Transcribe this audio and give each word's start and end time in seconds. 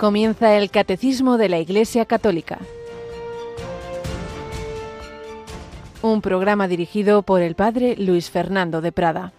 Comienza 0.00 0.56
el 0.56 0.70
Catecismo 0.70 1.36
de 1.36 1.50
la 1.50 1.58
Iglesia 1.58 2.06
Católica. 2.06 2.58
Un 6.00 6.22
programa 6.22 6.68
dirigido 6.68 7.22
por 7.22 7.42
el 7.42 7.54
Padre 7.54 7.96
Luis 7.98 8.30
Fernando 8.30 8.80
de 8.80 8.92
Prada. 8.92 9.34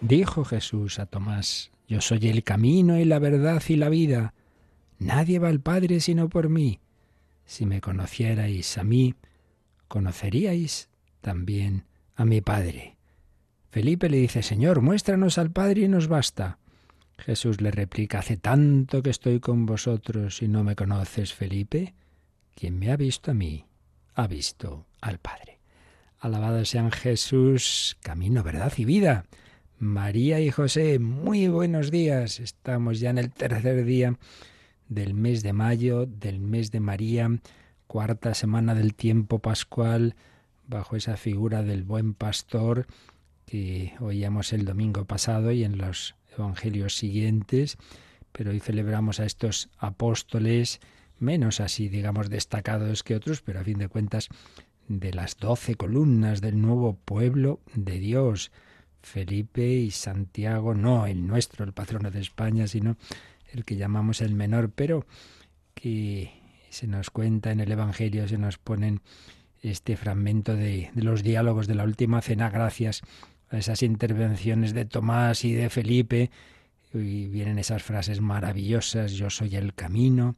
Dijo 0.00 0.46
Jesús 0.46 0.98
a 0.98 1.04
Tomás, 1.04 1.70
Yo 1.86 2.00
soy 2.00 2.26
el 2.30 2.42
camino 2.42 2.98
y 2.98 3.04
la 3.04 3.18
verdad 3.18 3.62
y 3.68 3.76
la 3.76 3.90
vida. 3.90 4.32
Nadie 4.98 5.38
va 5.38 5.48
al 5.48 5.60
Padre 5.60 6.00
sino 6.00 6.30
por 6.30 6.48
mí. 6.48 6.80
Si 7.44 7.66
me 7.66 7.82
conocierais 7.82 8.78
a 8.78 8.82
mí, 8.82 9.14
conoceríais 9.92 10.88
también 11.20 11.84
a 12.16 12.24
mi 12.24 12.40
Padre. 12.40 12.96
Felipe 13.68 14.08
le 14.08 14.16
dice, 14.16 14.42
Señor, 14.42 14.80
muéstranos 14.80 15.36
al 15.36 15.50
Padre 15.50 15.82
y 15.82 15.88
nos 15.88 16.08
basta. 16.08 16.56
Jesús 17.18 17.60
le 17.60 17.70
replica, 17.70 18.20
Hace 18.20 18.38
tanto 18.38 19.02
que 19.02 19.10
estoy 19.10 19.38
con 19.38 19.66
vosotros 19.66 20.40
y 20.40 20.48
no 20.48 20.64
me 20.64 20.76
conoces, 20.76 21.34
Felipe. 21.34 21.92
Quien 22.54 22.78
me 22.78 22.90
ha 22.90 22.96
visto 22.96 23.32
a 23.32 23.34
mí, 23.34 23.66
ha 24.14 24.26
visto 24.26 24.86
al 25.02 25.18
Padre. 25.18 25.58
Alabado 26.20 26.64
sean 26.64 26.90
Jesús, 26.90 27.98
camino, 28.00 28.42
verdad 28.42 28.72
y 28.78 28.86
vida. 28.86 29.26
María 29.78 30.40
y 30.40 30.50
José, 30.50 31.00
muy 31.00 31.48
buenos 31.48 31.90
días. 31.90 32.40
Estamos 32.40 32.98
ya 32.98 33.10
en 33.10 33.18
el 33.18 33.30
tercer 33.30 33.84
día 33.84 34.16
del 34.88 35.12
mes 35.12 35.42
de 35.42 35.52
mayo, 35.52 36.06
del 36.06 36.40
mes 36.40 36.70
de 36.70 36.80
María, 36.80 37.30
cuarta 37.92 38.32
semana 38.32 38.74
del 38.74 38.94
tiempo 38.94 39.40
pascual, 39.40 40.16
bajo 40.66 40.96
esa 40.96 41.18
figura 41.18 41.62
del 41.62 41.82
buen 41.82 42.14
pastor 42.14 42.86
que 43.44 43.92
oíamos 44.00 44.54
el 44.54 44.64
domingo 44.64 45.04
pasado 45.04 45.52
y 45.52 45.62
en 45.62 45.76
los 45.76 46.14
evangelios 46.34 46.96
siguientes, 46.96 47.76
pero 48.32 48.50
hoy 48.50 48.60
celebramos 48.60 49.20
a 49.20 49.26
estos 49.26 49.68
apóstoles, 49.76 50.80
menos 51.18 51.60
así, 51.60 51.90
digamos, 51.90 52.30
destacados 52.30 53.02
que 53.02 53.14
otros, 53.14 53.42
pero 53.42 53.60
a 53.60 53.64
fin 53.64 53.76
de 53.76 53.88
cuentas, 53.88 54.30
de 54.88 55.12
las 55.12 55.36
doce 55.36 55.74
columnas 55.74 56.40
del 56.40 56.62
nuevo 56.62 56.94
pueblo 56.94 57.60
de 57.74 57.98
Dios. 57.98 58.52
Felipe 59.02 59.68
y 59.68 59.90
Santiago, 59.90 60.72
no 60.72 61.06
el 61.06 61.26
nuestro, 61.26 61.66
el 61.66 61.74
patrono 61.74 62.10
de 62.10 62.20
España, 62.20 62.66
sino 62.66 62.96
el 63.52 63.66
que 63.66 63.76
llamamos 63.76 64.22
el 64.22 64.34
menor, 64.34 64.70
pero 64.70 65.04
que 65.74 66.41
se 66.72 66.86
nos 66.86 67.10
cuenta 67.10 67.52
en 67.52 67.60
el 67.60 67.70
Evangelio, 67.70 68.26
se 68.26 68.38
nos 68.38 68.56
ponen 68.56 69.02
este 69.60 69.94
fragmento 69.96 70.56
de, 70.56 70.90
los 70.94 71.22
diálogos 71.22 71.66
de 71.66 71.74
la 71.74 71.84
última 71.84 72.22
cena, 72.22 72.48
gracias 72.48 73.02
a 73.50 73.58
esas 73.58 73.82
intervenciones 73.82 74.72
de 74.72 74.86
Tomás 74.86 75.44
y 75.44 75.52
de 75.52 75.68
Felipe, 75.68 76.30
y 76.94 77.26
vienen 77.26 77.58
esas 77.58 77.82
frases 77.82 78.22
maravillosas, 78.22 79.12
yo 79.12 79.28
soy 79.28 79.56
el 79.56 79.74
camino 79.74 80.36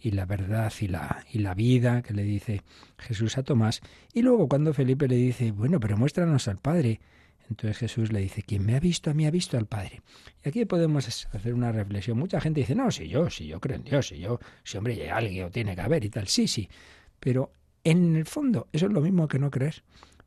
y 0.00 0.12
la 0.12 0.24
verdad 0.24 0.72
y 0.80 0.86
la, 0.86 1.24
y 1.32 1.40
la 1.40 1.54
vida, 1.54 2.02
que 2.02 2.14
le 2.14 2.22
dice 2.22 2.62
Jesús 2.98 3.36
a 3.36 3.42
Tomás, 3.42 3.80
y 4.14 4.22
luego 4.22 4.48
cuando 4.48 4.72
Felipe 4.72 5.08
le 5.08 5.16
dice, 5.16 5.50
bueno, 5.50 5.80
pero 5.80 5.96
muéstranos 5.96 6.46
al 6.46 6.58
Padre, 6.58 7.00
entonces 7.48 7.78
Jesús 7.78 8.12
le 8.12 8.20
dice, 8.20 8.42
quien 8.42 8.64
me 8.64 8.76
ha 8.76 8.80
visto 8.80 9.10
a 9.10 9.14
mí 9.14 9.26
ha 9.26 9.30
visto 9.30 9.58
al 9.58 9.66
Padre. 9.66 10.02
Y 10.44 10.48
aquí 10.48 10.64
podemos 10.64 11.26
hacer 11.32 11.54
una 11.54 11.72
reflexión. 11.72 12.18
Mucha 12.18 12.40
gente 12.40 12.60
dice, 12.60 12.74
no, 12.74 12.90
si 12.90 13.08
yo, 13.08 13.30
si 13.30 13.46
yo 13.46 13.60
creo 13.60 13.76
en 13.76 13.84
Dios, 13.84 14.08
si 14.08 14.18
yo, 14.18 14.40
si 14.64 14.78
hombre, 14.78 14.94
hay 14.94 15.08
alguien 15.08 15.50
tiene 15.50 15.74
que 15.74 15.80
haber 15.80 16.04
y 16.04 16.10
tal. 16.10 16.28
Sí, 16.28 16.48
sí. 16.48 16.68
Pero 17.20 17.52
en 17.84 18.16
el 18.16 18.26
fondo 18.26 18.68
eso 18.72 18.86
es 18.86 18.92
lo 18.92 19.00
mismo 19.00 19.28
que 19.28 19.38
no 19.38 19.50
creer. 19.50 19.82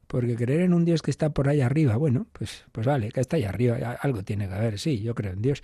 Porque 0.07 0.35
creer 0.35 0.62
en 0.62 0.73
un 0.73 0.85
Dios 0.85 1.01
que 1.01 1.09
está 1.09 1.31
por 1.31 1.50
ahí 1.50 1.62
arriba, 1.62 1.97
bueno, 1.97 2.28
pues, 2.31 2.66
pues 2.72 2.85
vale, 2.85 3.12
que 3.12 3.22
está 3.22 3.38
ahí 3.38 3.44
arriba, 3.44 3.97
algo 4.00 4.23
tiene 4.23 4.47
que 4.47 4.53
haber, 4.53 4.78
sí, 4.78 5.01
yo 5.01 5.16
creo 5.16 5.34
en 5.34 5.41
Dios. 5.41 5.63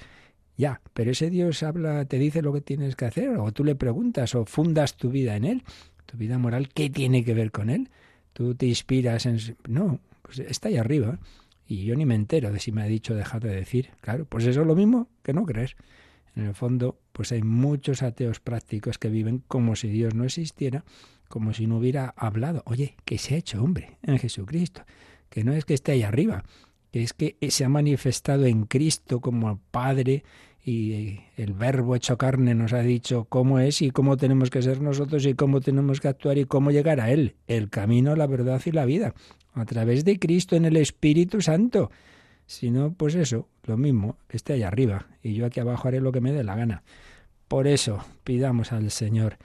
Ya, 0.57 0.81
pero 0.93 1.11
ese 1.11 1.29
Dios 1.29 1.63
habla, 1.63 2.05
te 2.05 2.17
dice 2.17 2.41
lo 2.41 2.51
que 2.51 2.61
tienes 2.61 2.95
que 2.95 3.05
hacer, 3.05 3.29
o 3.37 3.51
tú 3.51 3.63
le 3.63 3.75
preguntas, 3.75 4.33
o 4.35 4.45
fundas 4.45 4.97
tu 4.97 5.09
vida 5.09 5.35
en 5.35 5.45
Él, 5.45 5.63
tu 6.05 6.17
vida 6.17 6.37
moral, 6.37 6.69
¿qué 6.69 6.89
tiene 6.89 7.23
que 7.23 7.33
ver 7.33 7.51
con 7.51 7.69
Él? 7.69 7.89
Tú 8.33 8.55
te 8.55 8.65
inspiras 8.65 9.25
en... 9.25 9.39
No, 9.67 9.99
pues 10.21 10.39
está 10.39 10.69
ahí 10.69 10.77
arriba. 10.77 11.19
Y 11.71 11.85
yo 11.85 11.95
ni 11.95 12.05
me 12.05 12.15
entero 12.15 12.51
de 12.51 12.59
si 12.59 12.73
me 12.73 12.81
ha 12.81 12.85
dicho 12.85 13.15
dejar 13.15 13.41
de 13.41 13.55
decir. 13.55 13.91
Claro, 14.01 14.25
pues 14.25 14.45
eso 14.45 14.59
es 14.59 14.67
lo 14.67 14.75
mismo 14.75 15.07
que 15.23 15.31
no 15.31 15.45
creer. 15.45 15.77
En 16.35 16.47
el 16.47 16.53
fondo, 16.53 16.99
pues 17.13 17.31
hay 17.31 17.43
muchos 17.43 18.03
ateos 18.03 18.41
prácticos 18.41 18.97
que 18.97 19.07
viven 19.07 19.41
como 19.47 19.77
si 19.77 19.87
Dios 19.87 20.13
no 20.13 20.25
existiera, 20.25 20.83
como 21.29 21.53
si 21.53 21.67
no 21.67 21.77
hubiera 21.77 22.13
hablado. 22.17 22.61
Oye, 22.65 22.97
que 23.05 23.17
se 23.17 23.35
ha 23.35 23.37
hecho 23.37 23.63
hombre 23.63 23.97
en 24.03 24.19
Jesucristo, 24.19 24.83
que 25.29 25.45
no 25.45 25.53
es 25.53 25.63
que 25.63 25.73
esté 25.73 25.93
ahí 25.93 26.03
arriba, 26.03 26.43
que 26.91 27.03
es 27.03 27.13
que 27.13 27.37
se 27.49 27.63
ha 27.63 27.69
manifestado 27.69 28.45
en 28.47 28.65
Cristo 28.65 29.21
como 29.21 29.61
Padre 29.71 30.25
y 30.65 31.21
el 31.37 31.53
verbo 31.53 31.95
hecho 31.95 32.17
carne 32.17 32.53
nos 32.53 32.73
ha 32.73 32.81
dicho 32.81 33.23
cómo 33.29 33.59
es 33.59 33.81
y 33.81 33.91
cómo 33.91 34.17
tenemos 34.17 34.49
que 34.49 34.61
ser 34.61 34.81
nosotros 34.81 35.25
y 35.25 35.35
cómo 35.35 35.61
tenemos 35.61 36.01
que 36.01 36.09
actuar 36.09 36.37
y 36.37 36.43
cómo 36.43 36.71
llegar 36.71 36.99
a 36.99 37.11
Él, 37.11 37.37
el 37.47 37.69
camino, 37.69 38.17
la 38.17 38.27
verdad 38.27 38.61
y 38.65 38.71
la 38.71 38.83
vida 38.83 39.15
a 39.53 39.65
través 39.65 40.05
de 40.05 40.19
Cristo 40.19 40.55
en 40.55 40.65
el 40.65 40.77
Espíritu 40.77 41.41
Santo. 41.41 41.91
Si 42.45 42.71
no, 42.71 42.93
pues 42.93 43.15
eso, 43.15 43.47
lo 43.63 43.77
mismo, 43.77 44.17
esté 44.29 44.53
allá 44.53 44.67
arriba 44.67 45.07
y 45.23 45.33
yo 45.33 45.45
aquí 45.45 45.59
abajo 45.59 45.87
haré 45.87 46.01
lo 46.01 46.11
que 46.11 46.21
me 46.21 46.31
dé 46.31 46.43
la 46.43 46.55
gana. 46.55 46.83
Por 47.47 47.67
eso 47.67 48.03
pidamos 48.23 48.71
al 48.71 48.91
Señor 48.91 49.37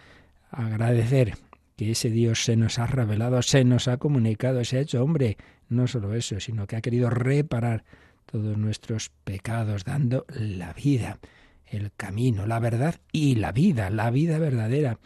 agradecer 0.51 1.35
que 1.77 1.91
ese 1.91 2.11
Dios 2.11 2.45
se 2.45 2.57
nos 2.57 2.79
ha 2.79 2.87
revelado, 2.87 3.43
se 3.43 3.65
nos 3.65 3.89
ha 3.89 3.99
comunicado, 3.99 4.65
se 4.65 4.79
ha 4.79 4.81
hecho 4.81 5.03
hombre. 5.03 5.37
No 5.69 5.87
solo 5.87 6.15
eso, 6.15 6.41
sino 6.41 6.67
que 6.67 6.77
ha 6.77 6.81
querido 6.81 7.11
reparar 7.11 7.85
todos 8.25 8.57
nuestros 8.57 9.11
pecados, 9.25 9.85
dando 9.85 10.25
la 10.29 10.73
vida, 10.73 11.19
el 11.67 11.93
camino, 11.97 12.47
la 12.47 12.61
verdad 12.61 12.97
y 13.13 13.37
la 13.37 13.53
vida, 13.53 13.91
la 13.91 14.11
vida 14.11 14.39
verdadera 14.39 14.99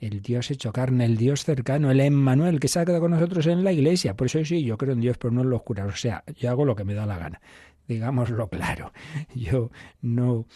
el 0.00 0.22
Dios 0.22 0.50
hecho 0.50 0.72
carne, 0.72 1.04
el 1.04 1.16
Dios 1.16 1.44
cercano, 1.44 1.90
el 1.90 2.00
Emmanuel, 2.00 2.58
que 2.58 2.68
se 2.68 2.80
ha 2.80 2.84
quedado 2.84 3.02
con 3.02 3.10
nosotros 3.12 3.46
en 3.46 3.62
la 3.62 3.72
iglesia. 3.72 4.16
Por 4.16 4.26
eso 4.26 4.44
sí, 4.44 4.64
yo 4.64 4.78
creo 4.78 4.94
en 4.94 5.00
Dios, 5.00 5.18
pero 5.18 5.32
no 5.32 5.42
en 5.42 5.50
los 5.50 5.62
curas. 5.62 5.92
O 5.92 5.96
sea, 5.96 6.24
yo 6.36 6.50
hago 6.50 6.64
lo 6.64 6.74
que 6.74 6.84
me 6.84 6.94
da 6.94 7.06
la 7.06 7.18
gana. 7.18 7.40
Digámoslo 7.86 8.48
claro. 8.48 8.92
Yo 9.34 9.70
no 10.00 10.46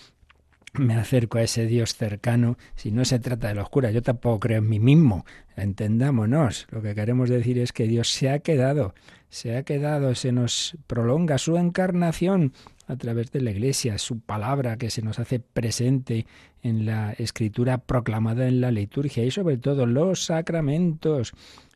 me 0.74 0.94
acerco 0.94 1.38
a 1.38 1.42
ese 1.42 1.66
Dios 1.66 1.94
cercano 1.96 2.56
si 2.74 2.90
no 2.90 3.04
se 3.04 3.18
trata 3.18 3.48
de 3.48 3.54
los 3.54 3.68
curas. 3.68 3.92
Yo 3.92 4.02
tampoco 4.02 4.40
creo 4.40 4.58
en 4.58 4.68
mí 4.68 4.78
mismo. 4.78 5.24
Entendámonos. 5.56 6.66
Lo 6.70 6.80
que 6.80 6.94
queremos 6.94 7.28
decir 7.28 7.58
es 7.58 7.72
que 7.72 7.88
Dios 7.88 8.10
se 8.12 8.30
ha 8.30 8.38
quedado, 8.38 8.94
se 9.34 9.56
ha 9.56 9.64
quedado, 9.64 10.14
se 10.14 10.30
nos 10.30 10.76
prolonga 10.86 11.38
su 11.38 11.56
encarnación 11.56 12.52
a 12.86 12.94
través 12.94 13.32
de 13.32 13.40
la 13.40 13.50
Iglesia, 13.50 13.98
su 13.98 14.20
palabra 14.20 14.76
que 14.76 14.90
se 14.90 15.02
nos 15.02 15.18
hace 15.18 15.40
presente 15.40 16.24
en 16.62 16.86
la 16.86 17.14
escritura 17.14 17.78
proclamada 17.78 18.46
en 18.46 18.60
la 18.60 18.70
liturgia 18.70 19.24
y 19.24 19.32
sobre 19.32 19.56
todo 19.56 19.86
los 19.86 20.26
sacramentos 20.26 21.32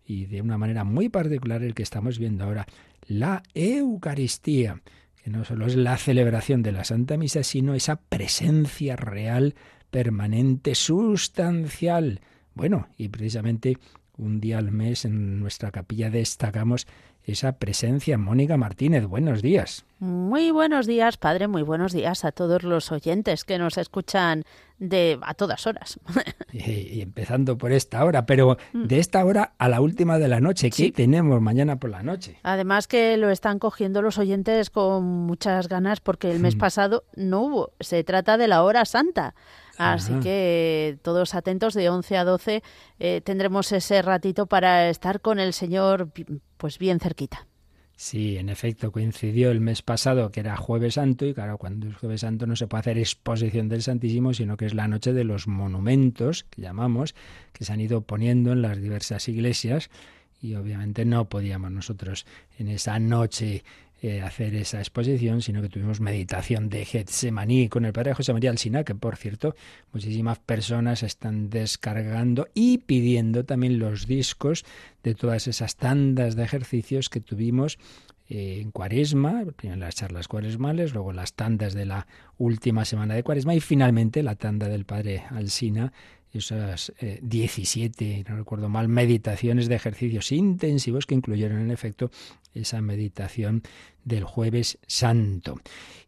y 0.06 0.26
de 0.26 0.40
una 0.40 0.56
manera 0.56 0.84
muy 0.84 1.08
particular 1.08 1.64
el 1.64 1.74
que 1.74 1.82
estamos 1.82 2.20
viendo 2.20 2.44
ahora, 2.44 2.64
la 3.08 3.42
Eucaristía, 3.54 4.80
que 5.24 5.28
no 5.28 5.44
solo 5.44 5.66
es 5.66 5.74
la 5.74 5.96
celebración 5.96 6.62
de 6.62 6.70
la 6.70 6.84
Santa 6.84 7.16
Misa, 7.16 7.42
sino 7.42 7.74
esa 7.74 7.96
presencia 7.96 8.94
real, 8.94 9.56
permanente, 9.90 10.76
sustancial. 10.76 12.20
Bueno, 12.54 12.86
y 12.96 13.08
precisamente 13.08 13.78
un 14.16 14.40
día 14.40 14.58
al 14.58 14.70
mes 14.70 15.04
en 15.04 15.40
nuestra 15.40 15.70
capilla 15.70 16.10
destacamos 16.10 16.86
esa 17.28 17.58
presencia. 17.58 18.18
Mónica 18.18 18.56
Martínez, 18.56 19.06
buenos 19.06 19.42
días. 19.42 19.84
Muy 20.00 20.50
buenos 20.50 20.86
días, 20.86 21.16
padre, 21.16 21.48
muy 21.48 21.62
buenos 21.62 21.92
días 21.92 22.24
a 22.24 22.32
todos 22.32 22.62
los 22.62 22.92
oyentes 22.92 23.44
que 23.44 23.58
nos 23.58 23.78
escuchan 23.78 24.44
de 24.78 25.18
a 25.22 25.34
todas 25.34 25.66
horas. 25.66 25.98
y, 26.52 27.00
empezando 27.00 27.58
por 27.58 27.72
esta 27.72 28.04
hora, 28.04 28.24
pero 28.24 28.56
mm. 28.72 28.84
de 28.84 28.98
esta 29.00 29.24
hora 29.24 29.54
a 29.58 29.68
la 29.68 29.80
última 29.80 30.18
de 30.18 30.28
la 30.28 30.40
noche, 30.40 30.70
¿qué 30.70 30.92
tenemos 30.92 31.40
mañana 31.42 31.80
por 31.80 31.90
la 31.90 32.02
noche? 32.02 32.38
Además 32.44 32.86
que 32.86 33.16
lo 33.16 33.30
están 33.30 33.58
cogiendo 33.58 34.02
los 34.02 34.18
oyentes 34.18 34.70
con 34.70 35.04
muchas 35.04 35.68
ganas 35.68 36.00
porque 36.00 36.30
el 36.30 36.38
mes 36.38 36.54
mm. 36.54 36.58
pasado 36.58 37.04
no 37.16 37.42
hubo. 37.42 37.72
Se 37.80 38.04
trata 38.04 38.36
de 38.36 38.48
la 38.48 38.62
hora 38.62 38.84
santa. 38.84 39.34
Así 39.78 40.12
que 40.20 40.98
todos 41.02 41.34
atentos, 41.34 41.74
de 41.74 41.88
11 41.88 42.16
a 42.16 42.24
12 42.24 42.62
eh, 42.98 43.20
tendremos 43.22 43.70
ese 43.72 44.02
ratito 44.02 44.46
para 44.46 44.90
estar 44.90 45.20
con 45.20 45.38
el 45.38 45.52
Señor 45.52 46.10
pues 46.56 46.78
bien 46.78 46.98
cerquita. 46.98 47.46
Sí, 48.00 48.36
en 48.36 48.48
efecto, 48.48 48.92
coincidió 48.92 49.50
el 49.50 49.60
mes 49.60 49.82
pasado, 49.82 50.30
que 50.30 50.38
era 50.38 50.56
Jueves 50.56 50.94
Santo, 50.94 51.26
y 51.26 51.34
claro, 51.34 51.58
cuando 51.58 51.88
es 51.88 51.96
Jueves 51.96 52.20
Santo 52.20 52.46
no 52.46 52.54
se 52.54 52.68
puede 52.68 52.80
hacer 52.82 52.98
exposición 52.98 53.68
del 53.68 53.82
Santísimo, 53.82 54.34
sino 54.34 54.56
que 54.56 54.66
es 54.66 54.74
la 54.74 54.86
noche 54.86 55.12
de 55.12 55.24
los 55.24 55.48
monumentos, 55.48 56.44
que 56.44 56.62
llamamos, 56.62 57.16
que 57.52 57.64
se 57.64 57.72
han 57.72 57.80
ido 57.80 58.02
poniendo 58.02 58.52
en 58.52 58.62
las 58.62 58.80
diversas 58.80 59.28
iglesias, 59.28 59.90
y 60.40 60.54
obviamente 60.54 61.04
no 61.04 61.28
podíamos 61.28 61.72
nosotros 61.72 62.24
en 62.56 62.68
esa 62.68 63.00
noche 63.00 63.64
eh, 64.00 64.20
hacer 64.20 64.54
esa 64.54 64.78
exposición, 64.78 65.42
sino 65.42 65.60
que 65.60 65.68
tuvimos 65.68 66.00
meditación 66.00 66.68
de 66.68 66.84
Getsemaní 66.84 67.68
con 67.68 67.84
el 67.84 67.92
padre 67.92 68.14
José 68.14 68.32
María 68.32 68.50
Alsina, 68.50 68.84
que 68.84 68.94
por 68.94 69.16
cierto, 69.16 69.56
muchísimas 69.92 70.38
personas 70.38 71.02
están 71.02 71.50
descargando 71.50 72.46
y 72.54 72.78
pidiendo 72.78 73.44
también 73.44 73.80
los 73.80 74.06
discos 74.06 74.64
de 75.02 75.14
todas 75.14 75.48
esas 75.48 75.76
tandas 75.76 76.36
de 76.36 76.44
ejercicios 76.44 77.08
que 77.08 77.20
tuvimos 77.20 77.78
eh, 78.28 78.60
en 78.60 78.70
Cuaresma, 78.70 79.44
primero 79.56 79.80
las 79.80 79.94
charlas 79.94 80.28
cuaresmales, 80.28 80.92
luego 80.92 81.12
las 81.12 81.32
tandas 81.32 81.74
de 81.74 81.86
la 81.86 82.06
última 82.36 82.84
semana 82.84 83.14
de 83.14 83.22
Cuaresma 83.22 83.54
y 83.54 83.60
finalmente 83.60 84.22
la 84.22 84.34
tanda 84.34 84.68
del 84.68 84.84
padre 84.84 85.24
Alsina 85.30 85.92
esas 86.32 86.92
17, 87.22 88.04
eh, 88.04 88.24
no 88.28 88.36
recuerdo 88.36 88.68
mal, 88.68 88.88
meditaciones 88.88 89.68
de 89.68 89.74
ejercicios 89.74 90.32
intensivos 90.32 91.06
que 91.06 91.14
incluyeron 91.14 91.60
en 91.60 91.70
efecto 91.70 92.10
esa 92.54 92.80
meditación 92.80 93.62
del 94.04 94.24
jueves 94.24 94.78
santo. 94.86 95.60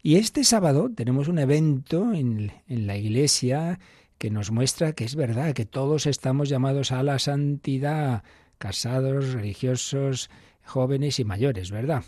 Y 0.02 0.16
este 0.16 0.44
sábado 0.44 0.90
tenemos 0.94 1.28
un 1.28 1.38
evento 1.38 2.12
en, 2.12 2.52
en 2.68 2.86
la 2.86 2.96
iglesia 2.96 3.78
que 4.18 4.30
nos 4.30 4.50
muestra 4.50 4.92
que 4.92 5.04
es 5.04 5.16
verdad, 5.16 5.54
que 5.54 5.64
todos 5.64 6.06
estamos 6.06 6.48
llamados 6.48 6.92
a 6.92 7.02
la 7.02 7.18
santidad, 7.18 8.22
casados, 8.58 9.32
religiosos, 9.32 10.28
jóvenes 10.64 11.18
y 11.18 11.24
mayores, 11.24 11.70
¿verdad? 11.70 12.04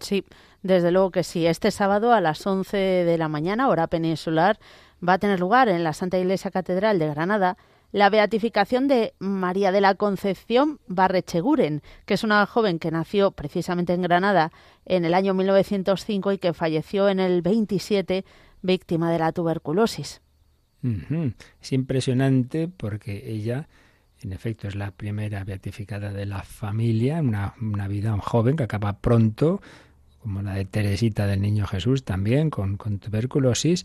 Sí, 0.00 0.24
desde 0.62 0.90
luego 0.90 1.10
que 1.10 1.24
sí. 1.24 1.46
Este 1.46 1.70
sábado 1.70 2.12
a 2.12 2.20
las 2.20 2.46
11 2.46 2.76
de 2.76 3.18
la 3.18 3.28
mañana, 3.28 3.68
hora 3.68 3.86
peninsular, 3.86 4.58
va 5.06 5.14
a 5.14 5.18
tener 5.18 5.40
lugar 5.40 5.68
en 5.68 5.84
la 5.84 5.92
Santa 5.92 6.18
Iglesia 6.18 6.50
Catedral 6.50 6.98
de 6.98 7.08
Granada 7.08 7.56
la 7.94 8.10
beatificación 8.10 8.88
de 8.88 9.14
María 9.20 9.70
de 9.70 9.80
la 9.80 9.94
Concepción 9.94 10.80
Barrecheguren, 10.88 11.80
que 12.06 12.14
es 12.14 12.24
una 12.24 12.44
joven 12.44 12.80
que 12.80 12.90
nació 12.90 13.30
precisamente 13.30 13.92
en 13.92 14.02
Granada 14.02 14.50
en 14.84 15.04
el 15.04 15.14
año 15.14 15.32
1905 15.32 16.32
y 16.32 16.38
que 16.38 16.54
falleció 16.54 17.08
en 17.08 17.20
el 17.20 17.40
27 17.40 18.24
víctima 18.62 19.12
de 19.12 19.20
la 19.20 19.30
tuberculosis. 19.30 20.22
Es 21.60 21.72
impresionante 21.72 22.66
porque 22.66 23.30
ella, 23.30 23.68
en 24.20 24.32
efecto, 24.32 24.66
es 24.66 24.74
la 24.74 24.90
primera 24.90 25.44
beatificada 25.44 26.12
de 26.12 26.26
la 26.26 26.42
familia, 26.42 27.20
una, 27.20 27.54
una 27.62 27.86
vida 27.86 28.18
joven 28.18 28.56
que 28.56 28.64
acaba 28.64 28.98
pronto, 28.98 29.62
como 30.18 30.42
la 30.42 30.54
de 30.54 30.64
Teresita 30.64 31.28
del 31.28 31.40
Niño 31.40 31.64
Jesús 31.68 32.04
también, 32.04 32.50
con 32.50 32.76
tuberculosis, 32.76 33.84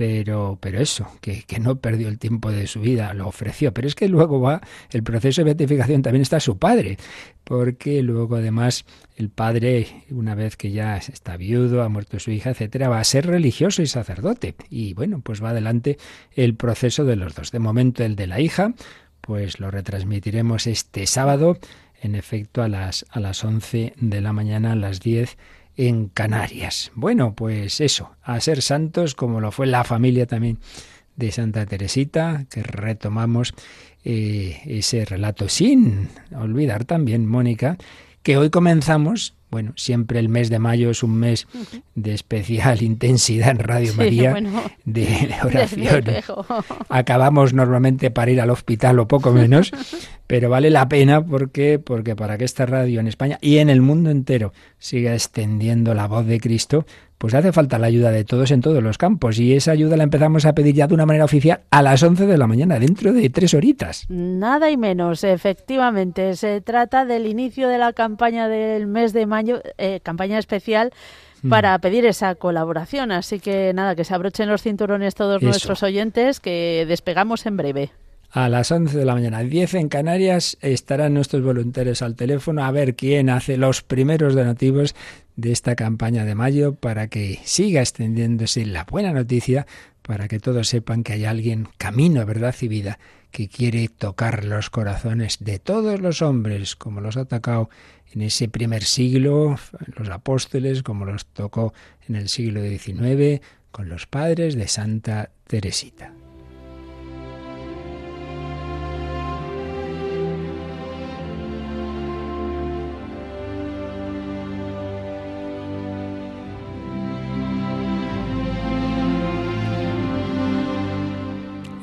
pero, 0.00 0.56
pero 0.62 0.80
eso, 0.80 1.06
que, 1.20 1.42
que, 1.42 1.60
no 1.60 1.76
perdió 1.76 2.08
el 2.08 2.18
tiempo 2.18 2.50
de 2.50 2.66
su 2.66 2.80
vida, 2.80 3.12
lo 3.12 3.28
ofreció. 3.28 3.74
Pero 3.74 3.86
es 3.86 3.94
que 3.94 4.08
luego 4.08 4.40
va, 4.40 4.62
el 4.92 5.02
proceso 5.02 5.42
de 5.42 5.52
beatificación 5.52 6.00
también 6.00 6.22
está 6.22 6.40
su 6.40 6.56
padre, 6.56 6.96
porque 7.44 8.02
luego 8.02 8.36
además 8.36 8.86
el 9.16 9.28
padre, 9.28 10.04
una 10.08 10.34
vez 10.34 10.56
que 10.56 10.70
ya 10.70 10.96
está 10.96 11.36
viudo, 11.36 11.82
ha 11.82 11.90
muerto 11.90 12.18
su 12.18 12.30
hija, 12.30 12.48
etcétera, 12.48 12.88
va 12.88 12.98
a 12.98 13.04
ser 13.04 13.26
religioso 13.26 13.82
y 13.82 13.86
sacerdote. 13.86 14.54
Y 14.70 14.94
bueno, 14.94 15.20
pues 15.20 15.44
va 15.44 15.50
adelante 15.50 15.98
el 16.32 16.54
proceso 16.54 17.04
de 17.04 17.16
los 17.16 17.34
dos. 17.34 17.50
De 17.50 17.58
momento 17.58 18.02
el 18.02 18.16
de 18.16 18.26
la 18.26 18.40
hija, 18.40 18.72
pues 19.20 19.60
lo 19.60 19.70
retransmitiremos 19.70 20.66
este 20.66 21.06
sábado, 21.06 21.58
en 22.00 22.14
efecto 22.14 22.62
a 22.62 22.68
las, 22.68 23.04
a 23.10 23.20
las 23.20 23.44
11 23.44 23.92
de 24.00 24.20
la 24.22 24.32
mañana, 24.32 24.72
a 24.72 24.76
las 24.76 25.00
10 25.00 25.36
en 25.76 26.08
Canarias. 26.08 26.90
Bueno, 26.94 27.34
pues 27.34 27.80
eso, 27.80 28.10
a 28.22 28.40
ser 28.40 28.62
santos 28.62 29.14
como 29.14 29.40
lo 29.40 29.52
fue 29.52 29.66
la 29.66 29.84
familia 29.84 30.26
también 30.26 30.58
de 31.16 31.32
Santa 31.32 31.66
Teresita, 31.66 32.46
que 32.50 32.62
retomamos 32.62 33.54
eh, 34.04 34.60
ese 34.66 35.04
relato 35.04 35.48
sin 35.48 36.08
olvidar 36.34 36.84
también, 36.84 37.26
Mónica, 37.26 37.76
que 38.22 38.36
hoy 38.36 38.50
comenzamos 38.50 39.34
bueno, 39.50 39.72
siempre 39.76 40.20
el 40.20 40.28
mes 40.28 40.48
de 40.48 40.60
mayo 40.60 40.90
es 40.90 41.02
un 41.02 41.18
mes 41.18 41.48
de 41.94 42.14
especial 42.14 42.82
intensidad 42.82 43.50
en 43.50 43.58
Radio 43.58 43.94
María, 43.94 44.34
de 44.84 45.34
oración. 45.44 46.04
Acabamos 46.88 47.52
normalmente 47.52 48.10
para 48.10 48.30
ir 48.30 48.40
al 48.40 48.50
hospital 48.50 49.00
o 49.00 49.08
poco 49.08 49.32
menos, 49.32 49.72
pero 50.30 50.48
vale 50.48 50.70
la 50.70 50.88
pena 50.88 51.26
porque, 51.26 51.80
porque 51.80 52.14
para 52.14 52.38
que 52.38 52.44
esta 52.44 52.64
radio 52.64 53.00
en 53.00 53.08
España 53.08 53.36
y 53.40 53.58
en 53.58 53.68
el 53.68 53.80
mundo 53.80 54.10
entero 54.10 54.52
siga 54.78 55.12
extendiendo 55.12 55.92
la 55.92 56.06
voz 56.06 56.24
de 56.24 56.38
Cristo, 56.38 56.86
pues 57.18 57.34
hace 57.34 57.50
falta 57.50 57.80
la 57.80 57.88
ayuda 57.88 58.12
de 58.12 58.22
todos 58.22 58.52
en 58.52 58.60
todos 58.60 58.80
los 58.80 58.96
campos. 58.96 59.40
Y 59.40 59.54
esa 59.54 59.72
ayuda 59.72 59.96
la 59.96 60.04
empezamos 60.04 60.46
a 60.46 60.52
pedir 60.52 60.76
ya 60.76 60.86
de 60.86 60.94
una 60.94 61.04
manera 61.04 61.24
oficial 61.24 61.62
a 61.72 61.82
las 61.82 62.04
11 62.04 62.26
de 62.26 62.38
la 62.38 62.46
mañana, 62.46 62.78
dentro 62.78 63.12
de 63.12 63.28
tres 63.28 63.54
horitas. 63.54 64.06
Nada 64.08 64.70
y 64.70 64.76
menos, 64.76 65.24
efectivamente. 65.24 66.36
Se 66.36 66.60
trata 66.60 67.04
del 67.04 67.26
inicio 67.26 67.66
de 67.66 67.78
la 67.78 67.92
campaña 67.92 68.46
del 68.46 68.86
mes 68.86 69.12
de 69.12 69.26
mayo, 69.26 69.60
eh, 69.78 69.98
campaña 70.04 70.38
especial 70.38 70.92
mm. 71.42 71.48
para 71.48 71.76
pedir 71.80 72.06
esa 72.06 72.36
colaboración. 72.36 73.10
Así 73.10 73.40
que 73.40 73.72
nada, 73.74 73.96
que 73.96 74.04
se 74.04 74.14
abrochen 74.14 74.48
los 74.48 74.62
cinturones 74.62 75.16
todos 75.16 75.42
nuestros 75.42 75.82
oyentes, 75.82 76.38
que 76.38 76.84
despegamos 76.86 77.46
en 77.46 77.56
breve. 77.56 77.90
A 78.32 78.48
las 78.48 78.70
11 78.70 78.96
de 78.96 79.04
la 79.04 79.14
mañana, 79.14 79.40
10 79.40 79.74
en 79.74 79.88
Canarias, 79.88 80.56
estarán 80.60 81.14
nuestros 81.14 81.42
voluntarios 81.42 82.00
al 82.00 82.14
teléfono 82.14 82.64
a 82.64 82.70
ver 82.70 82.94
quién 82.94 83.28
hace 83.28 83.56
los 83.56 83.82
primeros 83.82 84.36
donativos 84.36 84.94
de 85.34 85.50
esta 85.50 85.74
campaña 85.74 86.24
de 86.24 86.36
mayo 86.36 86.76
para 86.76 87.08
que 87.08 87.40
siga 87.42 87.80
extendiéndose 87.80 88.64
la 88.66 88.84
buena 88.84 89.12
noticia, 89.12 89.66
para 90.02 90.28
que 90.28 90.38
todos 90.38 90.68
sepan 90.68 91.02
que 91.02 91.14
hay 91.14 91.24
alguien, 91.24 91.66
camino, 91.76 92.24
verdad 92.24 92.54
y 92.60 92.68
vida, 92.68 93.00
que 93.32 93.48
quiere 93.48 93.88
tocar 93.88 94.44
los 94.44 94.70
corazones 94.70 95.38
de 95.40 95.58
todos 95.58 95.98
los 95.98 96.22
hombres, 96.22 96.76
como 96.76 97.00
los 97.00 97.16
ha 97.16 97.22
atacado 97.22 97.68
en 98.12 98.22
ese 98.22 98.46
primer 98.48 98.84
siglo 98.84 99.56
los 99.96 100.08
apóstoles, 100.08 100.84
como 100.84 101.04
los 101.04 101.26
tocó 101.26 101.74
en 102.06 102.14
el 102.14 102.28
siglo 102.28 102.62
XIX 102.62 103.40
con 103.72 103.88
los 103.88 104.06
padres 104.06 104.54
de 104.54 104.68
Santa 104.68 105.30
Teresita. 105.48 106.12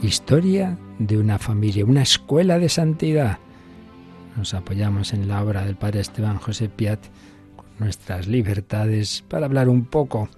Historia 0.07 0.77
de 0.99 1.17
una 1.17 1.37
familia, 1.37 1.83
una 1.83 2.01
escuela 2.01 2.59
de 2.59 2.69
santidad. 2.69 3.39
Nos 4.37 4.53
apoyamos 4.53 5.11
en 5.11 5.27
la 5.27 5.43
obra 5.43 5.65
del 5.65 5.75
padre 5.75 5.99
Esteban 5.99 6.37
José 6.37 6.69
Piat 6.69 7.01
con 7.57 7.65
nuestras 7.77 8.25
libertades 8.25 9.25
para 9.27 9.47
hablar 9.47 9.67
un 9.67 9.83
poco 9.83 10.29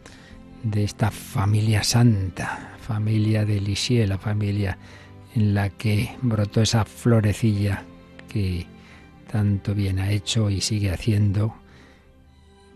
de 0.63 0.83
esta 0.83 1.11
familia 1.11 1.83
santa, 1.83 2.77
familia 2.81 3.45
de 3.45 3.61
Lisieux, 3.61 4.09
la 4.09 4.17
familia 4.17 4.79
en 5.35 5.53
la 5.53 5.69
que 5.69 6.17
brotó 6.23 6.63
esa 6.63 6.83
florecilla 6.83 7.83
que 8.27 8.65
tanto 9.31 9.75
bien 9.75 9.99
ha 9.99 10.09
hecho 10.09 10.49
y 10.49 10.61
sigue 10.61 10.89
haciendo, 10.89 11.53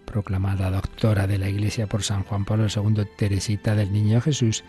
proclamada 0.06 0.70
doctora 0.70 1.25
de 1.25 1.39
la 1.39 1.50
Iglesia 1.50 1.88
por 1.88 2.03
San 2.03 2.22
Juan 2.24 2.46
Pablo 2.46 2.68
II, 2.68 3.03
Teresita 3.18 3.74
del 3.74 3.91
Niño 3.91 4.22
Jesús, 4.22 4.63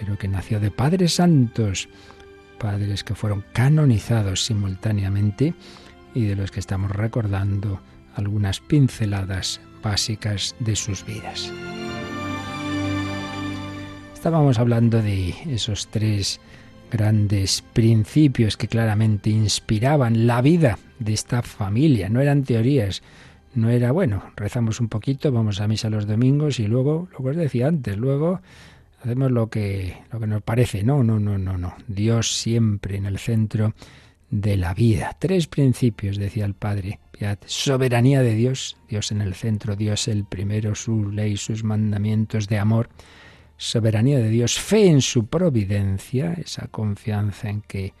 pero 0.00 0.16
que 0.16 0.28
nació 0.28 0.60
de 0.60 0.70
padres 0.70 1.14
santos, 1.14 1.88
padres 2.58 3.04
que 3.04 3.14
fueron 3.14 3.44
canonizados 3.52 4.44
simultáneamente 4.46 5.52
y 6.14 6.24
de 6.24 6.36
los 6.36 6.50
que 6.50 6.60
estamos 6.60 6.90
recordando 6.90 7.80
algunas 8.14 8.60
pinceladas 8.60 9.60
básicas 9.82 10.56
de 10.58 10.74
sus 10.74 11.04
vidas. 11.04 11.52
Estábamos 14.14 14.58
hablando 14.58 15.02
de 15.02 15.34
esos 15.46 15.88
tres 15.88 16.40
grandes 16.90 17.62
principios 17.74 18.56
que 18.56 18.68
claramente 18.68 19.28
inspiraban 19.28 20.26
la 20.26 20.40
vida 20.40 20.78
de 20.98 21.12
esta 21.12 21.42
familia. 21.42 22.08
No 22.08 22.20
eran 22.20 22.44
teorías, 22.44 23.02
no 23.54 23.68
era, 23.68 23.92
bueno, 23.92 24.22
rezamos 24.34 24.80
un 24.80 24.88
poquito, 24.88 25.30
vamos 25.30 25.60
a 25.60 25.68
misa 25.68 25.90
los 25.90 26.06
domingos 26.06 26.58
y 26.58 26.66
luego, 26.66 27.08
lo 27.12 27.18
que 27.18 27.30
os 27.30 27.36
decía 27.36 27.68
antes, 27.68 27.98
luego 27.98 28.40
hacemos 29.00 29.30
lo 29.30 29.48
que, 29.48 29.96
lo 30.12 30.20
que 30.20 30.26
nos 30.26 30.42
parece. 30.42 30.82
No, 30.82 31.02
no, 31.02 31.18
no, 31.18 31.38
no, 31.38 31.56
no. 31.56 31.74
Dios 31.88 32.36
siempre 32.36 32.96
en 32.96 33.06
el 33.06 33.18
centro 33.18 33.74
de 34.30 34.56
la 34.56 34.74
vida. 34.74 35.16
Tres 35.18 35.46
principios, 35.46 36.16
decía 36.16 36.44
el 36.44 36.54
Padre 36.54 37.00
Piat. 37.10 37.42
Soberanía 37.46 38.22
de 38.22 38.34
Dios, 38.34 38.76
Dios 38.88 39.10
en 39.10 39.20
el 39.22 39.34
centro, 39.34 39.76
Dios 39.76 40.08
el 40.08 40.24
primero, 40.24 40.74
su 40.74 41.10
ley, 41.10 41.36
sus 41.36 41.64
mandamientos 41.64 42.48
de 42.48 42.58
amor. 42.58 42.88
Soberanía 43.56 44.18
de 44.18 44.30
Dios, 44.30 44.58
fe 44.58 44.86
en 44.86 45.02
su 45.02 45.26
providencia, 45.26 46.32
esa 46.34 46.68
confianza 46.68 47.50
en 47.50 47.60
que 47.62 47.92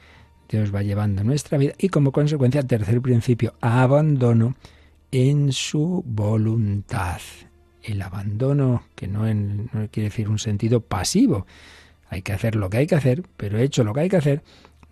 Dios 0.48 0.74
va 0.74 0.82
llevando 0.82 1.22
nuestra 1.22 1.58
vida. 1.58 1.74
Y 1.78 1.88
como 1.88 2.12
consecuencia, 2.12 2.62
tercer 2.62 3.00
principio, 3.02 3.54
abandono 3.60 4.56
en 5.10 5.52
su 5.52 6.02
voluntad 6.06 7.20
el 7.82 8.02
abandono, 8.02 8.84
que 8.94 9.08
no, 9.08 9.22
quiere 9.90 10.08
decir 10.08 10.28
un 10.28 10.38
sentido 10.38 10.80
pasivo. 10.80 11.46
Hay 12.08 12.22
que 12.22 12.32
hacer 12.32 12.56
lo 12.56 12.70
que 12.70 12.78
hay 12.78 12.86
que 12.86 12.96
hacer, 12.96 13.22
pero 13.36 13.58
hecho 13.58 13.84
lo 13.84 13.94
que 13.94 14.00
hay 14.00 14.08
que 14.08 14.16
hacer, 14.16 14.42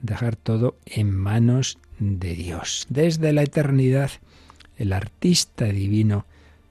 dejar 0.01 0.37
todo 0.37 0.77
en 0.87 1.11
manos 1.11 1.79
de 1.99 2.35
Dios. 2.35 2.87
Desde 2.89 3.33
la 3.33 3.43
eternidad, 3.43 4.11
el 4.77 4.93
artista 4.93 5.67
divino 5.67 6.27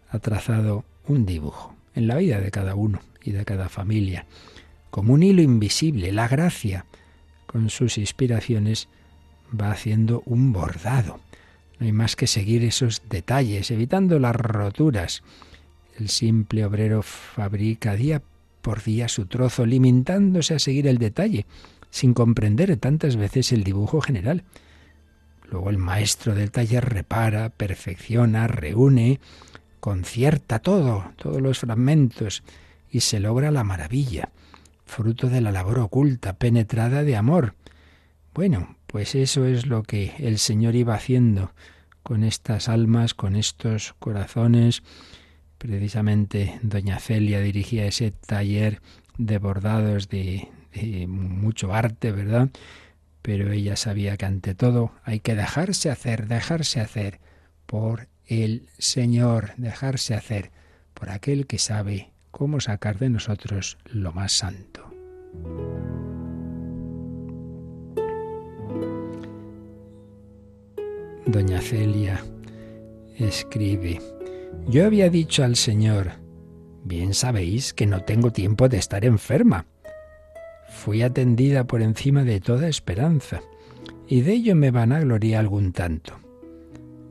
ha 0.09 0.19
trazado 0.19 0.85
un 1.07 1.25
dibujo 1.25 1.75
en 1.95 2.07
la 2.07 2.15
vida 2.15 2.39
de 2.39 2.51
cada 2.51 2.75
uno 2.75 3.01
y 3.21 3.31
de 3.31 3.43
cada 3.43 3.69
familia, 3.69 4.25
como 4.89 5.13
un 5.13 5.23
hilo 5.23 5.41
invisible, 5.41 6.11
la 6.11 6.27
gracia, 6.27 6.85
con 7.45 7.69
sus 7.69 7.97
inspiraciones, 7.97 8.87
va 9.59 9.71
haciendo 9.71 10.21
un 10.25 10.53
bordado. 10.53 11.19
No 11.79 11.85
hay 11.85 11.91
más 11.91 12.15
que 12.15 12.27
seguir 12.27 12.63
esos 12.63 13.03
detalles, 13.09 13.71
evitando 13.71 14.19
las 14.19 14.35
roturas. 14.35 15.23
El 15.97 16.09
simple 16.09 16.63
obrero 16.63 17.01
fabrica 17.01 17.95
día 17.95 18.21
por 18.61 18.83
día 18.83 19.07
su 19.07 19.25
trozo, 19.25 19.65
limitándose 19.65 20.53
a 20.53 20.59
seguir 20.59 20.87
el 20.87 20.99
detalle, 20.99 21.45
sin 21.89 22.13
comprender 22.13 22.75
tantas 22.77 23.15
veces 23.15 23.51
el 23.51 23.63
dibujo 23.63 24.01
general. 24.01 24.43
Luego 25.49 25.69
el 25.69 25.77
maestro 25.77 26.35
del 26.35 26.51
taller 26.51 26.85
repara, 26.85 27.49
perfecciona, 27.49 28.47
reúne, 28.47 29.19
concierta 29.79 30.59
todo, 30.59 31.11
todos 31.15 31.41
los 31.41 31.59
fragmentos, 31.59 32.43
y 32.91 32.99
se 32.99 33.19
logra 33.19 33.49
la 33.51 33.63
maravilla, 33.63 34.29
fruto 34.85 35.29
de 35.29 35.41
la 35.41 35.51
labor 35.51 35.79
oculta, 35.79 36.33
penetrada 36.33 37.03
de 37.03 37.15
amor. 37.15 37.55
Bueno, 38.35 38.75
pues 38.85 39.15
eso 39.15 39.45
es 39.45 39.65
lo 39.65 39.81
que 39.83 40.13
el 40.19 40.37
Señor 40.37 40.75
iba 40.75 40.93
haciendo 40.93 41.51
con 42.03 42.23
estas 42.23 42.69
almas, 42.69 43.13
con 43.13 43.35
estos 43.35 43.95
corazones. 43.99 44.83
Precisamente 45.57 46.59
doña 46.61 46.99
Celia 46.99 47.39
dirigía 47.39 47.85
ese 47.87 48.11
taller 48.11 48.81
de 49.17 49.37
bordados 49.39 50.09
de, 50.09 50.49
mucho 51.07 51.73
arte, 51.73 52.11
¿verdad? 52.11 52.49
Pero 53.23 53.51
ella 53.51 53.75
sabía 53.75 54.15
que 54.17 54.25
ante 54.25 54.53
todo 54.53 54.91
hay 55.03 55.19
que 55.19 55.35
dejarse 55.35 55.89
hacer, 55.89 56.27
dejarse 56.27 56.79
hacer 56.79 57.19
por 57.65 58.07
el 58.25 58.67
Señor, 58.77 59.53
dejarse 59.57 60.13
hacer 60.13 60.51
por 60.93 61.09
aquel 61.09 61.47
que 61.47 61.57
sabe 61.57 62.11
cómo 62.31 62.59
sacar 62.59 62.99
de 62.99 63.09
nosotros 63.09 63.77
lo 63.85 64.13
más 64.13 64.33
santo. 64.33 64.93
Doña 71.25 71.59
Celia 71.59 72.23
escribe, 73.17 73.99
yo 74.67 74.85
había 74.85 75.09
dicho 75.09 75.43
al 75.43 75.55
Señor, 75.55 76.13
bien 76.83 77.13
sabéis 77.13 77.73
que 77.73 77.85
no 77.85 78.03
tengo 78.03 78.31
tiempo 78.31 78.69
de 78.69 78.77
estar 78.77 79.05
enferma. 79.05 79.65
Fui 80.69 81.01
atendida 81.01 81.65
por 81.65 81.81
encima 81.81 82.23
de 82.23 82.39
toda 82.39 82.67
esperanza, 82.67 83.41
y 84.07 84.21
de 84.21 84.33
ello 84.33 84.55
me 84.55 84.71
van 84.71 84.91
a 84.91 84.99
gloria 84.99 85.39
algún 85.39 85.71
tanto. 85.73 86.13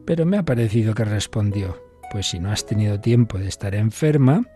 Pero 0.04 0.24
me 0.24 0.38
ha 0.38 0.44
parecido 0.44 0.94
que 0.94 1.04
respondió, 1.04 1.82
pues 2.10 2.26
si 2.30 2.38
no 2.38 2.50
has 2.50 2.64
tenido 2.66 3.00
tiempo 3.00 3.38
de 3.38 3.48
estar 3.48 3.74
enferma, 3.74 4.46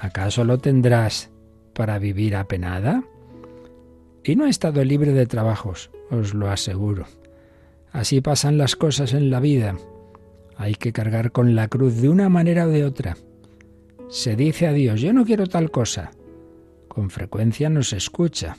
¿acaso 0.00 0.44
lo 0.44 0.58
tendrás 0.58 1.30
para 1.74 1.98
vivir 1.98 2.36
apenada? 2.36 3.04
Y 4.24 4.36
no 4.36 4.46
he 4.46 4.50
estado 4.50 4.84
libre 4.84 5.12
de 5.12 5.26
trabajos, 5.26 5.90
os 6.10 6.34
lo 6.34 6.50
aseguro. 6.50 7.06
Así 7.92 8.20
pasan 8.20 8.58
las 8.58 8.76
cosas 8.76 9.12
en 9.12 9.30
la 9.30 9.40
vida. 9.40 9.76
Hay 10.58 10.74
que 10.74 10.92
cargar 10.92 11.30
con 11.30 11.54
la 11.54 11.68
cruz 11.68 12.00
de 12.02 12.08
una 12.08 12.28
manera 12.28 12.66
o 12.66 12.68
de 12.68 12.84
otra. 12.84 13.16
Se 14.10 14.34
dice 14.34 14.66
a 14.66 14.72
Dios, 14.72 15.00
yo 15.00 15.12
no 15.12 15.24
quiero 15.24 15.46
tal 15.46 15.70
cosa. 15.70 16.10
Con 16.88 17.10
frecuencia 17.10 17.70
nos 17.70 17.92
escucha, 17.92 18.56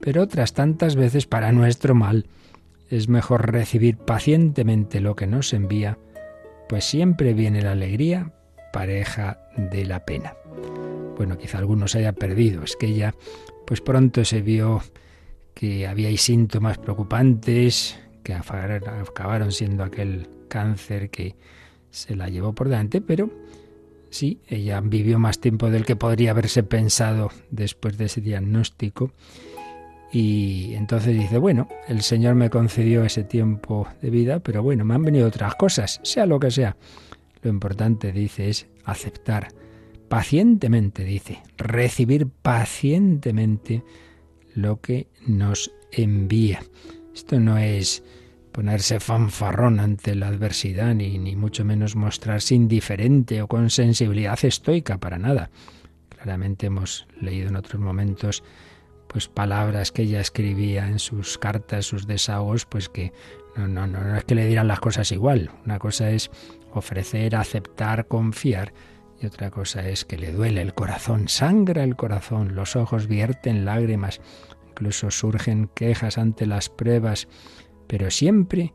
pero 0.00 0.22
otras 0.22 0.52
tantas 0.52 0.96
veces 0.96 1.26
para 1.26 1.52
nuestro 1.52 1.94
mal 1.94 2.26
es 2.90 3.08
mejor 3.08 3.52
recibir 3.52 3.98
pacientemente 3.98 5.00
lo 5.00 5.14
que 5.14 5.28
nos 5.28 5.52
envía, 5.52 5.96
pues 6.68 6.84
siempre 6.84 7.34
viene 7.34 7.62
la 7.62 7.72
alegría 7.72 8.32
pareja 8.72 9.38
de 9.56 9.84
la 9.84 10.04
pena. 10.04 10.34
Bueno, 11.16 11.38
quizá 11.38 11.58
algunos 11.58 11.94
haya 11.94 12.12
perdido, 12.12 12.64
es 12.64 12.76
que 12.76 12.86
ella 12.86 13.14
pues 13.64 13.80
pronto 13.80 14.24
se 14.24 14.42
vio 14.42 14.82
que 15.54 15.86
había 15.86 16.16
síntomas 16.16 16.78
preocupantes, 16.78 17.98
que 18.28 18.34
acabaron 18.34 19.52
siendo 19.52 19.82
aquel 19.82 20.28
cáncer 20.48 21.08
que 21.08 21.34
se 21.90 22.14
la 22.14 22.28
llevó 22.28 22.54
por 22.54 22.68
delante, 22.68 23.00
pero 23.00 23.30
sí, 24.10 24.42
ella 24.46 24.82
vivió 24.82 25.18
más 25.18 25.40
tiempo 25.40 25.70
del 25.70 25.86
que 25.86 25.96
podría 25.96 26.32
haberse 26.32 26.62
pensado 26.62 27.30
después 27.50 27.96
de 27.96 28.04
ese 28.04 28.20
diagnóstico. 28.20 29.12
Y 30.12 30.74
entonces 30.74 31.18
dice, 31.18 31.38
bueno, 31.38 31.68
el 31.86 32.02
Señor 32.02 32.34
me 32.34 32.50
concedió 32.50 33.02
ese 33.02 33.24
tiempo 33.24 33.88
de 34.02 34.10
vida, 34.10 34.40
pero 34.40 34.62
bueno, 34.62 34.84
me 34.84 34.94
han 34.94 35.04
venido 35.04 35.26
otras 35.26 35.54
cosas, 35.54 35.98
sea 36.02 36.26
lo 36.26 36.38
que 36.38 36.50
sea. 36.50 36.76
Lo 37.40 37.48
importante, 37.48 38.12
dice, 38.12 38.50
es 38.50 38.66
aceptar 38.84 39.48
pacientemente, 40.10 41.02
dice, 41.02 41.40
recibir 41.56 42.26
pacientemente 42.26 43.84
lo 44.54 44.82
que 44.82 45.06
nos 45.26 45.72
envía. 45.92 46.60
Esto 47.14 47.38
no 47.40 47.58
es 47.58 48.02
ponerse 48.52 49.00
fanfarrón 49.00 49.80
ante 49.80 50.14
la 50.14 50.28
adversidad, 50.28 50.94
ni, 50.94 51.18
ni 51.18 51.36
mucho 51.36 51.64
menos 51.64 51.96
mostrarse 51.96 52.54
indiferente 52.54 53.42
o 53.42 53.48
con 53.48 53.70
sensibilidad 53.70 54.38
estoica, 54.42 54.98
para 54.98 55.18
nada. 55.18 55.50
Claramente 56.08 56.66
hemos 56.66 57.06
leído 57.20 57.48
en 57.48 57.56
otros 57.56 57.80
momentos 57.80 58.42
pues 59.08 59.26
palabras 59.26 59.90
que 59.90 60.02
ella 60.02 60.20
escribía 60.20 60.86
en 60.86 60.98
sus 60.98 61.38
cartas, 61.38 61.86
sus 61.86 62.06
desahogos, 62.06 62.66
pues 62.66 62.88
que 62.88 63.12
no, 63.56 63.66
no, 63.66 63.86
no, 63.86 64.04
no 64.04 64.16
es 64.16 64.24
que 64.24 64.34
le 64.34 64.46
dieran 64.46 64.68
las 64.68 64.80
cosas 64.80 65.10
igual. 65.12 65.50
Una 65.64 65.78
cosa 65.78 66.10
es 66.10 66.30
ofrecer, 66.72 67.34
aceptar, 67.34 68.06
confiar, 68.06 68.72
y 69.20 69.26
otra 69.26 69.50
cosa 69.50 69.88
es 69.88 70.04
que 70.04 70.16
le 70.16 70.32
duele 70.32 70.62
el 70.62 70.74
corazón, 70.74 71.28
sangra 71.28 71.82
el 71.82 71.96
corazón, 71.96 72.54
los 72.54 72.76
ojos 72.76 73.08
vierten 73.08 73.64
lágrimas, 73.64 74.20
incluso 74.78 75.10
surgen 75.10 75.68
quejas 75.74 76.18
ante 76.18 76.46
las 76.46 76.68
pruebas, 76.68 77.26
pero 77.88 78.12
siempre 78.12 78.74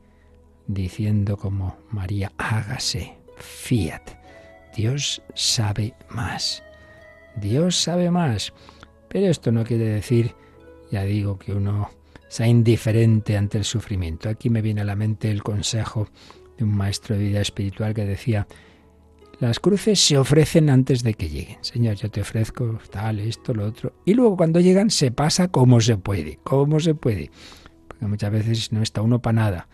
diciendo 0.67 1.37
como 1.37 1.77
María, 1.91 2.33
hágase, 2.37 3.15
fiat. 3.37 4.01
Dios 4.75 5.21
sabe 5.33 5.93
más. 6.09 6.61
Dios 7.37 7.77
sabe 7.77 8.11
más. 8.11 8.51
Pero 9.07 9.27
esto 9.27 9.53
no 9.53 9.63
quiere 9.63 9.85
decir, 9.85 10.35
ya 10.91 11.03
digo, 11.03 11.39
que 11.39 11.53
uno 11.53 11.89
sea 12.27 12.47
indiferente 12.47 13.37
ante 13.37 13.57
el 13.57 13.63
sufrimiento. 13.63 14.27
Aquí 14.27 14.49
me 14.49 14.61
viene 14.61 14.81
a 14.81 14.85
la 14.85 14.97
mente 14.97 15.31
el 15.31 15.41
consejo 15.41 16.09
de 16.57 16.65
un 16.65 16.75
maestro 16.75 17.15
de 17.15 17.23
vida 17.23 17.39
espiritual 17.39 17.93
que 17.93 18.03
decía, 18.03 18.45
las 19.47 19.59
cruces 19.59 19.99
se 19.99 20.17
ofrecen 20.17 20.69
antes 20.69 21.03
de 21.03 21.13
que 21.13 21.29
lleguen. 21.29 21.57
Señor, 21.61 21.95
yo 21.95 22.09
te 22.09 22.21
ofrezco 22.21 22.79
tal, 22.89 23.19
esto, 23.19 23.53
lo 23.53 23.65
otro. 23.65 23.93
Y 24.05 24.13
luego 24.13 24.37
cuando 24.37 24.59
llegan 24.59 24.89
se 24.89 25.11
pasa 25.11 25.47
como 25.47 25.81
se 25.81 25.97
puede, 25.97 26.39
como 26.43 26.79
se 26.79 26.95
puede 26.95 27.31
muchas 28.07 28.31
veces 28.31 28.71
no 28.71 28.81
está 28.81 29.01
uno 29.01 29.21
para 29.21 29.33
nada 29.33 29.67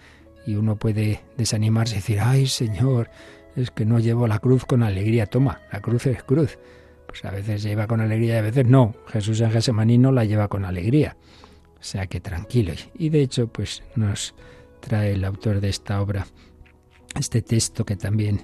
y 0.45 0.55
uno 0.55 0.77
puede 0.77 1.21
desanimarse 1.37 1.95
y 1.95 1.97
decir, 1.97 2.19
ay 2.21 2.47
Señor, 2.47 3.09
es 3.55 3.71
que 3.71 3.85
no 3.85 3.99
llevo 3.99 4.27
la 4.27 4.39
cruz 4.39 4.65
con 4.65 4.83
alegría. 4.83 5.25
Toma, 5.25 5.61
la 5.71 5.81
cruz 5.81 6.07
es 6.07 6.23
cruz. 6.23 6.57
Pues 7.07 7.25
a 7.25 7.31
veces 7.31 7.63
lleva 7.63 7.87
con 7.87 8.01
alegría 8.01 8.35
y 8.35 8.37
a 8.37 8.41
veces 8.43 8.65
no. 8.65 8.95
Jesús 9.07 9.41
en 9.41 9.51
Gesemaní 9.51 9.97
no 9.97 10.11
la 10.11 10.25
lleva 10.25 10.47
con 10.47 10.63
alegría. 10.65 11.17
O 11.79 11.83
sea 11.83 12.07
que 12.07 12.19
tranquilo. 12.19 12.73
Y 12.93 13.09
de 13.09 13.21
hecho, 13.21 13.47
pues 13.47 13.83
nos 13.95 14.35
trae 14.79 15.13
el 15.13 15.25
autor 15.25 15.59
de 15.59 15.69
esta 15.69 16.01
obra 16.01 16.27
este 17.15 17.41
texto 17.41 17.85
que 17.85 17.95
también 17.95 18.43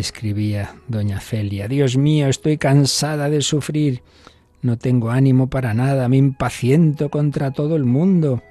escribía 0.00 0.76
doña 0.88 1.20
Celia. 1.20 1.68
Dios 1.68 1.96
mío, 1.96 2.28
estoy 2.28 2.58
cansada 2.58 3.28
de 3.30 3.40
sufrir. 3.42 4.02
No 4.62 4.78
tengo 4.78 5.10
ánimo 5.10 5.50
para 5.50 5.74
nada, 5.74 6.08
me 6.08 6.16
impaciento 6.16 7.10
contra 7.10 7.50
todo 7.52 7.76
el 7.76 7.84
mundo. 7.84 8.42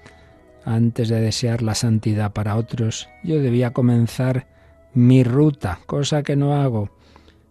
Antes 0.65 1.09
de 1.09 1.19
desear 1.19 1.61
la 1.61 1.75
santidad 1.75 2.31
para 2.31 2.55
otros, 2.55 3.09
yo 3.23 3.39
debía 3.39 3.73
comenzar 3.73 4.47
mi 4.93 5.23
ruta, 5.23 5.79
cosa 5.85 6.23
que 6.23 6.35
no 6.35 6.55
hago. 6.55 6.91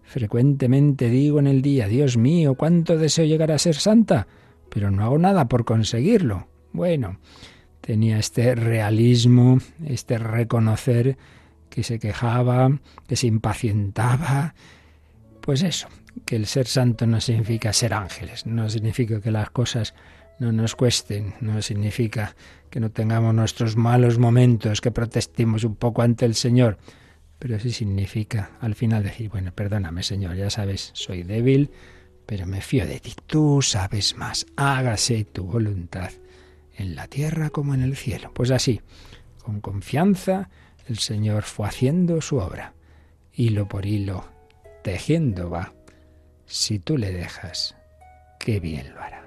Frecuentemente 0.02 1.08
digo 1.08 1.38
en 1.38 1.46
el 1.46 1.62
día, 1.62 1.88
Dios 1.88 2.16
mío, 2.16 2.54
cuánto 2.54 2.96
deseo 2.96 3.24
llegar 3.24 3.50
a 3.50 3.58
ser 3.58 3.74
santa, 3.74 4.26
pero 4.68 4.90
no 4.90 5.04
hago 5.04 5.18
nada 5.18 5.48
por 5.48 5.64
conseguirlo. 5.64 6.46
Bueno, 6.72 7.18
tenía 7.80 8.18
este 8.18 8.54
realismo, 8.54 9.58
este 9.86 10.18
reconocer 10.18 11.18
que 11.72 11.82
se 11.82 11.98
quejaba, 11.98 12.78
que 13.08 13.16
se 13.16 13.26
impacientaba. 13.26 14.54
Pues 15.40 15.62
eso, 15.62 15.88
que 16.26 16.36
el 16.36 16.46
ser 16.46 16.66
santo 16.66 17.06
no 17.06 17.20
significa 17.20 17.72
ser 17.72 17.94
ángeles, 17.94 18.46
no 18.46 18.68
significa 18.68 19.20
que 19.20 19.30
las 19.30 19.50
cosas 19.50 19.94
no 20.38 20.52
nos 20.52 20.76
cuesten, 20.76 21.34
no 21.40 21.62
significa 21.62 22.36
que 22.70 22.78
no 22.78 22.90
tengamos 22.90 23.34
nuestros 23.34 23.76
malos 23.76 24.18
momentos, 24.18 24.80
que 24.80 24.90
protestemos 24.90 25.64
un 25.64 25.76
poco 25.76 26.02
ante 26.02 26.26
el 26.26 26.34
Señor, 26.34 26.78
pero 27.38 27.58
sí 27.58 27.72
significa 27.72 28.52
al 28.60 28.74
final 28.74 29.02
decir, 29.02 29.30
bueno, 29.30 29.52
perdóname 29.52 30.02
Señor, 30.02 30.36
ya 30.36 30.50
sabes, 30.50 30.90
soy 30.94 31.22
débil, 31.22 31.70
pero 32.26 32.46
me 32.46 32.60
fío 32.60 32.86
de 32.86 33.00
ti, 33.00 33.14
tú 33.26 33.62
sabes 33.62 34.16
más, 34.16 34.46
hágase 34.56 35.24
tu 35.24 35.44
voluntad 35.44 36.10
en 36.76 36.94
la 36.94 37.08
tierra 37.08 37.50
como 37.50 37.74
en 37.74 37.82
el 37.82 37.96
cielo. 37.96 38.30
Pues 38.34 38.50
así, 38.50 38.80
con 39.42 39.60
confianza, 39.60 40.50
el 40.88 40.98
Señor 40.98 41.42
fue 41.42 41.68
haciendo 41.68 42.20
su 42.20 42.38
obra, 42.38 42.74
hilo 43.34 43.68
por 43.68 43.86
hilo, 43.86 44.24
tejiendo 44.82 45.50
va 45.50 45.72
si 46.46 46.78
tú 46.78 46.98
le 46.98 47.12
dejas, 47.12 47.74
qué 48.38 48.60
bien 48.60 48.92
lo 48.94 49.00
hará. 49.00 49.22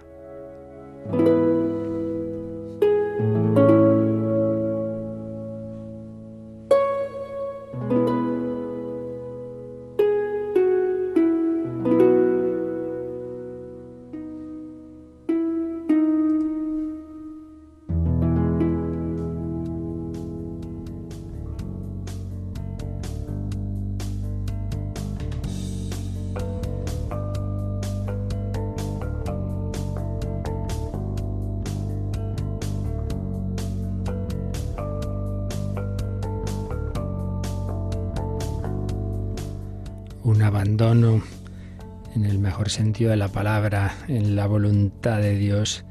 En 40.92 42.26
el 42.26 42.38
mejor 42.38 42.70
sentido 42.70 43.10
de 43.10 43.18
la 43.18 43.30
palabra, 43.30 43.96
en 44.08 44.36
la 44.36 44.46
voluntad 44.46 45.20
de 45.20 45.36
Dios 45.36 45.84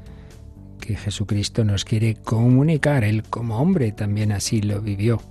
que 0.79 0.95
Jesucristo 0.95 1.65
nos 1.65 1.83
quiere 1.83 2.15
comunicar. 2.15 3.03
Él 3.03 3.23
como 3.23 3.59
hombre 3.59 3.91
también 3.91 4.31
así 4.31 4.61
lo 4.61 4.81
vivió, 4.81 5.21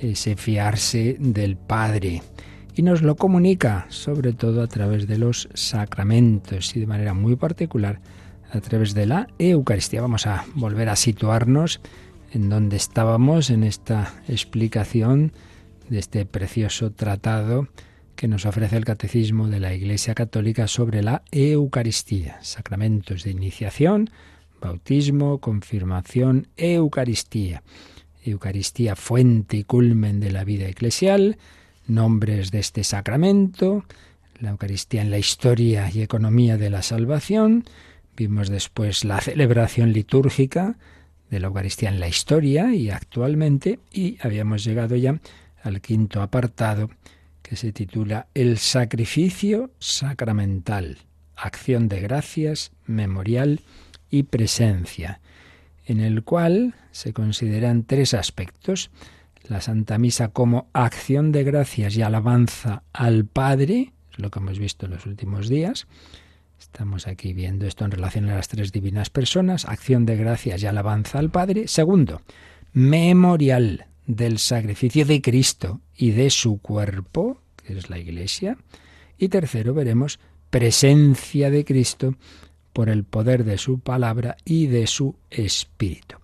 ese 0.00 0.34
fiarse 0.34 1.16
del 1.20 1.56
Padre. 1.56 2.22
Y 2.74 2.82
nos 2.82 3.02
lo 3.02 3.14
comunica 3.14 3.86
sobre 3.90 4.32
todo 4.32 4.60
a 4.60 4.66
través 4.66 5.06
de 5.06 5.18
los 5.18 5.48
sacramentos 5.54 6.74
y 6.74 6.80
de 6.80 6.86
manera 6.88 7.14
muy 7.14 7.36
particular 7.36 8.00
a 8.50 8.60
través 8.60 8.92
de 8.92 9.06
la 9.06 9.28
Eucaristía. 9.38 10.02
Vamos 10.02 10.26
a 10.26 10.46
volver 10.56 10.88
a 10.88 10.96
situarnos 10.96 11.80
en 12.32 12.48
donde 12.48 12.76
estábamos 12.76 13.50
en 13.50 13.62
esta 13.62 14.14
explicación 14.26 15.32
de 15.88 16.00
este 16.00 16.26
precioso 16.26 16.90
tratado 16.90 17.68
que 18.16 18.28
nos 18.28 18.46
ofrece 18.46 18.76
el 18.76 18.84
Catecismo 18.84 19.48
de 19.48 19.60
la 19.60 19.74
Iglesia 19.74 20.14
Católica 20.14 20.66
sobre 20.66 21.02
la 21.02 21.22
Eucaristía, 21.30 22.38
sacramentos 22.42 23.22
de 23.22 23.30
iniciación, 23.30 24.10
bautismo, 24.60 25.38
confirmación, 25.38 26.48
Eucaristía. 26.56 27.62
Eucaristía, 28.24 28.96
fuente 28.96 29.58
y 29.58 29.64
culmen 29.64 30.18
de 30.18 30.32
la 30.32 30.42
vida 30.42 30.66
eclesial, 30.66 31.38
nombres 31.86 32.50
de 32.50 32.58
este 32.58 32.82
sacramento, 32.82 33.84
la 34.40 34.50
Eucaristía 34.50 35.02
en 35.02 35.10
la 35.10 35.18
historia 35.18 35.90
y 35.92 36.02
economía 36.02 36.56
de 36.56 36.70
la 36.70 36.82
salvación, 36.82 37.64
vimos 38.16 38.48
después 38.48 39.04
la 39.04 39.20
celebración 39.20 39.92
litúrgica 39.92 40.76
de 41.30 41.40
la 41.40 41.48
Eucaristía 41.48 41.90
en 41.90 42.00
la 42.00 42.08
historia 42.08 42.74
y 42.74 42.90
actualmente, 42.90 43.78
y 43.92 44.18
habíamos 44.20 44.64
llegado 44.64 44.96
ya 44.96 45.20
al 45.62 45.80
quinto 45.80 46.22
apartado, 46.22 46.90
que 47.46 47.56
se 47.56 47.72
titula 47.72 48.26
El 48.34 48.58
sacrificio 48.58 49.70
sacramental, 49.78 50.98
acción 51.36 51.88
de 51.88 52.00
gracias, 52.00 52.72
memorial 52.86 53.60
y 54.10 54.24
presencia, 54.24 55.20
en 55.84 56.00
el 56.00 56.24
cual 56.24 56.74
se 56.90 57.12
consideran 57.12 57.84
tres 57.84 58.14
aspectos. 58.14 58.90
La 59.48 59.60
Santa 59.60 59.96
Misa 59.96 60.28
como 60.28 60.68
acción 60.72 61.30
de 61.30 61.44
gracias 61.44 61.96
y 61.96 62.02
alabanza 62.02 62.82
al 62.92 63.26
Padre, 63.26 63.92
es 64.10 64.18
lo 64.18 64.30
que 64.30 64.40
hemos 64.40 64.58
visto 64.58 64.86
en 64.86 64.92
los 64.92 65.06
últimos 65.06 65.48
días. 65.48 65.86
Estamos 66.58 67.06
aquí 67.06 67.32
viendo 67.32 67.66
esto 67.66 67.84
en 67.84 67.92
relación 67.92 68.28
a 68.28 68.34
las 68.34 68.48
tres 68.48 68.72
divinas 68.72 69.08
personas, 69.08 69.66
acción 69.66 70.04
de 70.04 70.16
gracias 70.16 70.64
y 70.64 70.66
alabanza 70.66 71.20
al 71.20 71.30
Padre. 71.30 71.68
Segundo, 71.68 72.22
memorial 72.72 73.86
del 74.06 74.38
sacrificio 74.38 75.04
de 75.04 75.20
Cristo 75.20 75.80
y 75.96 76.10
de 76.12 76.30
su 76.30 76.58
cuerpo, 76.58 77.40
que 77.66 77.76
es 77.76 77.90
la 77.90 77.98
Iglesia. 77.98 78.56
Y 79.18 79.28
tercero, 79.28 79.74
veremos 79.74 80.20
presencia 80.50 81.50
de 81.50 81.64
Cristo 81.64 82.14
por 82.72 82.88
el 82.88 83.04
poder 83.04 83.44
de 83.44 83.58
su 83.58 83.78
palabra 83.78 84.36
y 84.44 84.66
de 84.66 84.86
su 84.86 85.16
espíritu. 85.30 86.16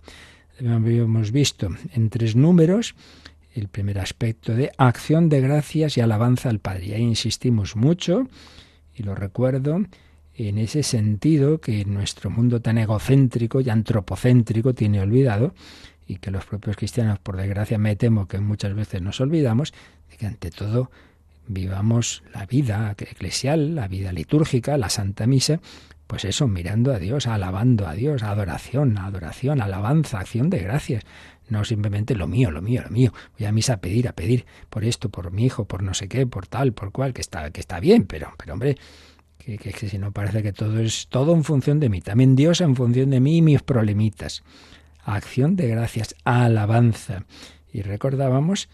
Hemos 0.59 1.31
visto 1.31 1.69
en 1.93 2.09
tres 2.09 2.35
números 2.35 2.95
el 3.53 3.67
primer 3.67 3.99
aspecto 3.99 4.53
de 4.53 4.71
acción 4.77 5.29
de 5.29 5.41
gracias 5.41 5.97
y 5.97 6.01
alabanza 6.01 6.49
al 6.49 6.59
Padre. 6.59 6.87
Y 6.87 6.93
ahí 6.93 7.01
insistimos 7.01 7.75
mucho, 7.75 8.27
y 8.95 9.03
lo 9.03 9.15
recuerdo, 9.15 9.83
en 10.35 10.57
ese 10.57 10.83
sentido 10.83 11.59
que 11.59 11.85
nuestro 11.85 12.29
mundo 12.29 12.61
tan 12.61 12.77
egocéntrico 12.77 13.61
y 13.61 13.69
antropocéntrico 13.69 14.73
tiene 14.73 15.01
olvidado, 15.01 15.53
y 16.07 16.17
que 16.17 16.31
los 16.31 16.45
propios 16.45 16.75
cristianos, 16.75 17.19
por 17.19 17.37
desgracia, 17.37 17.77
me 17.77 17.95
temo 17.95 18.27
que 18.27 18.39
muchas 18.39 18.75
veces 18.75 19.01
nos 19.01 19.21
olvidamos, 19.21 19.73
de 20.09 20.17
que 20.17 20.25
ante 20.25 20.51
todo 20.51 20.91
vivamos 21.47 22.23
la 22.33 22.45
vida 22.45 22.95
eclesial, 22.97 23.75
la 23.75 23.87
vida 23.87 24.11
litúrgica, 24.11 24.77
la 24.77 24.89
Santa 24.89 25.27
Misa, 25.27 25.59
pues 26.07 26.25
eso, 26.25 26.47
mirando 26.47 26.93
a 26.93 26.99
Dios, 26.99 27.27
alabando 27.27 27.87
a 27.87 27.93
Dios, 27.93 28.23
adoración, 28.23 28.97
adoración, 28.97 29.61
alabanza, 29.61 30.19
acción 30.19 30.49
de 30.49 30.59
gracias. 30.59 31.03
No 31.49 31.65
simplemente 31.65 32.15
lo 32.15 32.27
mío, 32.27 32.51
lo 32.51 32.61
mío, 32.61 32.81
lo 32.83 32.89
mío. 32.89 33.13
Voy 33.37 33.47
a 33.47 33.51
misa 33.51 33.73
a 33.73 33.77
pedir, 33.77 34.07
a 34.07 34.13
pedir 34.13 34.45
por 34.69 34.85
esto, 34.85 35.09
por 35.09 35.31
mi 35.31 35.45
hijo, 35.45 35.65
por 35.65 35.83
no 35.83 35.93
sé 35.93 36.07
qué, 36.07 36.25
por 36.27 36.47
tal, 36.47 36.73
por 36.73 36.91
cual, 36.91 37.13
que 37.13 37.21
está, 37.21 37.51
que 37.51 37.59
está 37.59 37.79
bien, 37.79 38.05
pero, 38.05 38.33
pero 38.37 38.53
hombre, 38.53 38.77
que, 39.37 39.57
que, 39.57 39.71
que 39.71 39.89
si 39.89 39.97
no 39.97 40.11
parece 40.11 40.43
que 40.43 40.53
todo 40.53 40.79
es 40.79 41.07
todo 41.09 41.33
en 41.33 41.43
función 41.43 41.79
de 41.79 41.89
mí. 41.89 42.01
También 42.01 42.35
Dios 42.35 42.61
en 42.61 42.75
función 42.75 43.09
de 43.09 43.19
mí 43.19 43.37
y 43.37 43.41
mis 43.41 43.61
problemitas 43.61 44.43
acción 45.05 45.55
de 45.55 45.67
gracias, 45.67 46.15
alabanza. 46.23 47.25
Y 47.71 47.81
recordábamos 47.81 48.69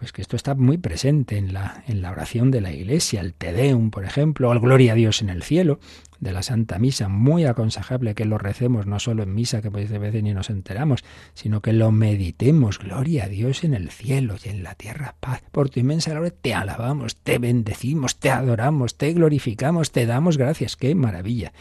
pues 0.00 0.12
que 0.12 0.22
esto 0.22 0.34
está 0.34 0.54
muy 0.54 0.78
presente 0.78 1.36
en 1.36 1.52
la, 1.52 1.84
en 1.86 2.00
la 2.00 2.10
oración 2.10 2.50
de 2.50 2.62
la 2.62 2.72
Iglesia, 2.72 3.20
el 3.20 3.34
Te 3.34 3.52
Deum, 3.52 3.90
por 3.90 4.06
ejemplo, 4.06 4.48
o 4.48 4.52
el 4.54 4.58
Gloria 4.58 4.92
a 4.92 4.94
Dios 4.94 5.20
en 5.20 5.28
el 5.28 5.42
cielo, 5.42 5.78
de 6.20 6.32
la 6.32 6.42
Santa 6.42 6.78
Misa, 6.78 7.08
muy 7.08 7.44
aconsejable 7.44 8.14
que 8.14 8.24
lo 8.24 8.38
recemos 8.38 8.86
no 8.86 8.98
solo 8.98 9.22
en 9.22 9.34
misa, 9.34 9.60
que 9.60 9.70
pues 9.70 9.90
de 9.90 9.98
veces 9.98 10.22
ni 10.22 10.32
nos 10.32 10.48
enteramos, 10.48 11.04
sino 11.34 11.60
que 11.60 11.74
lo 11.74 11.92
meditemos, 11.92 12.78
Gloria 12.78 13.24
a 13.24 13.28
Dios 13.28 13.62
en 13.62 13.74
el 13.74 13.90
cielo 13.90 14.36
y 14.42 14.48
en 14.48 14.62
la 14.62 14.74
tierra, 14.74 15.16
paz. 15.20 15.42
Por 15.52 15.68
tu 15.68 15.80
inmensa 15.80 16.12
gloria 16.12 16.32
te 16.40 16.54
alabamos, 16.54 17.16
te 17.16 17.38
bendecimos, 17.38 18.16
te 18.16 18.30
adoramos, 18.30 18.96
te 18.96 19.12
glorificamos, 19.12 19.92
te 19.92 20.06
damos 20.06 20.38
gracias, 20.38 20.76
qué 20.76 20.94
maravilla. 20.94 21.52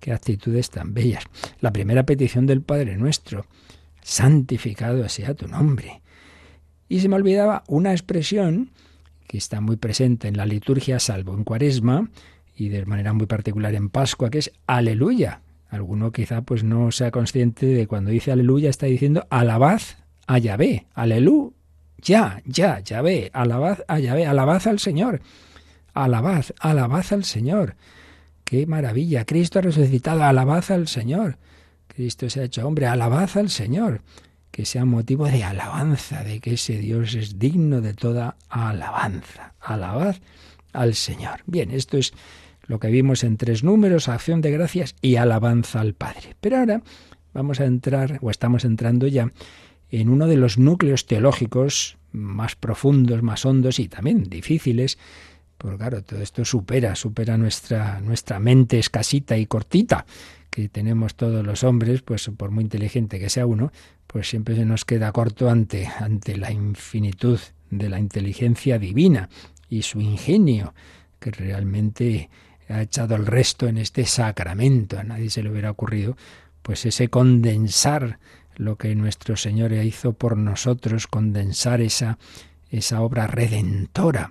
Qué 0.00 0.10
actitudes 0.12 0.70
tan 0.70 0.94
bellas. 0.94 1.24
La 1.60 1.70
primera 1.70 2.04
petición 2.04 2.46
del 2.46 2.62
Padre 2.62 2.96
nuestro, 2.96 3.46
santificado 4.02 5.06
sea 5.10 5.34
tu 5.34 5.48
nombre. 5.48 6.02
Y 6.88 7.00
se 7.00 7.08
me 7.08 7.16
olvidaba 7.16 7.64
una 7.66 7.92
expresión 7.92 8.70
que 9.26 9.38
está 9.38 9.60
muy 9.60 9.76
presente 9.76 10.28
en 10.28 10.36
la 10.36 10.46
liturgia, 10.46 10.98
salvo 11.00 11.34
en 11.34 11.44
Cuaresma, 11.44 12.10
y 12.56 12.68
de 12.68 12.86
manera 12.86 13.12
muy 13.12 13.26
particular 13.26 13.74
en 13.74 13.88
Pascua, 13.88 14.30
que 14.30 14.38
es 14.38 14.52
aleluya. 14.66 15.40
Alguno 15.68 16.12
quizá 16.12 16.42
pues 16.42 16.62
no 16.62 16.92
sea 16.92 17.10
consciente 17.10 17.66
de 17.66 17.86
cuando 17.86 18.10
dice 18.10 18.30
aleluya 18.30 18.70
está 18.70 18.86
diciendo 18.86 19.26
alabad 19.28 19.80
a 20.26 20.38
Yahvé, 20.38 20.86
aleluya, 20.94 21.52
ya, 21.98 22.42
ya, 22.44 22.80
Yahvé, 22.80 23.30
alabad 23.32 23.78
a 23.88 23.98
Yahvé, 23.98 24.26
alabad 24.26 24.66
al 24.68 24.78
Señor, 24.78 25.20
alabad, 25.94 26.44
alabad 26.60 27.04
al 27.10 27.24
Señor. 27.24 27.76
¡Qué 28.44 28.66
maravilla! 28.66 29.24
Cristo 29.24 29.58
ha 29.58 29.62
resucitado, 29.62 30.22
alabad 30.22 30.64
al 30.70 30.86
Señor. 30.86 31.38
Cristo 31.88 32.28
se 32.28 32.40
ha 32.40 32.44
hecho 32.44 32.66
hombre, 32.66 32.86
alabad 32.86 33.30
al 33.36 33.48
Señor. 33.48 34.02
Que 34.54 34.66
sea 34.66 34.84
motivo 34.84 35.26
de 35.26 35.42
alabanza, 35.42 36.22
de 36.22 36.38
que 36.38 36.54
ese 36.54 36.78
Dios 36.78 37.16
es 37.16 37.40
digno 37.40 37.80
de 37.80 37.92
toda 37.92 38.36
alabanza. 38.48 39.54
Alabad 39.58 40.14
al 40.72 40.94
Señor. 40.94 41.40
Bien, 41.46 41.72
esto 41.72 41.96
es 41.96 42.12
lo 42.68 42.78
que 42.78 42.86
vimos 42.86 43.24
en 43.24 43.36
tres 43.36 43.64
números, 43.64 44.08
acción 44.08 44.42
de 44.42 44.52
gracias 44.52 44.94
y 45.02 45.16
alabanza 45.16 45.80
al 45.80 45.94
Padre. 45.94 46.36
Pero 46.40 46.58
ahora 46.58 46.82
vamos 47.32 47.58
a 47.58 47.64
entrar, 47.64 48.20
o 48.22 48.30
estamos 48.30 48.64
entrando 48.64 49.08
ya, 49.08 49.32
en 49.90 50.08
uno 50.08 50.28
de 50.28 50.36
los 50.36 50.56
núcleos 50.56 51.06
teológicos 51.06 51.98
más 52.12 52.54
profundos, 52.54 53.24
más 53.24 53.44
hondos 53.44 53.80
y 53.80 53.88
también 53.88 54.22
difíciles 54.22 54.98
pues 55.58 55.78
claro, 55.78 56.02
todo 56.02 56.20
esto 56.20 56.44
supera, 56.44 56.94
supera 56.94 57.38
nuestra, 57.38 58.00
nuestra 58.00 58.38
mente 58.38 58.78
escasita 58.78 59.36
y 59.38 59.46
cortita 59.46 60.04
que 60.50 60.68
tenemos 60.68 61.16
todos 61.16 61.44
los 61.44 61.64
hombres, 61.64 62.02
pues 62.02 62.30
por 62.36 62.50
muy 62.50 62.62
inteligente 62.62 63.18
que 63.18 63.28
sea 63.28 63.46
uno, 63.46 63.72
pues 64.14 64.28
siempre 64.28 64.54
se 64.54 64.64
nos 64.64 64.84
queda 64.84 65.10
corto 65.10 65.50
ante, 65.50 65.88
ante 65.88 66.36
la 66.36 66.52
infinitud 66.52 67.40
de 67.68 67.88
la 67.88 67.98
inteligencia 67.98 68.78
divina 68.78 69.28
y 69.68 69.82
su 69.82 70.00
ingenio, 70.00 70.72
que 71.18 71.32
realmente 71.32 72.30
ha 72.68 72.82
echado 72.82 73.16
el 73.16 73.26
resto 73.26 73.66
en 73.66 73.76
este 73.76 74.06
sacramento. 74.06 75.00
A 75.00 75.02
nadie 75.02 75.30
se 75.30 75.42
le 75.42 75.50
hubiera 75.50 75.72
ocurrido, 75.72 76.16
pues 76.62 76.86
ese 76.86 77.08
condensar 77.08 78.20
lo 78.54 78.76
que 78.76 78.94
nuestro 78.94 79.36
Señor 79.36 79.72
hizo 79.72 80.12
por 80.12 80.36
nosotros, 80.36 81.08
condensar 81.08 81.80
esa, 81.80 82.16
esa 82.70 83.00
obra 83.00 83.26
redentora 83.26 84.30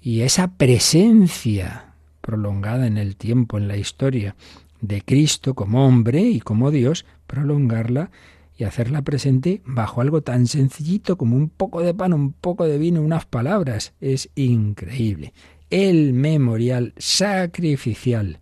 y 0.00 0.22
esa 0.22 0.56
presencia, 0.56 1.94
prolongada 2.20 2.88
en 2.88 2.98
el 2.98 3.14
tiempo, 3.14 3.58
en 3.58 3.68
la 3.68 3.76
historia 3.76 4.34
de 4.80 5.02
Cristo 5.02 5.54
como 5.54 5.86
hombre 5.86 6.20
y 6.20 6.40
como 6.40 6.72
Dios, 6.72 7.06
prolongarla 7.28 8.10
y 8.56 8.64
hacerla 8.64 9.02
presente 9.02 9.62
bajo 9.64 10.00
algo 10.00 10.22
tan 10.22 10.46
sencillito 10.46 11.16
como 11.16 11.36
un 11.36 11.48
poco 11.48 11.80
de 11.80 11.94
pan, 11.94 12.12
un 12.12 12.32
poco 12.32 12.66
de 12.66 12.78
vino, 12.78 13.02
unas 13.02 13.26
palabras. 13.26 13.94
Es 14.00 14.30
increíble. 14.34 15.32
El 15.70 16.12
memorial 16.12 16.92
sacrificial. 16.96 18.38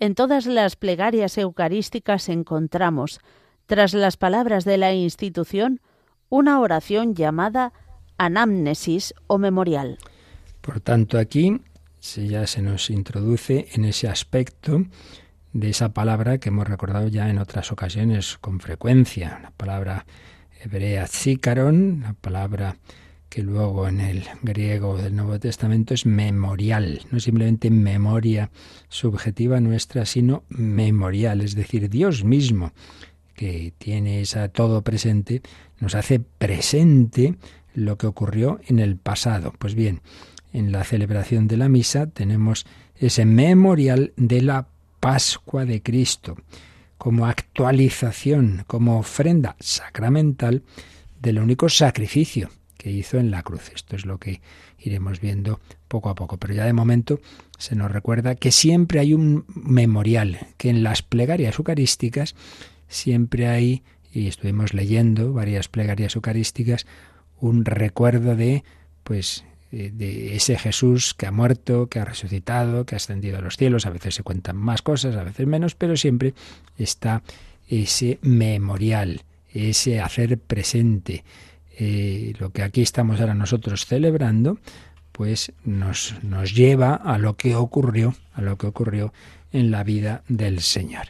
En 0.00 0.14
todas 0.14 0.46
las 0.46 0.76
plegarias 0.76 1.38
eucarísticas 1.38 2.28
encontramos, 2.28 3.20
tras 3.66 3.94
las 3.94 4.16
palabras 4.16 4.64
de 4.64 4.76
la 4.76 4.92
institución, 4.92 5.80
una 6.28 6.60
oración 6.60 7.14
llamada 7.14 7.72
anamnesis 8.18 9.14
o 9.26 9.38
memorial. 9.38 9.98
Por 10.60 10.80
tanto, 10.80 11.18
aquí 11.18 11.60
ya 12.00 12.46
se 12.46 12.62
nos 12.62 12.90
introduce 12.90 13.68
en 13.72 13.84
ese 13.84 14.08
aspecto 14.08 14.84
de 15.52 15.70
esa 15.70 15.94
palabra 15.94 16.38
que 16.38 16.48
hemos 16.48 16.68
recordado 16.68 17.08
ya 17.08 17.30
en 17.30 17.38
otras 17.38 17.72
ocasiones 17.72 18.38
con 18.40 18.60
frecuencia, 18.60 19.38
la 19.42 19.50
palabra 19.52 20.04
hebrea 20.62 21.06
zikaron, 21.06 22.00
la 22.02 22.14
palabra 22.14 22.76
que 23.28 23.42
luego 23.42 23.88
en 23.88 24.00
el 24.00 24.24
griego 24.42 24.96
del 24.96 25.16
Nuevo 25.16 25.38
Testamento 25.40 25.92
es 25.94 26.06
memorial, 26.06 27.00
no 27.10 27.18
simplemente 27.20 27.70
memoria 27.70 28.50
subjetiva 28.88 29.60
nuestra, 29.60 30.06
sino 30.06 30.44
memorial, 30.48 31.40
es 31.40 31.54
decir, 31.54 31.88
Dios 31.90 32.22
mismo, 32.22 32.72
que 33.34 33.72
tiene 33.78 34.20
esa 34.20 34.48
todo 34.48 34.82
presente, 34.82 35.42
nos 35.80 35.94
hace 35.94 36.20
presente 36.20 37.34
lo 37.74 37.98
que 37.98 38.06
ocurrió 38.06 38.60
en 38.66 38.78
el 38.78 38.96
pasado. 38.96 39.52
Pues 39.58 39.74
bien, 39.74 40.00
en 40.52 40.72
la 40.72 40.84
celebración 40.84 41.48
de 41.48 41.56
la 41.56 41.68
misa 41.68 42.06
tenemos 42.06 42.66
ese 42.96 43.24
memorial 43.26 44.12
de 44.16 44.40
la 44.40 44.68
Pascua 45.00 45.66
de 45.66 45.82
Cristo, 45.82 46.36
como 46.96 47.26
actualización, 47.26 48.64
como 48.66 48.98
ofrenda 48.98 49.56
sacramental 49.60 50.62
del 51.20 51.38
único 51.38 51.68
sacrificio 51.68 52.48
que 52.78 52.90
hizo 52.90 53.18
en 53.18 53.30
la 53.30 53.42
cruz. 53.42 53.70
Esto 53.74 53.96
es 53.96 54.06
lo 54.06 54.18
que 54.18 54.40
iremos 54.78 55.20
viendo 55.20 55.60
poco 55.88 56.08
a 56.08 56.14
poco. 56.14 56.38
Pero 56.38 56.54
ya 56.54 56.64
de 56.64 56.72
momento 56.72 57.20
se 57.58 57.74
nos 57.76 57.90
recuerda 57.90 58.34
que 58.34 58.52
siempre 58.52 59.00
hay 59.00 59.14
un 59.14 59.44
memorial, 59.48 60.38
que 60.56 60.70
en 60.70 60.82
las 60.82 61.02
plegarias 61.02 61.58
eucarísticas 61.58 62.34
siempre 62.88 63.48
hay, 63.48 63.82
y 64.12 64.28
estuvimos 64.28 64.74
leyendo 64.74 65.32
varias 65.32 65.68
plegarias 65.68 66.14
eucarísticas, 66.14 66.86
un 67.44 67.64
recuerdo 67.64 68.36
de, 68.36 68.64
pues, 69.02 69.44
eh, 69.70 69.90
de 69.92 70.34
ese 70.34 70.56
Jesús 70.56 71.14
que 71.14 71.26
ha 71.26 71.30
muerto, 71.30 71.88
que 71.88 72.00
ha 72.00 72.04
resucitado, 72.04 72.86
que 72.86 72.94
ha 72.94 72.96
ascendido 72.96 73.38
a 73.38 73.42
los 73.42 73.56
cielos. 73.56 73.86
A 73.86 73.90
veces 73.90 74.14
se 74.14 74.22
cuentan 74.22 74.56
más 74.56 74.82
cosas, 74.82 75.16
a 75.16 75.24
veces 75.24 75.46
menos, 75.46 75.74
pero 75.74 75.96
siempre 75.96 76.34
está 76.78 77.22
ese 77.68 78.18
memorial, 78.22 79.22
ese 79.52 80.00
hacer 80.00 80.38
presente. 80.38 81.24
Eh, 81.78 82.32
lo 82.38 82.50
que 82.50 82.62
aquí 82.62 82.82
estamos 82.82 83.20
ahora 83.20 83.34
nosotros 83.34 83.84
celebrando, 83.84 84.58
pues 85.12 85.52
nos, 85.64 86.14
nos 86.22 86.54
lleva 86.54 86.94
a 86.94 87.18
lo 87.18 87.36
que 87.36 87.56
ocurrió, 87.56 88.14
a 88.32 88.40
lo 88.40 88.56
que 88.56 88.66
ocurrió 88.66 89.12
en 89.52 89.70
la 89.70 89.84
vida 89.84 90.22
del 90.28 90.60
Señor. 90.60 91.08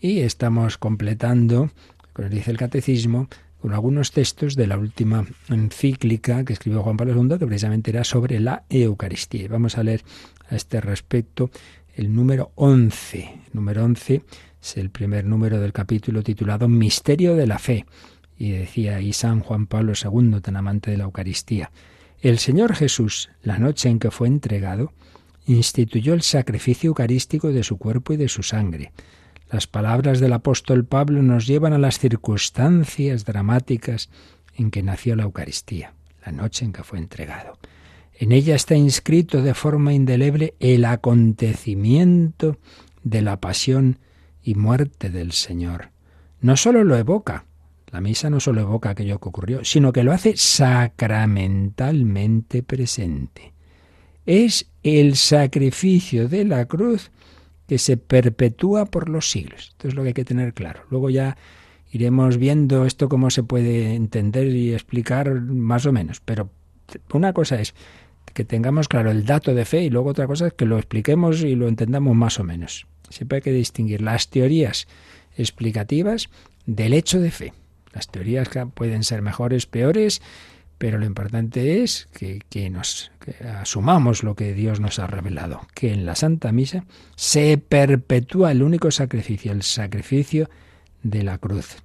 Y 0.00 0.20
estamos 0.20 0.76
completando, 0.76 1.70
como 2.12 2.28
dice 2.28 2.50
el 2.50 2.58
catecismo, 2.58 3.28
con 3.62 3.74
algunos 3.74 4.10
textos 4.10 4.56
de 4.56 4.66
la 4.66 4.76
última 4.76 5.24
encíclica 5.48 6.44
que 6.44 6.52
escribió 6.52 6.82
Juan 6.82 6.96
Pablo 6.96 7.14
II, 7.14 7.38
que 7.38 7.46
precisamente 7.46 7.92
era 7.92 8.02
sobre 8.02 8.40
la 8.40 8.64
Eucaristía. 8.68 9.44
Y 9.44 9.46
vamos 9.46 9.78
a 9.78 9.84
leer 9.84 10.02
a 10.50 10.56
este 10.56 10.80
respecto 10.80 11.48
el 11.94 12.12
número 12.12 12.50
11. 12.56 13.18
El 13.20 13.52
número 13.52 13.84
11 13.84 14.24
es 14.60 14.76
el 14.76 14.90
primer 14.90 15.24
número 15.24 15.60
del 15.60 15.72
capítulo 15.72 16.24
titulado 16.24 16.66
Misterio 16.66 17.36
de 17.36 17.46
la 17.46 17.60
Fe. 17.60 17.86
Y 18.36 18.50
decía 18.50 18.96
ahí 18.96 19.12
San 19.12 19.38
Juan 19.38 19.68
Pablo 19.68 19.92
II, 19.92 20.40
tan 20.40 20.56
amante 20.56 20.90
de 20.90 20.96
la 20.96 21.04
Eucaristía. 21.04 21.70
El 22.20 22.40
Señor 22.40 22.74
Jesús, 22.74 23.30
la 23.44 23.60
noche 23.60 23.88
en 23.88 24.00
que 24.00 24.10
fue 24.10 24.26
entregado, 24.26 24.92
instituyó 25.46 26.14
el 26.14 26.22
sacrificio 26.22 26.88
eucarístico 26.88 27.52
de 27.52 27.62
su 27.62 27.78
cuerpo 27.78 28.12
y 28.12 28.16
de 28.16 28.28
su 28.28 28.42
sangre 28.42 28.90
las 29.52 29.66
palabras 29.66 30.18
del 30.18 30.32
apóstol 30.32 30.86
Pablo 30.86 31.22
nos 31.22 31.46
llevan 31.46 31.74
a 31.74 31.78
las 31.78 31.98
circunstancias 31.98 33.26
dramáticas 33.26 34.08
en 34.56 34.70
que 34.70 34.82
nació 34.82 35.14
la 35.14 35.24
Eucaristía, 35.24 35.92
la 36.24 36.32
noche 36.32 36.64
en 36.64 36.72
que 36.72 36.82
fue 36.82 36.98
entregado. 36.98 37.58
En 38.14 38.32
ella 38.32 38.54
está 38.54 38.76
inscrito 38.76 39.42
de 39.42 39.52
forma 39.52 39.92
indeleble 39.92 40.54
el 40.58 40.86
acontecimiento 40.86 42.56
de 43.02 43.20
la 43.20 43.40
pasión 43.40 43.98
y 44.42 44.54
muerte 44.54 45.10
del 45.10 45.32
Señor. 45.32 45.90
No 46.40 46.56
sólo 46.56 46.82
lo 46.82 46.96
evoca, 46.96 47.44
la 47.88 48.00
misa 48.00 48.30
no 48.30 48.40
solo 48.40 48.62
evoca 48.62 48.88
aquello 48.90 49.20
que 49.20 49.28
ocurrió, 49.28 49.66
sino 49.66 49.92
que 49.92 50.02
lo 50.02 50.12
hace 50.12 50.34
sacramentalmente 50.34 52.62
presente. 52.62 53.52
Es 54.24 54.70
el 54.82 55.16
sacrificio 55.16 56.26
de 56.26 56.46
la 56.46 56.64
cruz 56.64 57.10
que 57.66 57.78
se 57.78 57.96
perpetúa 57.96 58.86
por 58.86 59.08
los 59.08 59.30
siglos. 59.30 59.68
Esto 59.70 59.88
es 59.88 59.94
lo 59.94 60.02
que 60.02 60.08
hay 60.08 60.14
que 60.14 60.24
tener 60.24 60.54
claro. 60.54 60.82
Luego 60.90 61.10
ya 61.10 61.36
iremos 61.90 62.38
viendo 62.38 62.86
esto 62.86 63.08
cómo 63.08 63.30
se 63.30 63.42
puede 63.42 63.94
entender 63.94 64.48
y 64.48 64.72
explicar 64.72 65.32
más 65.40 65.86
o 65.86 65.92
menos. 65.92 66.20
Pero 66.20 66.50
una 67.12 67.32
cosa 67.32 67.60
es 67.60 67.74
que 68.32 68.44
tengamos 68.44 68.88
claro 68.88 69.10
el 69.10 69.24
dato 69.26 69.54
de 69.54 69.64
fe 69.64 69.82
y 69.82 69.90
luego 69.90 70.10
otra 70.10 70.26
cosa 70.26 70.46
es 70.48 70.52
que 70.54 70.64
lo 70.64 70.78
expliquemos 70.78 71.42
y 71.42 71.54
lo 71.54 71.68
entendamos 71.68 72.16
más 72.16 72.40
o 72.40 72.44
menos. 72.44 72.86
Siempre 73.10 73.36
hay 73.36 73.42
que 73.42 73.52
distinguir 73.52 74.00
las 74.00 74.28
teorías 74.28 74.88
explicativas 75.36 76.30
del 76.66 76.94
hecho 76.94 77.20
de 77.20 77.30
fe. 77.30 77.52
Las 77.92 78.08
teorías 78.08 78.48
pueden 78.74 79.04
ser 79.04 79.20
mejores, 79.20 79.66
peores, 79.66 80.22
pero 80.82 80.98
lo 80.98 81.06
importante 81.06 81.84
es 81.84 82.08
que, 82.12 82.68
nos 82.68 83.12
asumamos 83.60 84.24
lo 84.24 84.34
que 84.34 84.52
Dios 84.52 84.80
nos 84.80 84.98
ha 84.98 85.06
revelado, 85.06 85.60
que 85.74 85.92
en 85.92 86.04
la 86.04 86.16
Santa 86.16 86.50
Misa 86.50 86.86
se 87.14 87.56
perpetúa 87.56 88.50
el 88.50 88.64
único 88.64 88.90
sacrificio, 88.90 89.52
el 89.52 89.62
sacrificio 89.62 90.50
de 91.04 91.22
la 91.22 91.38
cruz. 91.38 91.76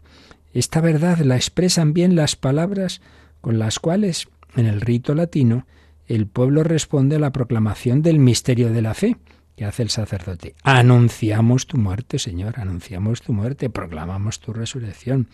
Esta 0.52 0.82
verdad 0.82 1.20
la 1.20 1.36
expresan 1.36 1.94
bien 1.94 2.16
las 2.16 2.36
palabras 2.36 3.02
con 3.40 3.60
las 3.60 3.78
cuales 3.78 4.30
en 4.56 4.66
el 4.66 4.82
rito 4.82 5.14
latino 5.14 5.68
el 6.08 6.26
pueblo 6.26 6.64
responde 6.64 7.18
a 7.18 7.20
la 7.20 7.32
proclamación 7.32 8.02
del 8.02 8.18
misterio 8.18 8.74
de 8.74 8.82
la 8.82 8.96
fe 8.96 9.16
que 9.56 9.66
hace 9.66 9.84
el 9.84 9.92
sacerdote. 9.92 10.56
Anunciamos 10.64 11.68
tu 11.68 11.78
muerte, 11.78 12.18
Señor, 12.18 12.60
anunciamos 12.60 13.22
tu 13.22 13.32
muerte, 13.32 13.70
proclamamos 13.70 14.40
tu 14.40 14.54
resurrección. 14.54 15.28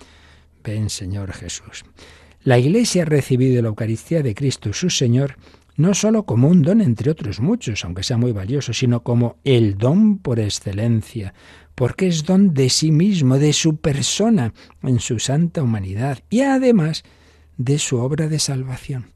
Ven, 0.65 0.89
Señor 0.89 1.31
Jesús. 1.31 1.85
La 2.43 2.59
Iglesia 2.59 3.03
ha 3.03 3.05
recibido 3.05 3.61
la 3.61 3.69
Eucaristía 3.69 4.21
de 4.21 4.35
Cristo 4.35 4.73
su 4.73 4.89
Señor 4.89 5.37
no 5.77 5.93
sólo 5.93 6.25
como 6.25 6.49
un 6.49 6.61
don 6.61 6.81
entre 6.81 7.09
otros 7.09 7.39
muchos, 7.39 7.85
aunque 7.85 8.03
sea 8.03 8.17
muy 8.17 8.33
valioso, 8.33 8.73
sino 8.73 9.01
como 9.01 9.37
el 9.45 9.77
don 9.77 10.17
por 10.17 10.39
excelencia, 10.39 11.33
porque 11.73 12.07
es 12.07 12.25
don 12.25 12.53
de 12.53 12.69
sí 12.69 12.91
mismo, 12.91 13.39
de 13.39 13.53
su 13.53 13.77
persona, 13.77 14.53
en 14.83 14.99
su 14.99 15.19
santa 15.19 15.63
humanidad 15.63 16.19
y 16.29 16.41
además 16.41 17.03
de 17.57 17.79
su 17.79 17.97
obra 17.97 18.27
de 18.27 18.39
salvación. 18.39 19.13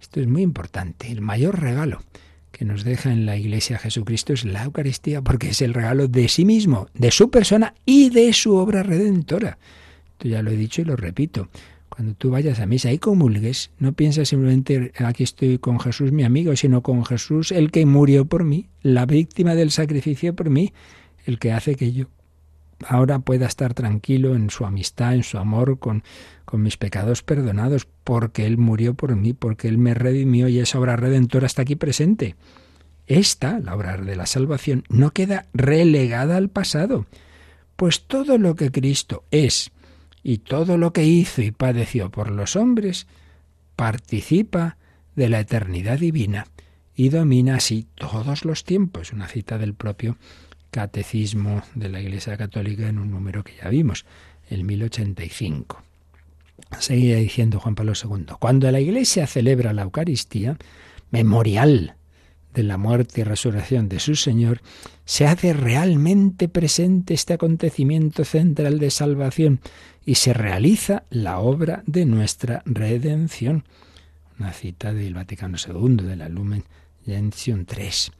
Esto 0.00 0.20
es 0.20 0.26
muy 0.26 0.42
importante, 0.42 1.10
el 1.10 1.20
mayor 1.20 1.60
regalo 1.60 2.02
que 2.50 2.64
nos 2.64 2.84
deja 2.84 3.12
en 3.12 3.24
la 3.24 3.36
Iglesia 3.36 3.78
Jesucristo 3.78 4.32
es 4.32 4.44
la 4.44 4.64
Eucaristía, 4.64 5.22
porque 5.22 5.50
es 5.50 5.62
el 5.62 5.74
regalo 5.74 6.08
de 6.08 6.28
sí 6.28 6.44
mismo, 6.44 6.88
de 6.94 7.10
su 7.10 7.30
persona 7.30 7.74
y 7.86 8.10
de 8.10 8.32
su 8.32 8.56
obra 8.56 8.82
redentora. 8.82 9.58
Esto 10.12 10.28
ya 10.28 10.42
lo 10.42 10.50
he 10.50 10.56
dicho 10.56 10.82
y 10.82 10.84
lo 10.84 10.96
repito. 10.96 11.48
Cuando 11.94 12.14
tú 12.14 12.30
vayas 12.30 12.58
a 12.58 12.66
misa 12.66 12.90
y 12.90 12.98
comulgues, 12.98 13.70
no 13.78 13.92
piensas 13.92 14.28
simplemente 14.28 14.90
aquí 14.98 15.22
estoy 15.22 15.58
con 15.58 15.78
Jesús 15.78 16.10
mi 16.10 16.24
amigo, 16.24 16.56
sino 16.56 16.82
con 16.82 17.04
Jesús 17.04 17.52
el 17.52 17.70
que 17.70 17.86
murió 17.86 18.24
por 18.24 18.42
mí, 18.42 18.68
la 18.82 19.06
víctima 19.06 19.54
del 19.54 19.70
sacrificio 19.70 20.34
por 20.34 20.50
mí, 20.50 20.72
el 21.24 21.38
que 21.38 21.52
hace 21.52 21.76
que 21.76 21.92
yo 21.92 22.06
ahora 22.84 23.20
pueda 23.20 23.46
estar 23.46 23.74
tranquilo 23.74 24.34
en 24.34 24.50
su 24.50 24.66
amistad, 24.66 25.14
en 25.14 25.22
su 25.22 25.38
amor, 25.38 25.78
con, 25.78 26.02
con 26.44 26.62
mis 26.62 26.76
pecados 26.76 27.22
perdonados, 27.22 27.86
porque 28.02 28.44
Él 28.44 28.58
murió 28.58 28.94
por 28.94 29.14
mí, 29.14 29.32
porque 29.32 29.68
Él 29.68 29.78
me 29.78 29.94
redimió 29.94 30.48
y 30.48 30.58
esa 30.58 30.80
obra 30.80 30.96
redentora 30.96 31.46
está 31.46 31.62
aquí 31.62 31.76
presente. 31.76 32.34
Esta, 33.06 33.60
la 33.60 33.72
obra 33.72 33.98
de 33.98 34.16
la 34.16 34.26
salvación, 34.26 34.82
no 34.88 35.12
queda 35.12 35.46
relegada 35.54 36.38
al 36.38 36.48
pasado, 36.48 37.06
pues 37.76 38.02
todo 38.02 38.36
lo 38.36 38.56
que 38.56 38.72
Cristo 38.72 39.22
es, 39.30 39.70
y 40.24 40.38
todo 40.38 40.78
lo 40.78 40.92
que 40.92 41.04
hizo 41.04 41.42
y 41.42 41.52
padeció 41.52 42.10
por 42.10 42.30
los 42.30 42.56
hombres 42.56 43.06
participa 43.76 44.78
de 45.14 45.28
la 45.28 45.40
eternidad 45.40 45.98
divina 45.98 46.46
y 46.96 47.10
domina 47.10 47.56
así 47.56 47.86
todos 47.94 48.44
los 48.44 48.64
tiempos. 48.64 49.12
Una 49.12 49.28
cita 49.28 49.58
del 49.58 49.74
propio 49.74 50.16
Catecismo 50.70 51.62
de 51.74 51.88
la 51.88 52.00
Iglesia 52.00 52.36
Católica 52.36 52.88
en 52.88 52.98
un 52.98 53.10
número 53.10 53.44
que 53.44 53.54
ya 53.62 53.68
vimos, 53.68 54.06
el 54.48 54.64
1085. 54.64 55.82
Seguía 56.80 57.16
diciendo 57.16 57.60
Juan 57.60 57.74
Pablo 57.74 57.92
II, 57.92 58.34
cuando 58.40 58.70
la 58.70 58.80
Iglesia 58.80 59.26
celebra 59.26 59.72
la 59.72 59.82
Eucaristía, 59.82 60.56
memorial 61.10 61.94
de 62.54 62.62
la 62.62 62.78
muerte 62.78 63.20
y 63.20 63.24
resurrección 63.24 63.88
de 63.88 64.00
su 64.00 64.16
Señor, 64.16 64.62
se 65.04 65.26
hace 65.26 65.52
realmente 65.52 66.48
presente 66.48 67.14
este 67.14 67.34
acontecimiento 67.34 68.24
central 68.24 68.78
de 68.78 68.90
salvación 68.90 69.60
y 70.04 70.16
se 70.16 70.32
realiza 70.32 71.04
la 71.10 71.38
obra 71.38 71.82
de 71.86 72.04
nuestra 72.04 72.62
redención. 72.66 73.64
Una 74.38 74.52
cita 74.52 74.92
del 74.92 75.14
Vaticano 75.14 75.56
II, 75.56 76.04
de 76.04 76.16
la 76.16 76.28
Lumen 76.28 76.64
Gentium 77.04 77.64
3. 77.64 78.12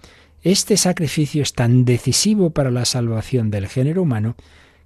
Este 0.42 0.76
sacrificio 0.76 1.42
es 1.42 1.54
tan 1.54 1.84
decisivo 1.84 2.50
para 2.50 2.70
la 2.70 2.84
salvación 2.84 3.50
del 3.50 3.66
género 3.66 4.02
humano 4.02 4.36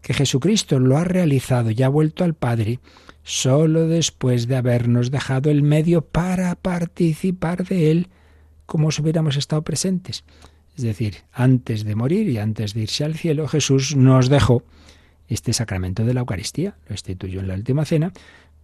que 0.02 0.14
Jesucristo 0.14 0.78
lo 0.78 0.96
ha 0.96 1.04
realizado 1.04 1.70
y 1.70 1.82
ha 1.82 1.88
vuelto 1.88 2.24
al 2.24 2.34
Padre 2.34 2.78
sólo 3.24 3.88
después 3.88 4.46
de 4.46 4.56
habernos 4.56 5.10
dejado 5.10 5.50
el 5.50 5.62
medio 5.62 6.02
para 6.02 6.54
participar 6.54 7.66
de 7.66 7.90
él 7.90 8.08
como 8.66 8.90
si 8.90 9.02
hubiéramos 9.02 9.36
estado 9.36 9.62
presentes. 9.62 10.24
Es 10.76 10.84
decir, 10.84 11.16
antes 11.32 11.84
de 11.84 11.96
morir 11.96 12.28
y 12.28 12.38
antes 12.38 12.72
de 12.72 12.82
irse 12.82 13.04
al 13.04 13.16
cielo, 13.16 13.48
Jesús 13.48 13.96
nos 13.96 14.28
dejó 14.28 14.62
este 15.28 15.52
sacramento 15.52 16.04
de 16.04 16.14
la 16.14 16.20
Eucaristía, 16.20 16.76
lo 16.88 16.94
instituyó 16.94 17.40
en 17.40 17.48
la 17.48 17.54
última 17.54 17.84
cena, 17.84 18.12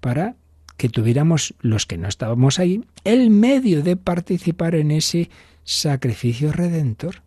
para 0.00 0.36
que 0.76 0.88
tuviéramos 0.88 1.54
los 1.60 1.86
que 1.86 1.98
no 1.98 2.08
estábamos 2.08 2.58
ahí 2.58 2.84
el 3.04 3.30
medio 3.30 3.82
de 3.82 3.96
participar 3.96 4.74
en 4.74 4.90
ese 4.90 5.30
sacrificio 5.62 6.52
redentor. 6.52 7.22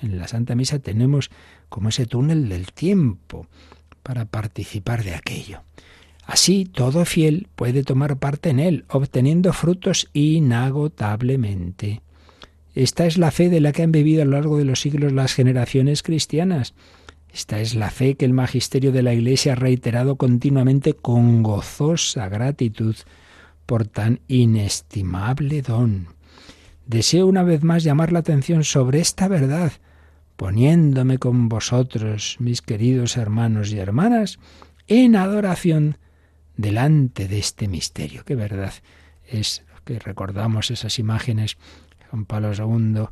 En 0.00 0.18
la 0.18 0.28
Santa 0.28 0.54
Misa 0.54 0.78
tenemos 0.78 1.30
como 1.68 1.90
ese 1.90 2.06
túnel 2.06 2.48
del 2.48 2.72
tiempo 2.72 3.46
para 4.02 4.24
participar 4.24 5.04
de 5.04 5.14
aquello. 5.14 5.60
Así, 6.24 6.66
todo 6.66 7.04
fiel 7.04 7.48
puede 7.54 7.82
tomar 7.82 8.18
parte 8.18 8.50
en 8.50 8.60
él, 8.60 8.84
obteniendo 8.88 9.52
frutos 9.52 10.10
inagotablemente. 10.12 12.02
Esta 12.74 13.06
es 13.06 13.16
la 13.16 13.30
fe 13.30 13.48
de 13.48 13.60
la 13.60 13.72
que 13.72 13.82
han 13.82 13.92
vivido 13.92 14.22
a 14.22 14.24
lo 14.24 14.32
largo 14.32 14.58
de 14.58 14.64
los 14.64 14.80
siglos 14.80 15.12
las 15.12 15.32
generaciones 15.32 16.02
cristianas. 16.02 16.74
Esta 17.32 17.60
es 17.60 17.74
la 17.74 17.90
fe 17.90 18.16
que 18.16 18.24
el 18.24 18.32
magisterio 18.32 18.92
de 18.92 19.02
la 19.02 19.14
Iglesia 19.14 19.52
ha 19.52 19.56
reiterado 19.56 20.16
continuamente 20.16 20.94
con 20.94 21.42
gozosa 21.42 22.28
gratitud 22.28 22.96
por 23.66 23.86
tan 23.86 24.20
inestimable 24.28 25.62
don. 25.62 26.08
Deseo 26.86 27.26
una 27.26 27.42
vez 27.42 27.62
más 27.62 27.84
llamar 27.84 28.12
la 28.12 28.20
atención 28.20 28.64
sobre 28.64 29.00
esta 29.00 29.28
verdad, 29.28 29.72
poniéndome 30.36 31.18
con 31.18 31.48
vosotros, 31.48 32.36
mis 32.38 32.62
queridos 32.62 33.16
hermanos 33.16 33.72
y 33.72 33.78
hermanas, 33.78 34.38
en 34.86 35.16
adoración 35.16 35.98
delante 36.56 37.28
de 37.28 37.38
este 37.38 37.68
misterio. 37.68 38.24
Qué 38.24 38.34
verdad 38.34 38.72
es 39.26 39.64
que 39.84 39.98
recordamos 39.98 40.70
esas 40.70 40.98
imágenes 40.98 41.58
Juan 42.10 42.24
Pablo 42.24 42.52
II, 42.52 43.06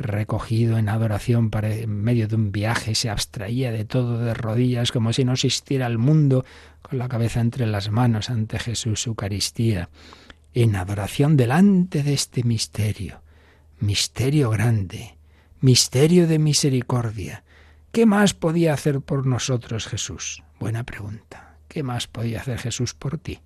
recogido 0.00 0.78
en 0.78 0.88
adoración 0.88 1.50
para, 1.50 1.74
en 1.74 1.90
medio 1.90 2.28
de 2.28 2.36
un 2.36 2.52
viaje, 2.52 2.94
se 2.94 3.10
abstraía 3.10 3.72
de 3.72 3.84
todo 3.84 4.18
de 4.18 4.34
rodillas, 4.34 4.92
como 4.92 5.12
si 5.12 5.24
no 5.24 5.32
existiera 5.32 5.86
el 5.86 5.98
mundo, 5.98 6.44
con 6.82 6.98
la 6.98 7.08
cabeza 7.08 7.40
entre 7.40 7.66
las 7.66 7.90
manos 7.90 8.30
ante 8.30 8.58
Jesús 8.58 9.06
Eucaristía, 9.06 9.88
en 10.54 10.76
adoración 10.76 11.36
delante 11.36 12.02
de 12.02 12.14
este 12.14 12.42
misterio, 12.42 13.22
misterio 13.78 14.50
grande, 14.50 15.16
misterio 15.60 16.26
de 16.26 16.38
misericordia. 16.38 17.44
¿Qué 17.92 18.06
más 18.06 18.34
podía 18.34 18.74
hacer 18.74 19.00
por 19.00 19.26
nosotros 19.26 19.86
Jesús? 19.86 20.42
Buena 20.58 20.84
pregunta. 20.84 21.56
¿Qué 21.68 21.82
más 21.82 22.06
podía 22.06 22.40
hacer 22.40 22.58
Jesús 22.58 22.94
por 22.94 23.18
ti? 23.18 23.40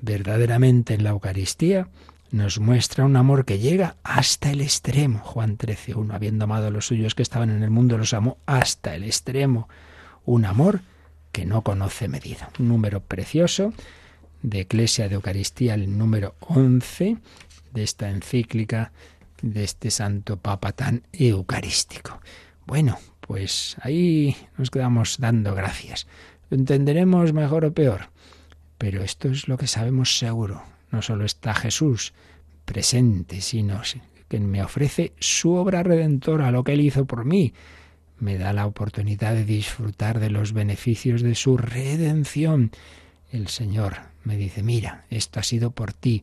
Verdaderamente 0.00 0.94
en 0.94 1.04
la 1.04 1.10
Eucaristía 1.10 1.88
nos 2.32 2.58
muestra 2.58 3.04
un 3.04 3.14
amor 3.16 3.44
que 3.44 3.58
llega 3.58 3.96
hasta 4.02 4.50
el 4.50 4.62
extremo. 4.62 5.18
Juan 5.18 5.58
13, 5.58 5.94
uno, 5.94 6.14
habiendo 6.14 6.44
amado 6.44 6.68
a 6.68 6.70
los 6.70 6.86
suyos 6.86 7.14
que 7.14 7.22
estaban 7.22 7.50
en 7.50 7.62
el 7.62 7.70
mundo, 7.70 7.98
los 7.98 8.14
amó 8.14 8.38
hasta 8.46 8.94
el 8.94 9.04
extremo. 9.04 9.68
Un 10.24 10.46
amor 10.46 10.80
que 11.30 11.44
no 11.44 11.60
conoce 11.62 12.08
medida. 12.08 12.48
Un 12.58 12.68
número 12.68 13.00
precioso 13.00 13.74
de 14.40 14.60
Eclesia 14.60 15.10
de 15.10 15.16
Eucaristía, 15.16 15.74
el 15.74 15.98
número 15.98 16.34
11 16.40 17.18
de 17.74 17.82
esta 17.82 18.08
encíclica 18.08 18.92
de 19.42 19.64
este 19.64 19.90
santo 19.90 20.38
papa 20.38 20.72
tan 20.72 21.02
eucarístico. 21.12 22.18
Bueno, 22.66 22.98
pues 23.20 23.76
ahí 23.82 24.34
nos 24.56 24.70
quedamos 24.70 25.18
dando 25.18 25.54
gracias. 25.54 26.06
Lo 26.48 26.56
entenderemos 26.56 27.34
mejor 27.34 27.66
o 27.66 27.74
peor, 27.74 28.08
pero 28.78 29.02
esto 29.02 29.28
es 29.28 29.48
lo 29.48 29.58
que 29.58 29.66
sabemos 29.66 30.18
seguro 30.18 30.71
no 30.92 31.02
solo 31.02 31.24
está 31.24 31.54
Jesús 31.54 32.12
presente, 32.64 33.40
sino 33.40 33.80
que 34.28 34.38
me 34.38 34.62
ofrece 34.62 35.12
su 35.18 35.54
obra 35.54 35.82
redentora, 35.82 36.52
lo 36.52 36.62
que 36.62 36.74
Él 36.74 36.82
hizo 36.82 37.06
por 37.06 37.24
mí. 37.24 37.54
Me 38.18 38.38
da 38.38 38.52
la 38.52 38.66
oportunidad 38.66 39.34
de 39.34 39.44
disfrutar 39.44 40.20
de 40.20 40.30
los 40.30 40.52
beneficios 40.52 41.22
de 41.22 41.34
su 41.34 41.56
redención. 41.56 42.70
El 43.32 43.48
Señor 43.48 43.96
me 44.22 44.36
dice, 44.36 44.62
mira, 44.62 45.06
esto 45.10 45.40
ha 45.40 45.42
sido 45.42 45.72
por 45.72 45.92
ti. 45.92 46.22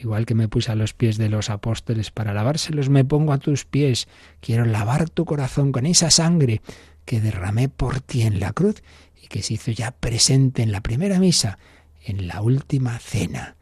Igual 0.00 0.26
que 0.26 0.34
me 0.34 0.48
puse 0.48 0.70
a 0.70 0.76
los 0.76 0.94
pies 0.94 1.18
de 1.18 1.28
los 1.28 1.50
apóstoles 1.50 2.10
para 2.10 2.32
lavárselos, 2.32 2.88
me 2.88 3.04
pongo 3.04 3.32
a 3.32 3.38
tus 3.38 3.64
pies. 3.64 4.06
Quiero 4.40 4.64
lavar 4.64 5.10
tu 5.10 5.24
corazón 5.24 5.72
con 5.72 5.86
esa 5.86 6.10
sangre 6.10 6.62
que 7.04 7.20
derramé 7.20 7.68
por 7.68 8.00
ti 8.00 8.22
en 8.22 8.38
la 8.38 8.52
cruz 8.52 8.82
y 9.20 9.26
que 9.26 9.42
se 9.42 9.54
hizo 9.54 9.70
ya 9.70 9.90
presente 9.90 10.62
en 10.62 10.72
la 10.72 10.82
primera 10.82 11.18
misa, 11.18 11.58
en 12.04 12.28
la 12.28 12.40
última 12.40 12.98
cena 12.98 13.56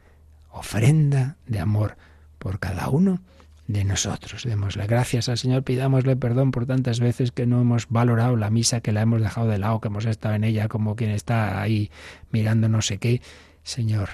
ofrenda 0.58 1.36
de 1.46 1.60
amor 1.60 1.96
por 2.38 2.58
cada 2.58 2.88
uno 2.88 3.20
de 3.66 3.84
nosotros. 3.84 4.44
Démosle 4.44 4.86
gracias 4.86 5.28
al 5.28 5.38
Señor, 5.38 5.62
pidámosle 5.62 6.16
perdón 6.16 6.50
por 6.50 6.66
tantas 6.66 7.00
veces 7.00 7.32
que 7.32 7.46
no 7.46 7.60
hemos 7.60 7.88
valorado 7.88 8.36
la 8.36 8.50
misa, 8.50 8.80
que 8.80 8.92
la 8.92 9.02
hemos 9.02 9.20
dejado 9.20 9.46
de 9.48 9.58
lado, 9.58 9.80
que 9.80 9.88
hemos 9.88 10.06
estado 10.06 10.34
en 10.34 10.44
ella 10.44 10.68
como 10.68 10.96
quien 10.96 11.10
está 11.10 11.60
ahí 11.60 11.90
mirando 12.30 12.68
no 12.68 12.82
sé 12.82 12.98
qué. 12.98 13.20
Señor, 13.62 14.08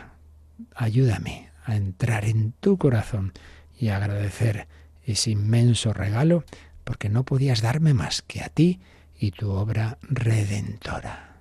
ayúdame 0.75 1.51
a 1.65 1.77
entrar 1.77 2.25
en 2.25 2.53
tu 2.61 2.77
corazón 2.77 3.33
y 3.79 3.89
agradecer 3.89 4.67
ese 5.05 5.31
inmenso 5.31 5.93
regalo, 5.93 6.45
porque 6.83 7.09
no 7.09 7.25
podías 7.25 7.63
darme 7.63 7.95
más 7.95 8.23
que 8.23 8.43
a 8.43 8.49
ti 8.49 8.81
y 9.19 9.31
tu 9.31 9.51
obra 9.51 9.99
redentora. 10.03 11.34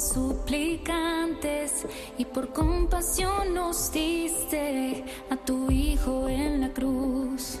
Suplicantes 0.00 1.86
y 2.16 2.24
por 2.24 2.52
compasión 2.52 3.54
nos 3.54 3.92
diste 3.92 5.04
a 5.30 5.36
tu 5.36 5.70
Hijo 5.70 6.28
en 6.28 6.60
la 6.60 6.72
cruz, 6.72 7.58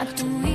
a 0.00 0.04
tu 0.14 0.45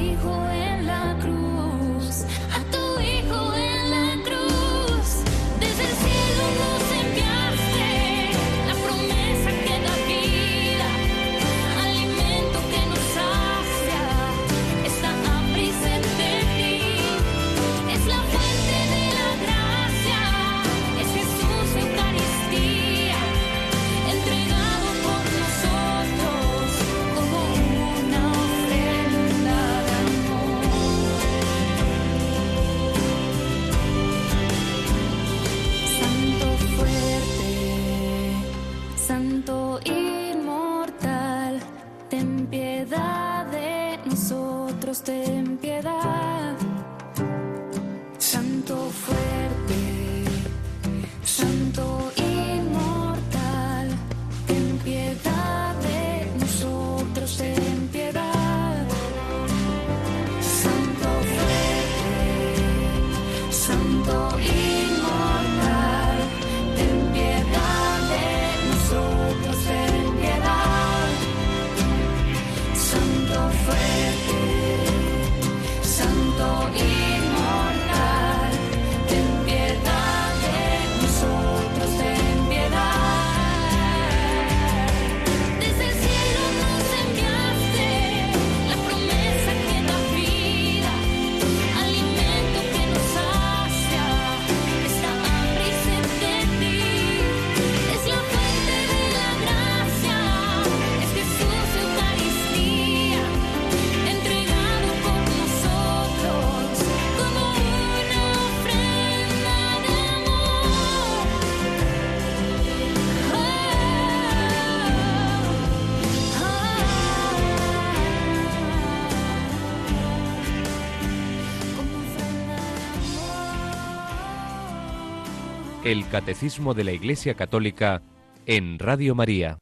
El 125.91 126.07
Catecismo 126.07 126.73
de 126.73 126.85
la 126.85 126.93
Iglesia 126.93 127.33
Católica 127.33 128.01
en 128.45 128.79
Radio 128.79 129.13
María. 129.13 129.57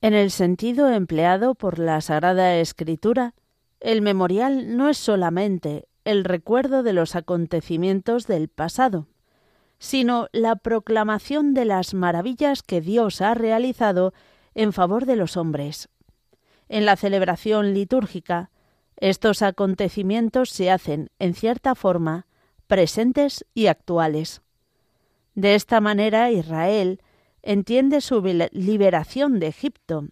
En 0.00 0.14
el 0.14 0.30
sentido 0.30 0.92
empleado 0.92 1.56
por 1.56 1.80
la 1.80 2.00
Sagrada 2.00 2.54
Escritura, 2.54 3.34
el 3.84 4.00
memorial 4.00 4.78
no 4.78 4.88
es 4.88 4.96
solamente 4.96 5.86
el 6.06 6.24
recuerdo 6.24 6.82
de 6.82 6.94
los 6.94 7.14
acontecimientos 7.14 8.26
del 8.26 8.48
pasado, 8.48 9.08
sino 9.78 10.28
la 10.32 10.56
proclamación 10.56 11.52
de 11.52 11.66
las 11.66 11.92
maravillas 11.92 12.62
que 12.62 12.80
Dios 12.80 13.20
ha 13.20 13.34
realizado 13.34 14.14
en 14.54 14.72
favor 14.72 15.04
de 15.04 15.16
los 15.16 15.36
hombres. 15.36 15.90
En 16.70 16.86
la 16.86 16.96
celebración 16.96 17.74
litúrgica, 17.74 18.50
estos 18.96 19.42
acontecimientos 19.42 20.48
se 20.48 20.70
hacen, 20.70 21.10
en 21.18 21.34
cierta 21.34 21.74
forma, 21.74 22.26
presentes 22.66 23.44
y 23.52 23.66
actuales. 23.66 24.40
De 25.34 25.54
esta 25.54 25.82
manera, 25.82 26.30
Israel 26.30 27.02
entiende 27.42 28.00
su 28.00 28.22
liberación 28.22 29.40
de 29.40 29.48
Egipto. 29.48 30.08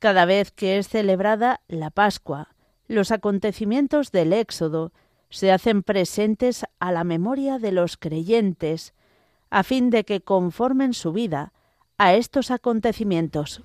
Cada 0.00 0.24
vez 0.24 0.50
que 0.50 0.78
es 0.78 0.88
celebrada 0.88 1.60
la 1.68 1.90
Pascua, 1.90 2.55
los 2.88 3.10
acontecimientos 3.10 4.12
del 4.12 4.32
Éxodo 4.32 4.92
se 5.28 5.52
hacen 5.52 5.82
presentes 5.82 6.64
a 6.78 6.92
la 6.92 7.04
memoria 7.04 7.58
de 7.58 7.72
los 7.72 7.96
creyentes, 7.96 8.94
a 9.50 9.62
fin 9.62 9.90
de 9.90 10.04
que 10.04 10.20
conformen 10.20 10.94
su 10.94 11.12
vida 11.12 11.52
a 11.98 12.14
estos 12.14 12.50
acontecimientos. 12.50 13.62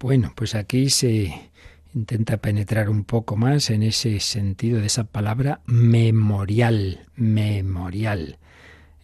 Bueno, 0.00 0.32
pues 0.36 0.54
aquí 0.54 0.90
se 0.90 1.50
intenta 1.94 2.36
penetrar 2.36 2.88
un 2.88 3.04
poco 3.04 3.36
más 3.36 3.70
en 3.70 3.82
ese 3.82 4.20
sentido 4.20 4.80
de 4.80 4.86
esa 4.86 5.04
palabra 5.04 5.60
memorial, 5.66 7.06
memorial. 7.16 8.38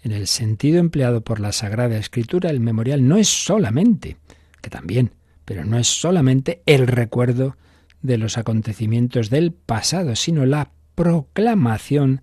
En 0.02 0.12
el 0.12 0.26
sentido 0.26 0.78
empleado 0.78 1.22
por 1.22 1.40
la 1.40 1.52
Sagrada 1.52 1.96
Escritura, 1.96 2.50
el 2.50 2.60
memorial 2.60 3.08
no 3.08 3.16
es 3.16 3.28
solamente, 3.28 4.18
que 4.60 4.70
también, 4.70 5.12
pero 5.44 5.64
no 5.64 5.78
es 5.78 5.88
solamente 5.88 6.62
el 6.66 6.86
recuerdo 6.86 7.56
de 8.04 8.18
los 8.18 8.36
acontecimientos 8.36 9.30
del 9.30 9.50
pasado, 9.52 10.14
sino 10.14 10.44
la 10.44 10.70
proclamación 10.94 12.20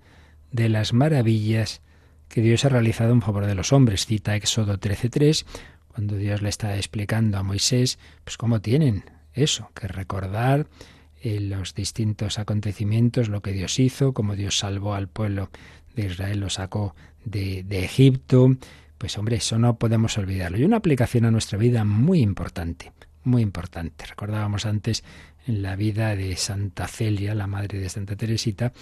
de 0.51 0.69
las 0.69 0.93
maravillas 0.93 1.81
que 2.29 2.41
Dios 2.41 2.65
ha 2.65 2.69
realizado 2.69 3.11
en 3.13 3.23
favor 3.23 3.47
de 3.47 3.55
los 3.55 3.73
hombres. 3.73 4.05
Cita 4.05 4.35
Éxodo 4.35 4.79
13.3, 4.79 5.43
cuando 5.87 6.17
Dios 6.17 6.43
le 6.43 6.49
está 6.49 6.75
explicando 6.75 7.39
a 7.39 7.43
Moisés, 7.43 7.97
pues 8.23 8.37
cómo 8.37 8.61
tienen 8.61 9.05
eso, 9.33 9.71
que 9.73 9.87
recordar 9.87 10.67
eh, 11.19 11.39
los 11.39 11.73
distintos 11.73 12.37
acontecimientos, 12.37 13.27
lo 13.27 13.41
que 13.41 13.51
Dios 13.51 13.79
hizo, 13.79 14.13
cómo 14.13 14.35
Dios 14.35 14.59
salvó 14.59 14.93
al 14.93 15.07
pueblo 15.07 15.49
de 15.95 16.05
Israel, 16.05 16.41
lo 16.41 16.51
sacó 16.51 16.95
de, 17.25 17.63
de 17.63 17.83
Egipto. 17.83 18.55
Pues 18.99 19.17
hombre, 19.17 19.37
eso 19.37 19.57
no 19.57 19.79
podemos 19.79 20.15
olvidarlo. 20.19 20.59
Y 20.59 20.63
una 20.63 20.77
aplicación 20.77 21.25
a 21.25 21.31
nuestra 21.31 21.57
vida 21.57 21.85
muy 21.85 22.21
importante, 22.21 22.91
muy 23.23 23.41
importante. 23.41 24.05
Recordábamos 24.05 24.67
antes 24.67 25.03
en 25.47 25.61
la 25.61 25.75
vida 25.75 26.15
de 26.15 26.35
Santa 26.37 26.87
Celia, 26.87 27.35
la 27.35 27.47
madre 27.47 27.79
de 27.79 27.89
Santa 27.89 28.15
Teresita, 28.15 28.73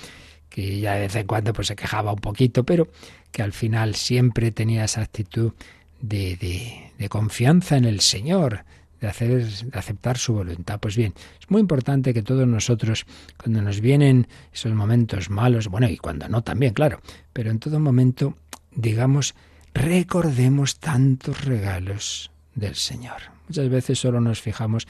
que 0.50 0.80
ya 0.80 0.96
de 0.96 1.02
vez 1.02 1.16
en 1.16 1.28
cuando 1.28 1.54
pues 1.54 1.68
se 1.68 1.76
quejaba 1.76 2.12
un 2.12 2.20
poquito, 2.20 2.64
pero 2.64 2.88
que 3.32 3.44
al 3.44 3.54
final 3.54 3.96
siempre 3.96 4.52
tenía 4.52 4.86
esa 4.86 5.02
actitud 5.02 5.54
de, 6.02 6.36
de, 6.38 6.92
de 6.98 7.10
confianza 7.10 7.78
en 7.78 7.86
el 7.86 8.00
Señor, 8.00 8.64
de, 9.00 9.08
hacer, 9.08 9.46
de 9.46 9.80
aceptar 9.80 10.18
su 10.18 10.34
voluntad. 10.34 10.80
Pues 10.80 10.96
bien, 10.96 11.14
es 11.40 11.50
muy 11.50 11.62
importante 11.62 12.14
que 12.14 12.24
todos 12.24 12.48
nosotros, 12.48 13.06
cuando 13.38 13.62
nos 13.62 13.80
vienen 13.80 14.28
esos 14.54 14.74
momentos 14.74 15.30
malos, 15.30 15.68
bueno, 15.68 15.88
y 15.90 15.98
cuando 15.98 16.28
no 16.28 16.42
también, 16.42 16.74
claro, 16.74 17.02
pero 17.34 17.52
en 17.52 17.60
todo 17.60 17.80
momento, 17.80 18.36
digamos, 18.76 19.36
recordemos 19.74 20.80
tantos 20.80 21.46
regalos 21.46 22.32
del 22.56 22.76
Señor. 22.76 23.22
Muchas 23.48 23.70
veces 23.70 24.00
solo 24.00 24.20
nos 24.22 24.42
fijamos 24.42 24.88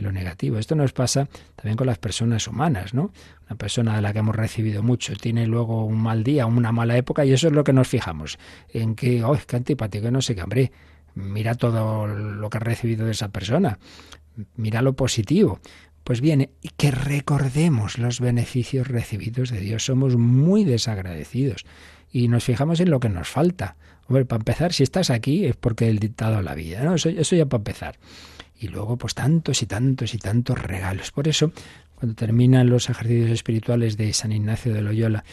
lo 0.00 0.12
negativo. 0.12 0.58
Esto 0.58 0.74
nos 0.74 0.92
pasa 0.92 1.28
también 1.56 1.76
con 1.76 1.86
las 1.86 1.98
personas 1.98 2.48
humanas, 2.48 2.94
¿no? 2.94 3.12
Una 3.46 3.56
persona 3.56 3.96
de 3.96 4.02
la 4.02 4.12
que 4.12 4.20
hemos 4.20 4.34
recibido 4.34 4.82
mucho 4.82 5.14
tiene 5.14 5.46
luego 5.46 5.84
un 5.84 6.00
mal 6.00 6.24
día, 6.24 6.46
una 6.46 6.72
mala 6.72 6.96
época, 6.96 7.24
y 7.24 7.32
eso 7.32 7.48
es 7.48 7.52
lo 7.52 7.64
que 7.64 7.72
nos 7.72 7.88
fijamos. 7.88 8.38
En 8.72 8.94
que, 8.94 9.22
¡ay, 9.24 9.38
qué 9.46 9.56
antipático! 9.56 10.10
No 10.10 10.22
sé 10.22 10.34
qué, 10.34 10.42
hombre. 10.42 10.72
Mira 11.14 11.54
todo 11.54 12.06
lo 12.06 12.50
que 12.50 12.58
has 12.58 12.64
recibido 12.64 13.04
de 13.06 13.12
esa 13.12 13.28
persona. 13.28 13.78
Mira 14.56 14.80
lo 14.82 14.94
positivo. 14.94 15.60
pues 16.04 16.20
viene 16.20 16.50
y 16.62 16.70
que 16.70 16.90
recordemos 16.90 17.98
los 17.98 18.20
beneficios 18.20 18.88
recibidos 18.88 19.50
de 19.50 19.60
Dios. 19.60 19.84
Somos 19.84 20.16
muy 20.16 20.64
desagradecidos 20.64 21.64
y 22.10 22.28
nos 22.28 22.44
fijamos 22.44 22.80
en 22.80 22.90
lo 22.90 23.00
que 23.00 23.08
nos 23.08 23.28
falta. 23.28 23.76
Hombre, 24.08 24.24
para 24.24 24.40
empezar, 24.40 24.72
si 24.72 24.82
estás 24.82 25.10
aquí 25.10 25.46
es 25.46 25.56
porque 25.56 25.88
el 25.88 25.98
dictado 25.98 26.42
la 26.42 26.54
vida, 26.54 26.82
¿no? 26.82 26.96
Eso 26.96 27.36
ya 27.36 27.46
para 27.46 27.60
empezar. 27.60 27.98
Y 28.60 28.68
luego, 28.68 28.98
pues 28.98 29.14
tantos 29.14 29.62
y 29.62 29.66
tantos 29.66 30.12
y 30.12 30.18
tantos 30.18 30.60
regalos. 30.60 31.10
Por 31.12 31.26
eso, 31.28 31.50
cuando 31.94 32.14
terminan 32.14 32.68
los 32.68 32.90
ejercicios 32.90 33.30
espirituales 33.30 33.96
de 33.96 34.12
San 34.12 34.32
Ignacio 34.32 34.74
de 34.74 34.82
Loyola, 34.82 35.24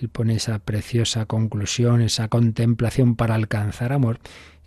él 0.00 0.08
pone 0.08 0.36
esa 0.36 0.60
preciosa 0.60 1.26
conclusión, 1.26 2.00
esa 2.00 2.28
contemplación 2.28 3.16
para 3.16 3.34
alcanzar 3.34 3.92
amor. 3.92 4.20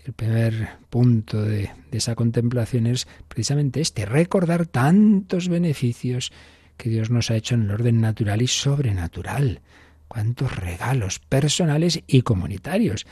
El 0.04 0.12
primer 0.14 0.70
punto 0.90 1.42
de, 1.42 1.72
esa 1.92 2.16
contemplación 2.16 2.88
es 2.88 3.08
precisamente 3.30 3.80
este, 3.80 4.06
recordar 4.06 4.66
tantos 4.66 5.48
beneficios 5.48 6.34
que 6.76 6.90
Dios 6.90 7.10
nos 7.10 7.32
ha 7.32 7.36
hecho 7.36 7.56
en 7.56 7.64
el 7.64 7.72
orden 7.72 8.02
natural 8.02 8.42
y 8.42 8.48
sobrenatural. 8.48 9.62
Cuántos 10.10 10.56
regalos 10.56 11.20
personales 11.20 12.02
y 12.08 12.24
comunitarios 12.24 13.06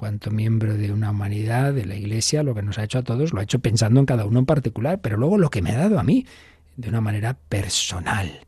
cuanto 0.00 0.30
miembro 0.30 0.78
de 0.78 0.92
una 0.92 1.10
humanidad, 1.10 1.74
de 1.74 1.84
la 1.84 1.94
Iglesia, 1.94 2.42
lo 2.42 2.54
que 2.54 2.62
nos 2.62 2.78
ha 2.78 2.84
hecho 2.84 2.98
a 2.98 3.02
todos, 3.02 3.34
lo 3.34 3.40
ha 3.40 3.42
hecho 3.42 3.58
pensando 3.58 4.00
en 4.00 4.06
cada 4.06 4.24
uno 4.24 4.38
en 4.38 4.46
particular, 4.46 4.98
pero 5.02 5.18
luego 5.18 5.36
lo 5.36 5.50
que 5.50 5.60
me 5.60 5.72
ha 5.72 5.76
dado 5.76 6.00
a 6.00 6.02
mí, 6.02 6.26
de 6.78 6.88
una 6.88 7.02
manera 7.02 7.36
personal. 7.50 8.40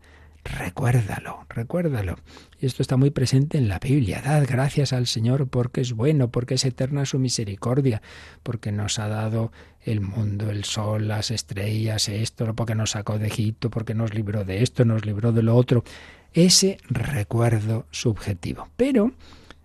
Recuérdalo, 0.45 1.45
recuérdalo. 1.51 2.17
Y 2.59 2.65
esto 2.65 2.83
está 2.83 2.97
muy 2.97 3.11
presente 3.11 3.59
en 3.59 3.69
la 3.69 3.79
Biblia. 3.79 4.23
Dad 4.25 4.47
gracias 4.49 4.95
al 4.95 5.07
Señor 5.07 5.47
porque 5.47 5.83
es 5.83 5.93
bueno, 5.93 6.31
porque 6.31 6.55
es 6.55 6.65
eterna 6.65 7.05
su 7.05 7.19
misericordia, 7.19 8.01
porque 8.43 8.73
nos 8.73 8.99
ha 8.99 9.09
dado 9.09 9.53
el 9.85 10.01
mundo, 10.01 10.51
el 10.51 10.65
sol, 10.65 11.07
las 11.07 11.31
estrellas, 11.31 12.09
esto, 12.09 12.55
porque 12.55 12.75
nos 12.75 12.93
sacó 12.93 13.19
de 13.19 13.27
Egipto, 13.27 13.69
porque 13.69 13.95
nos 13.95 14.15
libró 14.15 14.47
de 14.47 14.63
esto, 14.63 14.87
nos 14.87 15.05
libró 15.05 15.33
de 15.33 15.43
lo 15.43 15.55
otro. 15.55 15.85
Ese 16.33 16.79
recuerdo 16.89 17.85
subjetivo. 17.91 18.69
Pero 18.77 19.13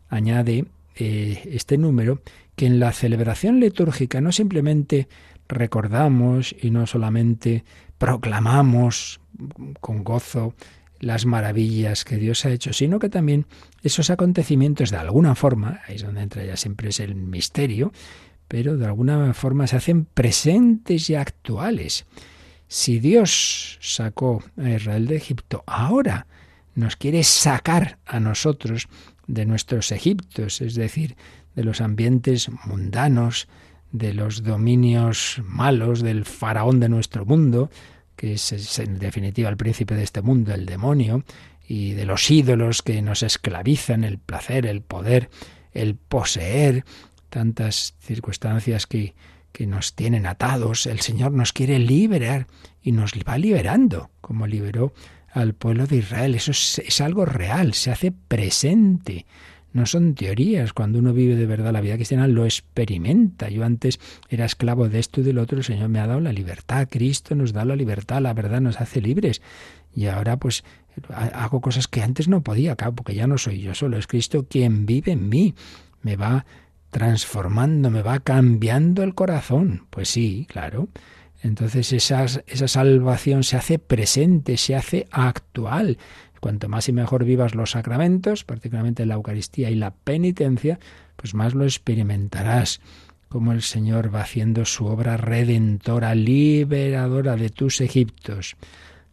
añade 0.09 0.65
eh, 0.99 1.49
este 1.51 1.77
número 1.77 2.21
que 2.55 2.65
en 2.65 2.79
la 2.79 2.91
celebración 2.91 3.59
litúrgica 3.59 4.21
no 4.21 4.31
simplemente 4.31 5.07
recordamos 5.47 6.55
y 6.59 6.71
no 6.71 6.87
solamente 6.87 7.63
proclamamos 7.97 9.19
con 9.79 10.03
gozo 10.03 10.53
las 10.99 11.25
maravillas 11.25 12.03
que 12.03 12.17
Dios 12.17 12.45
ha 12.45 12.49
hecho, 12.49 12.73
sino 12.73 12.99
que 12.99 13.09
también 13.09 13.45
esos 13.83 14.09
acontecimientos 14.09 14.89
de 14.89 14.97
alguna 14.97 15.35
forma, 15.35 15.81
ahí 15.87 15.95
es 15.95 16.03
donde 16.03 16.21
entra 16.21 16.43
ya 16.43 16.57
siempre 16.57 16.89
es 16.89 16.99
el 16.99 17.15
misterio, 17.15 17.91
pero 18.47 18.77
de 18.77 18.85
alguna 18.85 19.33
forma 19.33 19.67
se 19.67 19.75
hacen 19.75 20.05
presentes 20.05 21.09
y 21.09 21.15
actuales. 21.15 22.05
Si 22.67 22.99
Dios 22.99 23.77
sacó 23.81 24.43
a 24.57 24.69
Israel 24.69 25.07
de 25.07 25.17
Egipto, 25.17 25.63
ahora 25.67 26.27
nos 26.75 26.95
quiere 26.95 27.23
sacar 27.23 27.97
a 28.05 28.19
nosotros 28.19 28.87
de 29.27 29.45
nuestros 29.45 29.91
Egiptos, 29.91 30.61
es 30.61 30.75
decir, 30.75 31.15
de 31.55 31.63
los 31.63 31.81
ambientes 31.81 32.49
mundanos, 32.65 33.47
de 33.91 34.13
los 34.13 34.43
dominios 34.43 35.41
malos 35.43 36.01
del 36.01 36.25
faraón 36.25 36.79
de 36.79 36.89
nuestro 36.89 37.25
mundo, 37.25 37.69
que 38.15 38.33
es, 38.33 38.79
en 38.79 38.99
definitiva 38.99 39.49
el 39.49 39.57
príncipe 39.57 39.95
de 39.95 40.03
este 40.03 40.21
mundo, 40.21 40.53
el 40.53 40.65
demonio, 40.65 41.23
y 41.67 41.91
de 41.91 42.05
los 42.05 42.29
ídolos 42.31 42.81
que 42.81 43.01
nos 43.01 43.23
esclavizan, 43.23 44.03
el 44.03 44.17
placer, 44.17 44.65
el 44.65 44.81
poder, 44.81 45.29
el 45.73 45.95
poseer, 45.95 46.85
tantas 47.29 47.95
circunstancias 47.99 48.87
que, 48.87 49.13
que 49.51 49.67
nos 49.67 49.93
tienen 49.93 50.25
atados. 50.25 50.85
El 50.85 51.01
Señor 51.01 51.33
nos 51.33 51.51
quiere 51.51 51.79
liberar 51.79 52.47
y 52.87 52.93
nos 52.93 53.11
va 53.27 53.37
liberando, 53.37 54.11
como 54.21 54.47
liberó 54.47 54.93
al 55.33 55.53
pueblo 55.53 55.87
de 55.87 55.97
Israel. 55.97 56.35
Eso 56.35 56.51
es, 56.51 57.01
algo 57.01 57.25
real, 57.25 57.73
se 57.73 57.91
hace 57.91 58.13
presente. 58.13 59.25
No 59.73 59.85
son 59.85 60.15
teorías. 60.15 60.71
Cuando 60.71 60.99
uno 60.99 61.11
vive 61.11 61.35
de 61.35 61.45
verdad 61.45 61.73
la 61.73 61.81
vida 61.81 61.95
cristiana, 61.95 62.29
lo 62.29 62.45
experimenta. 62.45 63.49
Yo 63.49 63.65
antes 63.65 63.99
era 64.29 64.45
esclavo 64.45 64.87
de 64.87 64.99
esto 64.99 65.19
y 65.19 65.25
del 65.25 65.37
otro. 65.37 65.57
El 65.57 65.65
Señor 65.65 65.89
me 65.89 65.99
ha 65.99 66.07
dado 66.07 66.21
la 66.21 66.31
libertad. 66.31 66.87
Cristo 66.89 67.35
nos 67.35 67.51
da 67.51 67.65
la 67.65 67.75
libertad. 67.75 68.21
La 68.21 68.33
verdad 68.33 68.61
nos 68.61 68.79
hace 68.79 69.01
libres. 69.01 69.41
Y 69.93 70.05
ahora, 70.05 70.37
pues, 70.37 70.63
hago 71.11 71.59
cosas 71.59 71.89
que 71.89 72.01
antes 72.01 72.29
no 72.29 72.41
podía, 72.41 72.71
acá 72.71 72.93
porque 72.93 73.15
ya 73.15 73.27
no 73.27 73.37
soy 73.37 73.59
yo 73.59 73.75
solo. 73.75 73.97
Es 73.97 74.07
Cristo 74.07 74.47
quien 74.49 74.85
vive 74.85 75.11
en 75.11 75.27
mí. 75.27 75.55
Me 76.03 76.15
va 76.15 76.45
transformando, 76.89 77.91
me 77.91 78.01
va 78.01 78.19
cambiando 78.19 79.03
el 79.03 79.13
corazón. 79.13 79.87
Pues 79.89 80.07
sí, 80.07 80.47
claro. 80.49 80.87
Entonces 81.41 81.93
esa, 81.93 82.27
salvación 82.27 83.43
se 83.43 83.57
hace 83.57 83.79
presente, 83.79 84.57
se 84.57 84.75
hace 84.75 85.07
actual. 85.11 85.97
Cuanto 86.39 86.69
más 86.69 86.87
y 86.89 86.93
mejor 86.93 87.25
vivas 87.25 87.55
los 87.55 87.71
sacramentos, 87.71 88.43
particularmente 88.43 89.05
la 89.05 89.15
Eucaristía 89.15 89.69
y 89.69 89.75
la 89.75 89.91
penitencia, 89.91 90.79
pues 91.15 91.33
más 91.33 91.53
lo 91.53 91.63
experimentarás 91.63 92.79
como 93.29 93.51
el 93.51 93.61
Señor 93.61 94.13
va 94.13 94.21
haciendo 94.21 94.65
su 94.65 94.85
obra 94.85 95.17
redentora, 95.17 96.15
liberadora 96.15 97.35
de 97.35 97.49
tus 97.49 97.81
Egiptos. 97.81 98.55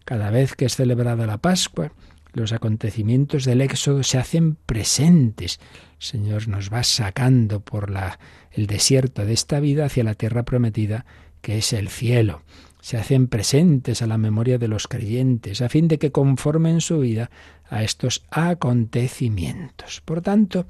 Cada 0.04 0.30
vez 0.30 0.54
que 0.54 0.66
es 0.66 0.76
celebrada 0.76 1.26
la 1.26 1.38
Pascua, 1.38 1.92
los 2.32 2.52
acontecimientos 2.52 3.44
del 3.44 3.60
Éxodo 3.60 4.02
se 4.02 4.18
hacen 4.18 4.56
presentes. 4.66 5.60
El 5.98 6.06
Señor 6.06 6.48
nos 6.48 6.72
va 6.72 6.82
sacando 6.82 7.60
por 7.60 7.90
la, 7.90 8.18
el 8.52 8.66
desierto 8.66 9.24
de 9.24 9.32
esta 9.32 9.60
vida 9.60 9.86
hacia 9.86 10.04
la 10.04 10.14
tierra 10.14 10.44
prometida 10.44 11.06
que 11.44 11.58
es 11.58 11.74
el 11.74 11.90
cielo. 11.90 12.40
Se 12.80 12.96
hacen 12.96 13.28
presentes 13.28 14.00
a 14.00 14.06
la 14.06 14.16
memoria 14.16 14.56
de 14.56 14.66
los 14.66 14.88
creyentes, 14.88 15.60
a 15.60 15.68
fin 15.68 15.88
de 15.88 15.98
que 15.98 16.10
conformen 16.10 16.80
su 16.80 17.00
vida 17.00 17.30
a 17.68 17.82
estos 17.82 18.24
acontecimientos. 18.30 20.00
Por 20.00 20.22
tanto, 20.22 20.64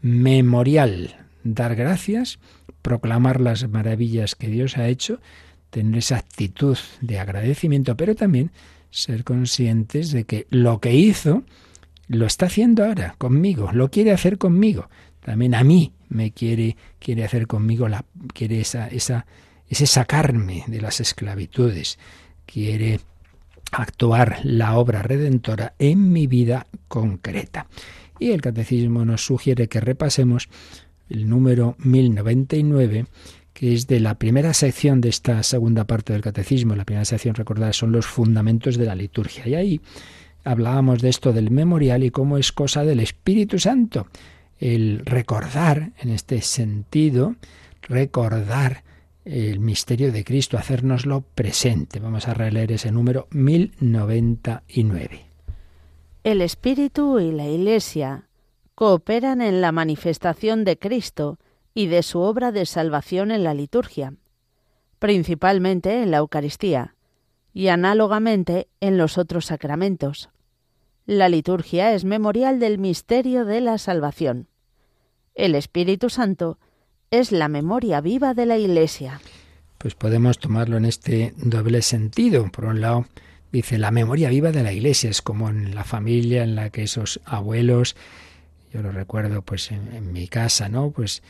memorial, 0.00 1.16
dar 1.42 1.74
gracias, 1.74 2.38
proclamar 2.80 3.40
las 3.40 3.68
maravillas 3.68 4.36
que 4.36 4.46
Dios 4.46 4.78
ha 4.78 4.86
hecho, 4.86 5.20
tener 5.70 5.98
esa 5.98 6.18
actitud 6.18 6.78
de 7.00 7.18
agradecimiento, 7.18 7.96
pero 7.96 8.14
también 8.14 8.52
ser 8.90 9.24
conscientes 9.24 10.12
de 10.12 10.24
que 10.24 10.46
lo 10.50 10.80
que 10.80 10.94
hizo 10.94 11.42
lo 12.06 12.26
está 12.26 12.46
haciendo 12.46 12.84
ahora 12.84 13.16
conmigo, 13.18 13.70
lo 13.72 13.90
quiere 13.90 14.12
hacer 14.12 14.38
conmigo. 14.38 14.88
También 15.24 15.56
a 15.56 15.64
mí 15.64 15.92
me 16.08 16.30
quiere 16.30 16.76
quiere 17.00 17.24
hacer 17.24 17.48
conmigo 17.48 17.88
la 17.88 18.04
quiere 18.32 18.60
esa 18.60 18.86
esa 18.88 19.26
ese 19.70 19.86
sacarme 19.86 20.64
de 20.66 20.80
las 20.80 21.00
esclavitudes, 21.00 21.98
quiere 22.44 23.00
actuar 23.70 24.40
la 24.42 24.76
obra 24.76 25.02
redentora 25.02 25.74
en 25.78 26.12
mi 26.12 26.26
vida 26.26 26.66
concreta. 26.88 27.68
Y 28.18 28.32
el 28.32 28.42
catecismo 28.42 29.04
nos 29.04 29.24
sugiere 29.24 29.68
que 29.68 29.80
repasemos 29.80 30.48
el 31.08 31.28
número 31.28 31.76
1099, 31.78 33.06
que 33.54 33.74
es 33.74 33.86
de 33.86 34.00
la 34.00 34.16
primera 34.16 34.54
sección 34.54 35.00
de 35.00 35.08
esta 35.08 35.42
segunda 35.44 35.84
parte 35.84 36.12
del 36.12 36.22
catecismo. 36.22 36.74
La 36.74 36.84
primera 36.84 37.04
sección, 37.04 37.36
recordad, 37.36 37.72
son 37.72 37.92
los 37.92 38.06
fundamentos 38.06 38.76
de 38.76 38.86
la 38.86 38.96
liturgia. 38.96 39.46
Y 39.46 39.54
ahí 39.54 39.80
hablábamos 40.42 41.00
de 41.00 41.10
esto 41.10 41.32
del 41.32 41.52
memorial 41.52 42.02
y 42.02 42.10
cómo 42.10 42.38
es 42.38 42.50
cosa 42.50 42.84
del 42.84 42.98
Espíritu 42.98 43.60
Santo. 43.60 44.08
El 44.58 45.02
recordar, 45.04 45.92
en 46.00 46.10
este 46.10 46.42
sentido, 46.42 47.36
recordar 47.82 48.82
el 49.24 49.60
misterio 49.60 50.12
de 50.12 50.24
Cristo, 50.24 50.56
hacérnoslo 50.58 51.22
presente. 51.22 52.00
Vamos 52.00 52.28
a 52.28 52.34
releer 52.34 52.72
ese 52.72 52.90
número 52.90 53.28
1099. 53.30 55.26
El 56.24 56.40
Espíritu 56.42 57.18
y 57.18 57.32
la 57.32 57.46
Iglesia 57.46 58.28
cooperan 58.74 59.42
en 59.42 59.60
la 59.60 59.72
manifestación 59.72 60.64
de 60.64 60.78
Cristo 60.78 61.38
y 61.74 61.86
de 61.86 62.02
su 62.02 62.20
obra 62.20 62.52
de 62.52 62.66
salvación 62.66 63.30
en 63.30 63.44
la 63.44 63.54
liturgia, 63.54 64.14
principalmente 64.98 66.02
en 66.02 66.10
la 66.10 66.18
Eucaristía 66.18 66.96
y 67.52 67.68
análogamente 67.68 68.68
en 68.80 68.98
los 68.98 69.18
otros 69.18 69.46
sacramentos. 69.46 70.30
La 71.06 71.28
liturgia 71.28 71.92
es 71.92 72.04
memorial 72.04 72.60
del 72.60 72.78
misterio 72.78 73.44
de 73.44 73.60
la 73.60 73.78
salvación. 73.78 74.48
El 75.34 75.54
Espíritu 75.54 76.10
Santo 76.10 76.58
es 77.10 77.32
la 77.32 77.48
memoria 77.48 78.00
viva 78.00 78.34
de 78.34 78.46
la 78.46 78.56
Iglesia. 78.56 79.20
Pues 79.78 79.96
podemos 79.96 80.38
tomarlo 80.38 80.76
en 80.76 80.84
este 80.84 81.34
doble 81.36 81.82
sentido. 81.82 82.48
Por 82.52 82.66
un 82.66 82.80
lado, 82.80 83.06
dice 83.50 83.78
la 83.78 83.90
memoria 83.90 84.28
viva 84.28 84.52
de 84.52 84.62
la 84.62 84.72
Iglesia, 84.72 85.10
es 85.10 85.20
como 85.20 85.48
en 85.48 85.74
la 85.74 85.82
familia 85.82 86.44
en 86.44 86.54
la 86.54 86.70
que 86.70 86.84
esos 86.84 87.20
abuelos, 87.24 87.96
yo 88.72 88.82
lo 88.82 88.92
recuerdo 88.92 89.42
pues 89.42 89.72
en, 89.72 90.12
mi 90.12 90.28
casa, 90.28 90.68
¿no? 90.68 90.92
Pues 90.92 91.24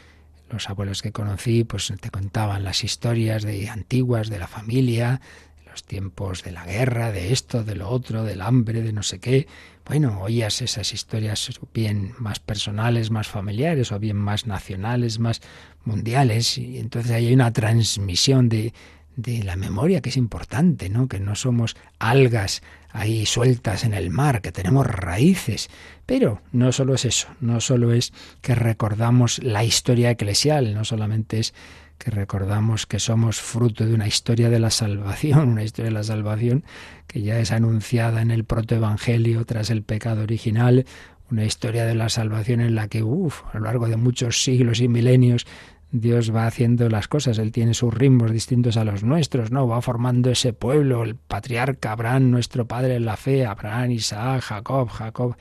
los 0.51 0.68
abuelos 0.68 1.01
que 1.01 1.12
conocí 1.12 1.64
pues 1.64 1.91
te 1.99 2.11
contaban 2.11 2.62
las 2.62 2.85
historias 2.85 3.43
de 3.43 3.70
antiguas 3.70 4.28
de 4.28 4.39
la 4.39 4.49
familia, 4.49 5.22
los 5.70 5.85
tiempos 5.85 6.43
de 6.43 6.51
la 6.53 6.66
guerra, 6.66 7.12
de 7.12 7.33
esto, 7.33 7.64
de 7.64 7.76
lo 7.76 7.89
otro, 7.89 8.24
del 8.24 8.43
hambre, 8.43 8.83
de 8.83 8.93
no 8.93 9.03
sé 9.03 9.18
qué. 9.18 9.47
Bueno, 9.87 10.20
oías 10.20 10.62
esas 10.62 10.93
historias 10.93 11.59
bien 11.72 12.12
más 12.18 12.39
personales, 12.39 13.11
más 13.11 13.28
familiares, 13.28 13.93
o 13.93 13.99
bien 13.99 14.16
más 14.16 14.47
nacionales, 14.47 15.18
más 15.18 15.41
mundiales, 15.85 16.59
y 16.59 16.78
entonces 16.78 17.12
ahí 17.12 17.28
hay 17.28 17.35
una 17.35 17.53
transmisión 17.53 18.49
de, 18.49 18.72
de 19.16 19.43
la 19.43 19.57
memoria, 19.57 20.01
que 20.01 20.11
es 20.11 20.16
importante, 20.16 20.89
¿no? 20.89 21.09
Que 21.09 21.20
no 21.20 21.35
somos 21.35 21.76
algas 21.99 22.62
ahí 22.93 23.26
sueltas 23.26 23.85
en 23.85 23.95
el 23.95 24.11
mar, 24.11 24.41
que 24.41 24.53
tenemos 24.53 24.87
raíces. 24.87 25.68
Pero 26.07 26.43
no 26.53 26.72
solo 26.72 26.95
es 26.95 27.05
eso, 27.05 27.28
no 27.41 27.61
solo 27.61 27.93
es 27.93 28.12
que 28.41 28.55
recordamos 28.55 29.43
la 29.43 29.64
historia 29.64 30.11
eclesial, 30.11 30.74
no 30.74 30.85
solamente 30.85 31.39
es 31.39 31.55
que 31.99 32.11
recordamos 32.11 32.87
que 32.87 32.99
somos 32.99 33.41
fruto 33.41 33.85
de 33.85 33.95
una 33.95 34.09
historia 34.09 34.49
de 34.49 34.59
la 34.59 34.70
salvación, 34.70 35.51
una 35.51 35.62
historia 35.62 35.91
de 35.91 35.95
la 35.95 36.03
salvación 36.03 36.64
que 37.07 37.20
ya 37.22 37.39
es 37.39 37.53
anunciada 37.53 38.22
en 38.22 38.31
el 38.31 38.45
protoevangelio 38.45 39.45
tras 39.45 39.68
el 39.68 39.83
pecado 39.83 40.22
original, 40.22 40.87
una 41.31 41.45
historia 41.45 41.85
de 41.85 41.95
la 41.95 42.09
salvación 42.09 42.61
en 42.61 42.74
la 42.74 42.89
que, 42.89 43.03
uff, 43.03 43.43
a 43.53 43.59
lo 43.59 43.66
largo 43.66 43.87
de 43.87 43.97
muchos 43.97 44.43
siglos 44.43 44.81
y 44.81 44.89
milenios, 44.89 45.47
Dios 45.93 46.34
va 46.34 46.47
haciendo 46.47 46.88
las 46.88 47.09
cosas, 47.09 47.38
Él 47.38 47.51
tiene 47.51 47.74
sus 47.74 47.93
ritmos 47.93 48.30
distintos 48.30 48.76
a 48.76 48.84
los 48.84 49.03
nuestros, 49.03 49.51
¿no? 49.51 49.66
Va 49.66 49.82
formando 49.82 50.30
ese 50.30 50.53
pueblo, 50.53 51.03
el 51.03 51.16
patriarca 51.16 51.93
Abraham, 51.93 52.30
nuestro 52.30 52.66
padre 52.66 52.95
en 52.95 53.05
la 53.05 53.16
fe, 53.16 53.45
Abraham, 53.45 53.91
Isaac, 53.91 54.43
Jacob, 54.43 54.88
Jacob 54.88 55.36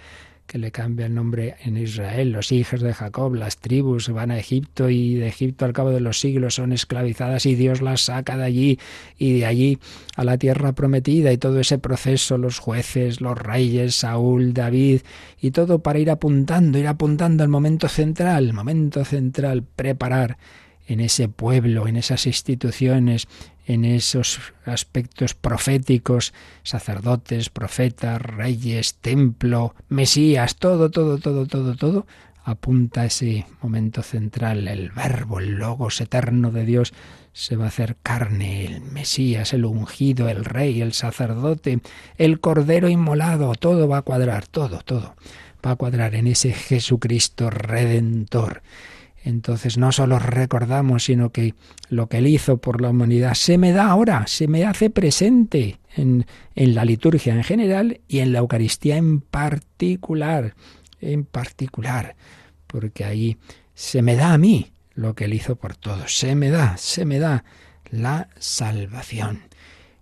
que 0.50 0.58
le 0.58 0.72
cambia 0.72 1.06
el 1.06 1.14
nombre 1.14 1.58
en 1.64 1.78
Israel. 1.78 2.32
Los 2.32 2.52
hijos 2.52 2.82
de 2.82 2.92
Jacob, 2.92 3.36
las 3.36 3.58
tribus, 3.58 4.10
van 4.10 4.32
a 4.32 4.40
Egipto 4.40 4.90
y 4.90 5.14
de 5.14 5.28
Egipto 5.28 5.64
al 5.64 5.74
cabo 5.74 5.92
de 5.92 6.00
los 6.00 6.20
siglos 6.20 6.56
son 6.56 6.74
esclavizadas 6.74 7.46
y 7.46 7.54
Dios 7.54 7.84
las 7.84 8.02
saca 8.02 8.36
de 8.36 8.46
allí 8.46 8.80
y 9.20 9.40
de 9.40 9.46
allí 9.46 9.78
a 10.16 10.24
la 10.24 10.40
tierra 10.40 10.72
prometida 10.74 11.32
y 11.32 11.38
todo 11.38 11.60
ese 11.60 11.78
proceso, 11.78 12.40
los 12.40 12.58
jueces, 12.58 13.22
los 13.22 13.38
reyes, 13.38 13.94
Saúl, 13.96 14.56
David 14.56 15.02
y 15.40 15.52
todo 15.52 15.84
para 15.84 16.00
ir 16.00 16.10
apuntando, 16.10 16.80
ir 16.80 16.88
apuntando 16.88 17.44
al 17.44 17.50
momento 17.50 17.88
central, 17.88 18.52
momento 18.52 19.06
central, 19.06 19.64
preparar 19.64 20.40
en 20.88 21.00
ese 21.00 21.30
pueblo, 21.30 21.88
en 21.88 21.96
esas 21.96 22.26
instituciones, 22.26 23.28
en 23.70 23.86
esos 23.86 24.40
aspectos 24.66 25.36
proféticos, 25.36 26.34
sacerdotes, 26.64 27.52
profetas, 27.52 28.20
reyes, 28.20 28.96
templo, 28.96 29.76
Mesías, 29.90 30.56
todo, 30.56 30.90
todo, 30.90 31.20
todo, 31.20 31.46
todo, 31.46 31.76
todo, 31.76 32.08
apunta 32.44 33.02
a 33.02 33.06
ese 33.06 33.46
momento 33.62 34.02
central, 34.02 34.68
el 34.68 34.90
verbo, 34.90 35.40
el 35.40 35.52
logos 35.52 36.02
eterno 36.02 36.50
de 36.50 36.66
Dios 36.66 36.94
se 37.32 37.58
va 37.58 37.66
a 37.66 37.68
hacer 37.68 37.96
carne, 38.02 38.66
el 38.66 38.82
Mesías, 38.82 39.54
el 39.54 39.66
ungido, 39.66 40.30
el 40.30 40.46
rey, 40.46 40.82
el 40.82 40.94
sacerdote, 40.94 41.80
el 42.18 42.40
cordero 42.40 42.90
inmolado, 42.90 43.54
todo 43.54 43.88
va 43.88 44.00
a 44.00 44.02
cuadrar, 44.02 44.48
todo, 44.48 44.80
todo 44.80 45.16
va 45.64 45.72
a 45.72 45.76
cuadrar 45.76 46.16
en 46.16 46.26
ese 46.26 46.54
Jesucristo 46.54 47.52
redentor 47.52 48.64
entonces 49.24 49.78
no 49.78 49.92
solo 49.92 50.20
recordamos, 50.20 51.06
sino 51.06 51.32
que 51.32 51.56
lo 51.90 52.08
que 52.08 52.20
él 52.20 52.28
hizo 52.28 52.58
por 52.58 52.82
la 52.82 52.90
humanidad 52.90 53.34
se 53.34 53.58
me 53.58 53.72
da 53.72 53.88
ahora, 53.88 54.26
se 54.28 54.48
me 54.48 54.66
hace 54.66 54.90
presente 54.90 55.80
en, 55.96 56.26
en 56.56 56.76
la 56.76 56.86
liturgia 56.86 57.34
en 57.34 57.44
general 57.44 58.02
y 58.08 58.20
en 58.20 58.32
la 58.32 58.40
Eucaristía 58.40 58.98
en 58.98 59.22
particular, 59.22 60.56
en 61.02 61.26
particular, 61.26 62.16
porque 62.68 63.04
ahí 63.04 63.38
se 63.74 64.02
me 64.02 64.16
da 64.16 64.34
a 64.34 64.38
mí 64.38 64.72
lo 64.94 65.16
que 65.16 65.26
él 65.26 65.34
hizo 65.34 65.56
por 65.56 65.76
todos, 65.76 66.18
se 66.18 66.36
me 66.36 66.50
da, 66.50 66.78
se 66.78 67.06
me 67.06 67.20
da 67.20 67.44
la 67.90 68.30
salvación. 68.38 69.44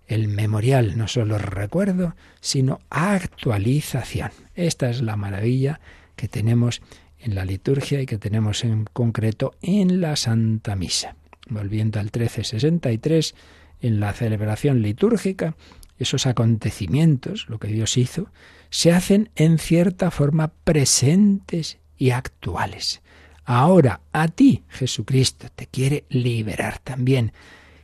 El 0.08 0.28
memorial 0.30 0.98
no 0.98 1.08
solo 1.08 1.38
recuerdo, 1.38 2.16
sino 2.40 2.80
actualización. 2.90 4.32
Esta 4.56 4.90
es 4.90 5.02
la 5.02 5.18
maravilla 5.18 5.82
que 6.16 6.28
tenemos 6.28 6.82
en 7.28 7.36
la 7.36 7.46
liturgia 7.46 8.02
y 8.02 8.06
que 8.06 8.18
tenemos 8.18 8.64
en 8.64 8.86
concreto 8.86 9.54
en 9.62 10.02
la 10.02 10.16
Santa 10.16 10.76
Misa. 10.76 11.16
Volviendo 11.50 12.00
al 12.00 12.06
1363, 12.06 13.36
en 13.82 14.00
la 14.00 14.14
celebración 14.14 14.82
litúrgica, 14.82 15.56
esos 16.00 16.26
acontecimientos, 16.26 17.48
lo 17.50 17.60
que 17.60 17.68
Dios 17.68 17.98
hizo, 17.98 18.32
se 18.70 18.92
hacen 18.92 19.30
en 19.36 19.58
cierta 19.58 20.10
forma 20.10 20.54
presentes 20.64 21.80
y 21.98 22.12
actuales. 22.12 23.02
Ahora 23.44 24.02
a 24.14 24.28
ti, 24.28 24.64
Jesucristo, 24.70 25.48
te 25.56 25.68
quiere 25.68 26.06
liberar 26.10 26.80
también 26.80 27.34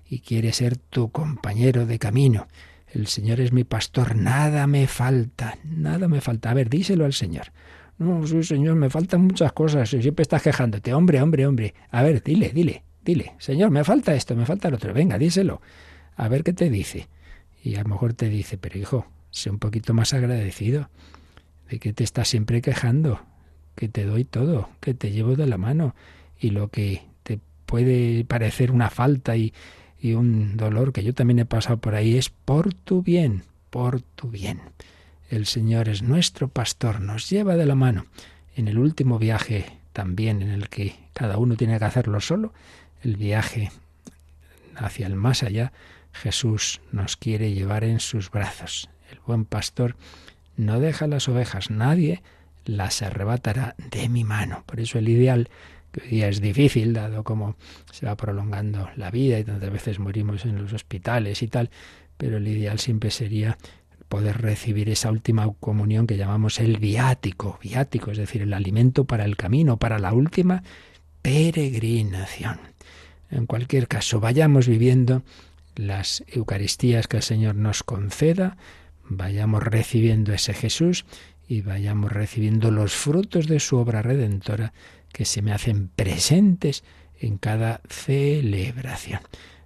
y 0.09 0.19
quiere 0.19 0.53
ser 0.53 0.77
tu 0.77 1.11
compañero 1.11 1.85
de 1.85 1.99
camino. 1.99 2.47
El 2.87 3.07
Señor 3.07 3.39
es 3.39 3.51
mi 3.51 3.63
pastor, 3.63 4.15
nada 4.15 4.67
me 4.67 4.87
falta, 4.87 5.57
nada 5.63 6.07
me 6.07 6.21
falta. 6.21 6.51
A 6.51 6.53
ver, 6.53 6.69
díselo 6.69 7.05
al 7.05 7.13
Señor. 7.13 7.51
No, 7.97 8.25
sí, 8.25 8.43
señor, 8.43 8.75
me 8.75 8.89
faltan 8.89 9.21
muchas 9.21 9.53
cosas. 9.53 9.93
Y 9.93 10.01
siempre 10.01 10.23
estás 10.23 10.41
quejándote. 10.41 10.93
Hombre, 10.93 11.21
hombre, 11.21 11.45
hombre. 11.45 11.73
A 11.91 12.03
ver, 12.03 12.23
dile, 12.23 12.51
dile, 12.53 12.83
dile. 13.03 13.33
Señor, 13.37 13.69
me 13.71 13.83
falta 13.83 14.15
esto, 14.15 14.35
me 14.35 14.45
falta 14.45 14.69
lo 14.69 14.77
otro. 14.77 14.93
Venga, 14.93 15.17
díselo. 15.17 15.61
A 16.15 16.27
ver 16.27 16.43
qué 16.43 16.53
te 16.53 16.69
dice. 16.69 17.07
Y 17.63 17.75
a 17.75 17.83
lo 17.83 17.89
mejor 17.89 18.13
te 18.13 18.29
dice, 18.29 18.57
pero 18.57 18.77
hijo, 18.77 19.05
sé 19.29 19.49
un 19.49 19.59
poquito 19.59 19.93
más 19.93 20.13
agradecido. 20.13 20.89
De 21.69 21.79
que 21.79 21.93
te 21.93 22.03
estás 22.03 22.27
siempre 22.27 22.61
quejando. 22.61 23.21
Que 23.75 23.87
te 23.87 24.05
doy 24.05 24.25
todo, 24.25 24.69
que 24.79 24.93
te 24.93 25.11
llevo 25.11 25.35
de 25.35 25.47
la 25.47 25.57
mano. 25.57 25.95
Y 26.39 26.49
lo 26.49 26.67
que 26.69 27.03
te 27.23 27.39
puede 27.65 28.25
parecer 28.25 28.71
una 28.71 28.89
falta 28.89 29.35
y, 29.37 29.53
y 29.99 30.13
un 30.13 30.57
dolor 30.57 30.93
que 30.93 31.03
yo 31.03 31.13
también 31.13 31.39
he 31.39 31.45
pasado 31.45 31.77
por 31.77 31.95
ahí 31.95 32.17
es 32.17 32.29
por 32.29 32.73
tu 32.73 33.01
bien, 33.01 33.43
por 33.69 34.01
tu 34.01 34.29
bien. 34.29 34.59
El 35.33 35.47
Señor 35.47 35.89
es 35.89 36.03
nuestro 36.03 36.47
pastor, 36.47 37.01
nos 37.01 37.27
lleva 37.27 37.55
de 37.55 37.65
la 37.65 37.73
mano. 37.73 38.05
En 38.55 38.67
el 38.67 38.77
último 38.77 39.17
viaje 39.17 39.79
también 39.91 40.43
en 40.43 40.51
el 40.51 40.69
que 40.69 40.95
cada 41.13 41.39
uno 41.39 41.55
tiene 41.55 41.79
que 41.79 41.85
hacerlo 41.85 42.21
solo, 42.21 42.53
el 43.01 43.17
viaje 43.17 43.71
hacia 44.75 45.07
el 45.07 45.15
más 45.15 45.41
allá, 45.41 45.73
Jesús 46.11 46.81
nos 46.91 47.17
quiere 47.17 47.51
llevar 47.51 47.83
en 47.83 47.99
sus 47.99 48.29
brazos. 48.29 48.91
El 49.11 49.21
buen 49.25 49.45
pastor 49.45 49.95
no 50.55 50.79
deja 50.79 51.07
las 51.07 51.27
ovejas, 51.27 51.71
nadie 51.71 52.21
las 52.63 53.01
arrebatará 53.01 53.73
de 53.89 54.09
mi 54.09 54.23
mano. 54.23 54.63
Por 54.67 54.81
eso 54.81 54.99
el 54.99 55.09
ideal, 55.09 55.49
que 55.91 56.01
hoy 56.01 56.09
día 56.09 56.27
es 56.27 56.41
difícil, 56.41 56.93
dado 56.93 57.23
como 57.23 57.55
se 57.91 58.05
va 58.05 58.15
prolongando 58.15 58.87
la 58.97 59.09
vida 59.09 59.39
y 59.39 59.43
tantas 59.43 59.71
veces 59.71 59.97
morimos 59.97 60.45
en 60.45 60.61
los 60.61 60.73
hospitales 60.73 61.41
y 61.41 61.47
tal, 61.47 61.71
pero 62.17 62.37
el 62.37 62.47
ideal 62.47 62.77
siempre 62.77 63.09
sería 63.09 63.57
poder 64.13 64.43
recibir 64.43 64.89
esa 64.89 65.09
última 65.09 65.51
comunión 65.59 66.05
que 66.05 66.17
llamamos 66.17 66.59
el 66.59 66.77
viático, 66.77 67.57
viático, 67.63 68.11
es 68.11 68.19
decir, 68.19 68.43
el 68.43 68.53
alimento 68.53 69.05
para 69.05 69.25
el 69.25 69.35
camino, 69.35 69.77
para 69.77 69.97
la 69.97 70.13
última 70.13 70.61
peregrinación. 71.23 72.59
En 73.31 73.47
cualquier 73.47 73.87
caso, 73.87 74.19
vayamos 74.19 74.67
viviendo 74.67 75.23
las 75.75 76.23
Eucaristías 76.27 77.07
que 77.07 77.17
el 77.17 77.23
Señor 77.23 77.55
nos 77.55 77.81
conceda, 77.81 78.55
vayamos 79.09 79.63
recibiendo 79.63 80.31
ese 80.31 80.53
Jesús 80.53 81.05
y 81.47 81.61
vayamos 81.61 82.11
recibiendo 82.11 82.69
los 82.69 82.93
frutos 82.93 83.47
de 83.47 83.59
su 83.59 83.77
obra 83.77 84.03
redentora 84.03 84.73
que 85.11 85.25
se 85.25 85.41
me 85.41 85.53
hacen 85.53 85.87
presentes 85.87 86.83
en 87.19 87.39
cada 87.39 87.81
celebración. 87.89 89.21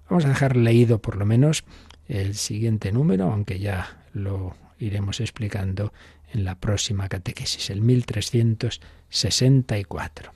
Vamos 0.09 0.23
a 0.23 0.29
dejar 0.29 0.55
leído 0.55 1.01
por 1.01 1.17
lo 1.17 1.25
menos 1.25 1.65
el 2.07 2.35
siguiente 2.35 2.93
número, 2.93 3.29
aunque 3.29 3.59
ya 3.59 4.06
lo 4.18 4.55
iremos 4.80 5.20
explicando 5.20 5.93
en 6.32 6.43
la 6.43 6.55
próxima 6.55 7.07
catequesis, 7.07 7.70
el 7.70 7.82
1364. 7.82 10.32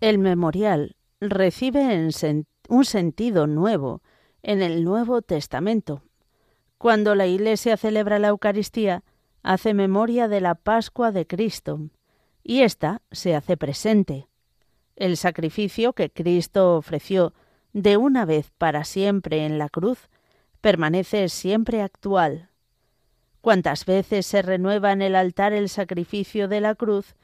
El 0.00 0.18
memorial 0.18 0.96
recibe 1.20 2.08
un 2.68 2.84
sentido 2.84 3.46
nuevo 3.46 4.02
en 4.42 4.62
el 4.62 4.82
Nuevo 4.84 5.22
Testamento. 5.22 6.02
Cuando 6.78 7.14
la 7.14 7.26
Iglesia 7.26 7.76
celebra 7.76 8.18
la 8.18 8.28
Eucaristía, 8.28 9.04
hace 9.42 9.74
memoria 9.74 10.28
de 10.28 10.40
la 10.40 10.54
Pascua 10.54 11.12
de 11.12 11.26
Cristo, 11.26 11.80
y 12.42 12.62
ésta 12.62 13.02
se 13.10 13.34
hace 13.34 13.56
presente. 13.56 14.28
El 14.96 15.16
sacrificio 15.16 15.94
que 15.94 16.10
Cristo 16.10 16.76
ofreció 16.76 17.32
de 17.72 17.96
una 17.96 18.24
vez 18.24 18.52
para 18.58 18.84
siempre 18.84 19.46
en 19.46 19.58
la 19.58 19.68
cruz 19.68 20.08
permanece 20.60 21.28
siempre 21.28 21.82
actual. 21.82 22.50
Cuántas 23.44 23.84
veces 23.84 24.24
se 24.24 24.40
renueva 24.40 24.90
en 24.92 25.02
el 25.02 25.14
altar 25.14 25.52
el 25.52 25.68
sacrificio 25.68 26.48
de 26.48 26.62
la 26.62 26.74
cruz, 26.74 27.14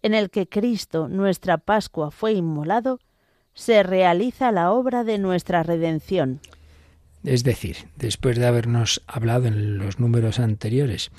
en 0.00 0.14
el 0.14 0.30
que 0.30 0.48
Cristo, 0.48 1.06
nuestra 1.06 1.58
Pascua, 1.58 2.10
fue 2.10 2.32
inmolado, 2.32 2.98
se 3.52 3.82
realiza 3.82 4.52
la 4.52 4.72
obra 4.72 5.04
de 5.04 5.18
nuestra 5.18 5.62
redención. 5.62 6.40
Es 7.24 7.44
decir, 7.44 7.76
después 7.94 8.38
de 8.38 8.46
habernos 8.46 9.02
hablado 9.06 9.48
en 9.48 9.76
los 9.76 10.00
números 10.00 10.40
anteriores 10.40 11.10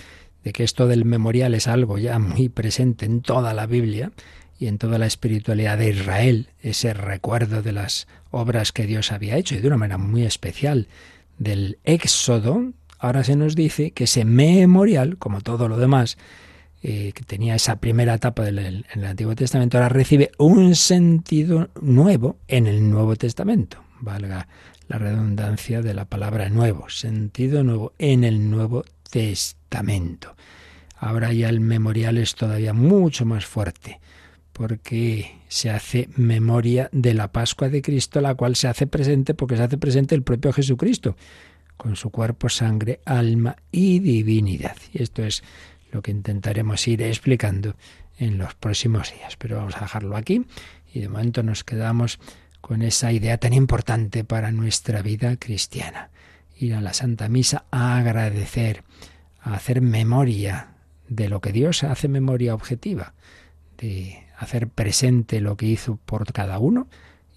de 0.43 0.53
que 0.53 0.63
esto 0.63 0.87
del 0.87 1.05
memorial 1.05 1.53
es 1.53 1.67
algo 1.67 1.99
ya 1.99 2.17
muy 2.17 2.49
presente 2.49 3.05
en 3.05 3.21
toda 3.21 3.53
la 3.53 3.67
Biblia 3.67 4.11
y 4.57 4.65
en 4.65 4.79
toda 4.79 4.97
la 4.97 5.05
espiritualidad 5.05 5.77
de 5.77 5.89
Israel, 5.89 6.49
ese 6.63 6.95
recuerdo 6.95 7.61
de 7.61 7.73
las 7.73 8.07
obras 8.31 8.71
que 8.71 8.87
Dios 8.87 9.11
había 9.11 9.37
hecho 9.37 9.53
y 9.53 9.59
de 9.59 9.67
una 9.67 9.77
manera 9.77 9.99
muy 9.99 10.23
especial 10.23 10.87
del 11.37 11.77
Éxodo, 11.83 12.73
ahora 12.99 13.23
se 13.23 13.35
nos 13.35 13.55
dice 13.55 13.91
que 13.91 14.05
ese 14.05 14.25
memorial, 14.25 15.17
como 15.17 15.41
todo 15.41 15.67
lo 15.67 15.77
demás, 15.77 16.17
eh, 16.83 17.11
que 17.13 17.23
tenía 17.23 17.55
esa 17.55 17.77
primera 17.77 18.13
etapa 18.13 18.43
del, 18.43 18.85
el 18.93 19.05
Antiguo 19.05 19.35
Testamento, 19.35 19.77
ahora 19.77 19.89
recibe 19.89 20.31
un 20.37 20.75
sentido 20.75 21.69
nuevo 21.81 22.37
en 22.47 22.67
el 22.67 22.89
Nuevo 22.89 23.15
Testamento. 23.15 23.83
valga 23.99 24.47
la 24.87 24.97
redundancia 24.97 25.81
de 25.81 25.93
la 25.93 26.05
palabra 26.05 26.49
nuevo, 26.49 26.89
sentido 26.89 27.63
nuevo 27.63 27.93
en 27.97 28.23
el 28.23 28.49
Nuevo 28.49 28.85
Testamento. 29.09 30.35
Ahora 30.97 31.33
ya 31.33 31.49
el 31.49 31.59
memorial 31.59 32.17
es 32.17 32.35
todavía 32.35 32.73
mucho 32.73 33.25
más 33.25 33.45
fuerte, 33.45 33.99
porque 34.53 35.37
se 35.47 35.69
hace 35.69 36.09
memoria 36.15 36.89
de 36.91 37.13
la 37.13 37.31
Pascua 37.31 37.69
de 37.69 37.81
Cristo, 37.81 38.21
la 38.21 38.35
cual 38.35 38.55
se 38.55 38.67
hace 38.67 38.87
presente 38.87 39.33
porque 39.33 39.57
se 39.57 39.63
hace 39.63 39.77
presente 39.77 40.15
el 40.15 40.23
propio 40.23 40.53
Jesucristo, 40.53 41.15
con 41.77 41.95
su 41.95 42.09
cuerpo, 42.09 42.49
sangre, 42.49 42.99
alma 43.05 43.55
y 43.71 43.99
divinidad. 43.99 44.75
Y 44.93 45.03
esto 45.03 45.23
es 45.23 45.43
lo 45.91 46.01
que 46.01 46.11
intentaremos 46.11 46.87
ir 46.87 47.01
explicando 47.01 47.75
en 48.17 48.37
los 48.37 48.55
próximos 48.55 49.13
días. 49.13 49.35
Pero 49.37 49.57
vamos 49.57 49.77
a 49.77 49.81
dejarlo 49.81 50.17
aquí 50.17 50.45
y 50.93 50.99
de 50.99 51.09
momento 51.09 51.43
nos 51.43 51.63
quedamos 51.63 52.19
con 52.61 52.81
esa 52.81 53.11
idea 53.11 53.37
tan 53.37 53.53
importante 53.53 54.23
para 54.23 54.51
nuestra 54.51 55.01
vida 55.01 55.37
cristiana. 55.37 56.09
Ir 56.57 56.73
a 56.73 56.81
la 56.81 56.93
Santa 56.93 57.29
Misa 57.29 57.65
a 57.71 57.97
agradecer, 57.97 58.83
a 59.39 59.53
hacer 59.53 59.81
memoria 59.81 60.69
de 61.07 61.29
lo 61.29 61.39
que 61.39 61.51
Dios 61.51 61.83
hace 61.83 62.07
memoria 62.07 62.53
objetiva, 62.53 63.13
de 63.77 64.23
hacer 64.37 64.67
presente 64.67 65.39
lo 65.39 65.55
que 65.55 65.67
hizo 65.67 65.97
por 66.05 66.31
cada 66.33 66.59
uno 66.59 66.87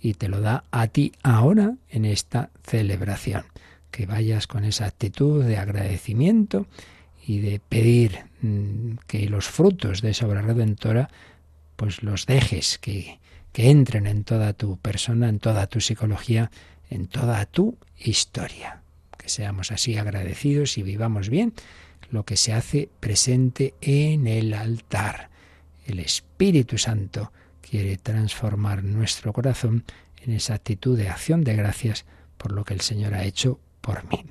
y 0.01 0.15
te 0.15 0.29
lo 0.29 0.41
da 0.41 0.65
a 0.71 0.87
ti 0.89 1.13
ahora 1.23 1.75
en 1.91 2.05
esta 2.07 2.51
celebración. 2.65 3.45
Que 3.91 4.07
vayas 4.07 4.47
con 4.47 4.65
esa 4.65 4.87
actitud 4.87 5.45
de 5.45 5.57
agradecimiento 5.57 6.67
y 7.27 7.41
de 7.41 7.61
pedir 7.61 8.27
mm, 8.43 8.99
que 9.07 9.29
los 9.29 9.47
frutos 9.47 10.03
de 10.03 10.11
esa 10.11 10.27
obra 10.27 10.43
redentora 10.43 11.11
pues 11.77 12.03
los 12.03 12.27
dejes, 12.27 12.79
que, 12.79 13.21
que 13.53 13.71
entren 13.71 14.07
en 14.07 14.25
toda 14.25 14.53
tu 14.53 14.77
persona, 14.77 15.29
en 15.29 15.39
toda 15.39 15.67
tu 15.67 15.81
psicología, 15.81 16.51
en 16.91 17.07
toda 17.07 17.47
tu 17.47 17.79
historia. 17.97 18.83
Que 19.17 19.29
seamos 19.29 19.73
así 19.73 19.97
agradecidos 19.97 20.77
y 20.77 20.83
vivamos 20.83 21.31
bien 21.31 21.55
lo 22.11 22.25
que 22.25 22.37
se 22.37 22.53
hace 22.53 22.91
presente 23.01 23.75
en 23.81 24.27
el 24.27 24.53
altar. 24.55 25.31
El 25.87 26.01
Espíritu 26.01 26.79
Santo 26.79 27.33
quiere 27.61 27.97
transformar 27.97 28.83
nuestro 28.85 29.33
corazón 29.33 29.85
en 30.23 30.33
esa 30.33 30.55
actitud 30.55 30.99
de 30.99 31.09
acción 31.09 31.45
de 31.45 31.57
gracias 31.57 32.05
por 32.37 32.53
lo 32.53 32.65
que 32.65 32.75
el 32.75 32.81
Señor 32.81 33.15
ha 33.15 33.25
hecho 33.25 33.61
por 33.81 34.05
mí. 34.09 34.25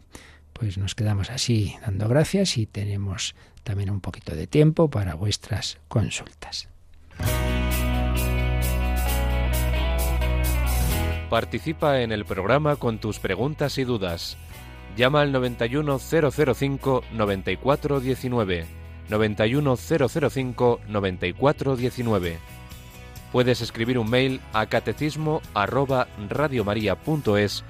Pues 0.53 0.77
nos 0.77 0.95
quedamos 0.95 1.29
así 1.29 1.75
dando 1.81 2.07
gracias 2.07 2.57
y 2.57 2.65
tenemos 2.65 3.35
también 3.63 3.89
un 3.89 4.01
poquito 4.01 4.35
de 4.35 4.47
tiempo 4.47 4.89
para 4.89 5.15
vuestras 5.15 5.77
consultas. 5.87 6.67
Participa 11.29 12.01
en 12.01 12.11
el 12.11 12.25
programa 12.25 12.75
con 12.75 12.97
tus 12.97 13.19
preguntas 13.19 13.77
y 13.77 13.83
dudas. 13.83 14.37
Llama 14.97 15.21
al 15.21 15.31
91005 15.31 17.03
9419. 17.13 18.65
91005 19.09 20.79
9419. 20.87 22.37
Puedes 23.31 23.61
escribir 23.61 23.99
un 23.99 24.09
mail 24.09 24.41
a 24.53 24.65
catecismo 24.65 25.41
arroba 25.53 26.07
radiomaria.es 26.29 27.63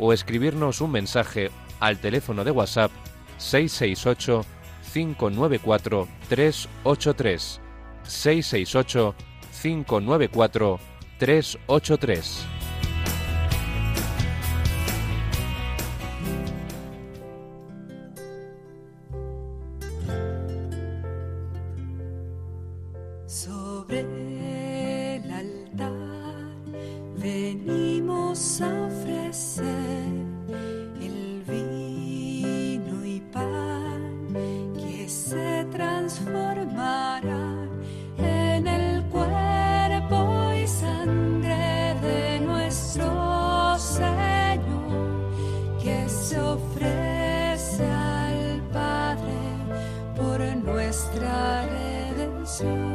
o 0.00 0.12
escribirnos 0.12 0.80
un 0.80 0.90
mensaje 0.90 1.50
al 1.78 1.98
teléfono 1.98 2.42
de 2.42 2.50
WhatsApp 2.50 2.90
668 3.38 4.44
594 4.92 6.08
383 6.28 7.60
668 8.02 9.14
594 9.62 10.80
383 11.18 12.46
el 28.60 28.89
Christ. 52.60 52.89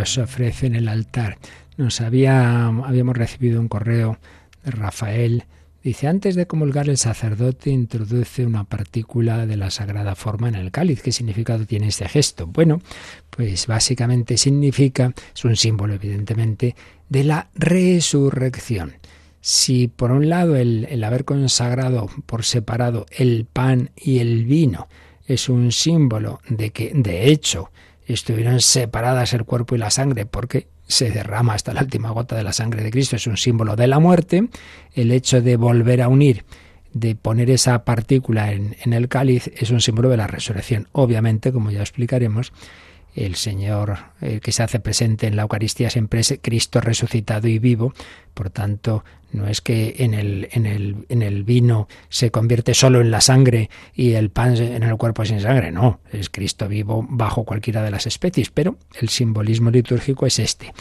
Ofrece 0.00 0.66
en 0.66 0.76
el 0.76 0.88
altar. 0.88 1.38
Nos 1.76 2.00
había, 2.00 2.66
habíamos 2.66 3.16
recibido 3.16 3.60
un 3.60 3.68
correo 3.68 4.18
de 4.64 4.70
Rafael. 4.70 5.44
Dice, 5.82 6.08
antes 6.08 6.36
de 6.36 6.46
comulgar 6.46 6.88
el 6.88 6.96
sacerdote 6.96 7.70
introduce 7.70 8.46
una 8.46 8.64
partícula 8.64 9.46
de 9.46 9.56
la 9.56 9.70
sagrada 9.70 10.14
forma 10.14 10.48
en 10.48 10.54
el 10.54 10.70
cáliz. 10.70 11.02
¿Qué 11.02 11.12
significado 11.12 11.66
tiene 11.66 11.88
este 11.88 12.08
gesto? 12.08 12.46
Bueno, 12.46 12.80
pues 13.28 13.66
básicamente 13.66 14.38
significa, 14.38 15.12
es 15.34 15.44
un 15.44 15.56
símbolo 15.56 15.94
evidentemente, 15.94 16.74
de 17.08 17.24
la 17.24 17.48
resurrección. 17.54 18.94
Si 19.42 19.88
por 19.88 20.12
un 20.12 20.28
lado 20.30 20.56
el, 20.56 20.86
el 20.90 21.04
haber 21.04 21.24
consagrado 21.24 22.08
por 22.26 22.44
separado 22.44 23.06
el 23.10 23.46
pan 23.50 23.90
y 23.96 24.18
el 24.18 24.44
vino 24.44 24.88
es 25.26 25.48
un 25.48 25.72
símbolo 25.72 26.40
de 26.48 26.70
que, 26.70 26.92
de 26.94 27.30
hecho, 27.30 27.70
estuvieron 28.12 28.60
separadas 28.60 29.32
el 29.32 29.44
cuerpo 29.44 29.74
y 29.74 29.78
la 29.78 29.90
sangre 29.90 30.26
porque 30.26 30.68
se 30.86 31.10
derrama 31.10 31.54
hasta 31.54 31.72
la 31.72 31.82
última 31.82 32.10
gota 32.10 32.36
de 32.36 32.42
la 32.42 32.52
sangre 32.52 32.82
de 32.82 32.90
Cristo, 32.90 33.16
es 33.16 33.26
un 33.26 33.36
símbolo 33.36 33.76
de 33.76 33.86
la 33.86 33.98
muerte, 33.98 34.48
el 34.94 35.12
hecho 35.12 35.40
de 35.40 35.56
volver 35.56 36.02
a 36.02 36.08
unir, 36.08 36.44
de 36.92 37.14
poner 37.14 37.50
esa 37.50 37.84
partícula 37.84 38.52
en, 38.52 38.76
en 38.82 38.92
el 38.92 39.08
cáliz, 39.08 39.50
es 39.56 39.70
un 39.70 39.80
símbolo 39.80 40.08
de 40.08 40.16
la 40.16 40.26
resurrección. 40.26 40.88
Obviamente, 40.92 41.52
como 41.52 41.70
ya 41.70 41.80
explicaremos, 41.80 42.52
el 43.14 43.34
Señor 43.34 43.98
eh, 44.20 44.40
que 44.40 44.52
se 44.52 44.62
hace 44.62 44.80
presente 44.80 45.26
en 45.26 45.36
la 45.36 45.42
Eucaristía 45.42 45.90
siempre 45.90 46.20
es 46.20 46.38
Cristo 46.40 46.80
resucitado 46.80 47.48
y 47.48 47.58
vivo, 47.58 47.92
por 48.34 48.50
tanto 48.50 49.04
no 49.32 49.46
es 49.46 49.60
que 49.60 49.96
en 49.98 50.14
el, 50.14 50.48
en 50.52 50.66
el, 50.66 51.06
en 51.08 51.22
el 51.22 51.44
vino 51.44 51.88
se 52.08 52.30
convierte 52.30 52.74
solo 52.74 53.00
en 53.00 53.10
la 53.10 53.20
sangre 53.20 53.70
y 53.94 54.12
el 54.12 54.30
pan 54.30 54.56
en 54.56 54.82
el 54.82 54.96
cuerpo 54.96 55.24
sin 55.24 55.40
sangre, 55.40 55.70
no, 55.70 56.00
es 56.12 56.30
Cristo 56.30 56.68
vivo 56.68 57.06
bajo 57.08 57.44
cualquiera 57.44 57.82
de 57.82 57.90
las 57.90 58.06
especies, 58.06 58.50
pero 58.50 58.76
el 59.00 59.08
simbolismo 59.08 59.70
litúrgico 59.70 60.26
es 60.26 60.38
este. 60.38 60.72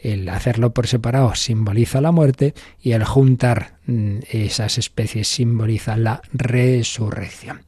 el 0.00 0.28
hacerlo 0.28 0.72
por 0.72 0.86
separado 0.86 1.34
simboliza 1.34 2.00
la 2.00 2.12
muerte 2.12 2.54
y 2.80 2.92
el 2.92 3.04
juntar 3.04 3.78
mm, 3.86 4.18
esas 4.30 4.78
especies 4.78 5.28
simboliza 5.28 5.96
la 5.96 6.22
resurrección. 6.32 7.62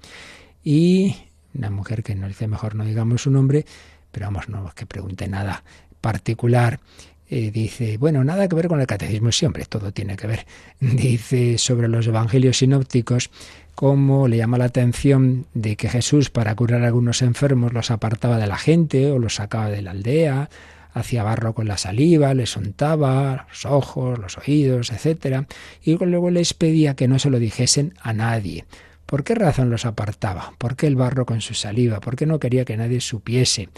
Y 0.62 1.16
una 1.54 1.70
mujer 1.70 2.02
que 2.02 2.14
nos 2.14 2.28
dice 2.28 2.46
mejor 2.46 2.74
no 2.74 2.84
digamos 2.84 3.22
su 3.22 3.30
nombre, 3.30 3.64
pero 4.10 4.26
vamos, 4.26 4.48
no 4.48 4.72
que 4.74 4.86
pregunte 4.86 5.28
nada 5.28 5.62
particular. 6.00 6.80
Eh, 7.28 7.52
dice, 7.52 7.96
bueno, 7.96 8.24
nada 8.24 8.48
que 8.48 8.56
ver 8.56 8.66
con 8.66 8.80
el 8.80 8.88
catecismo, 8.88 9.30
siempre 9.30 9.64
todo 9.64 9.92
tiene 9.92 10.16
que 10.16 10.26
ver. 10.26 10.46
Dice 10.80 11.58
sobre 11.58 11.86
los 11.86 12.06
evangelios 12.08 12.58
sinópticos 12.58 13.30
cómo 13.76 14.26
le 14.26 14.36
llama 14.36 14.58
la 14.58 14.64
atención 14.64 15.46
de 15.54 15.76
que 15.76 15.88
Jesús 15.88 16.28
para 16.28 16.54
curar 16.56 16.82
a 16.82 16.88
algunos 16.88 17.22
enfermos 17.22 17.72
los 17.72 17.92
apartaba 17.92 18.36
de 18.36 18.48
la 18.48 18.58
gente 18.58 19.10
o 19.12 19.18
los 19.18 19.36
sacaba 19.36 19.70
de 19.70 19.80
la 19.80 19.92
aldea, 19.92 20.50
hacía 20.92 21.22
barro 21.22 21.54
con 21.54 21.68
la 21.68 21.78
saliva, 21.78 22.34
les 22.34 22.56
untaba 22.56 23.46
los 23.48 23.64
ojos, 23.64 24.18
los 24.18 24.36
oídos, 24.38 24.90
etc. 24.90 25.46
Y 25.82 25.96
luego 25.96 26.30
les 26.30 26.52
pedía 26.52 26.94
que 26.94 27.08
no 27.08 27.18
se 27.18 27.30
lo 27.30 27.38
dijesen 27.38 27.94
a 28.02 28.12
nadie. 28.12 28.64
¿Por 29.10 29.24
qué 29.24 29.34
razón 29.34 29.70
los 29.70 29.86
apartaba? 29.86 30.54
¿Por 30.56 30.76
qué 30.76 30.86
el 30.86 30.94
barro 30.94 31.26
con 31.26 31.40
su 31.40 31.54
saliva? 31.54 31.98
¿Por 31.98 32.14
qué 32.14 32.26
no 32.26 32.38
quería 32.38 32.64
que 32.64 32.76
nadie 32.76 33.00
supiese? 33.00 33.68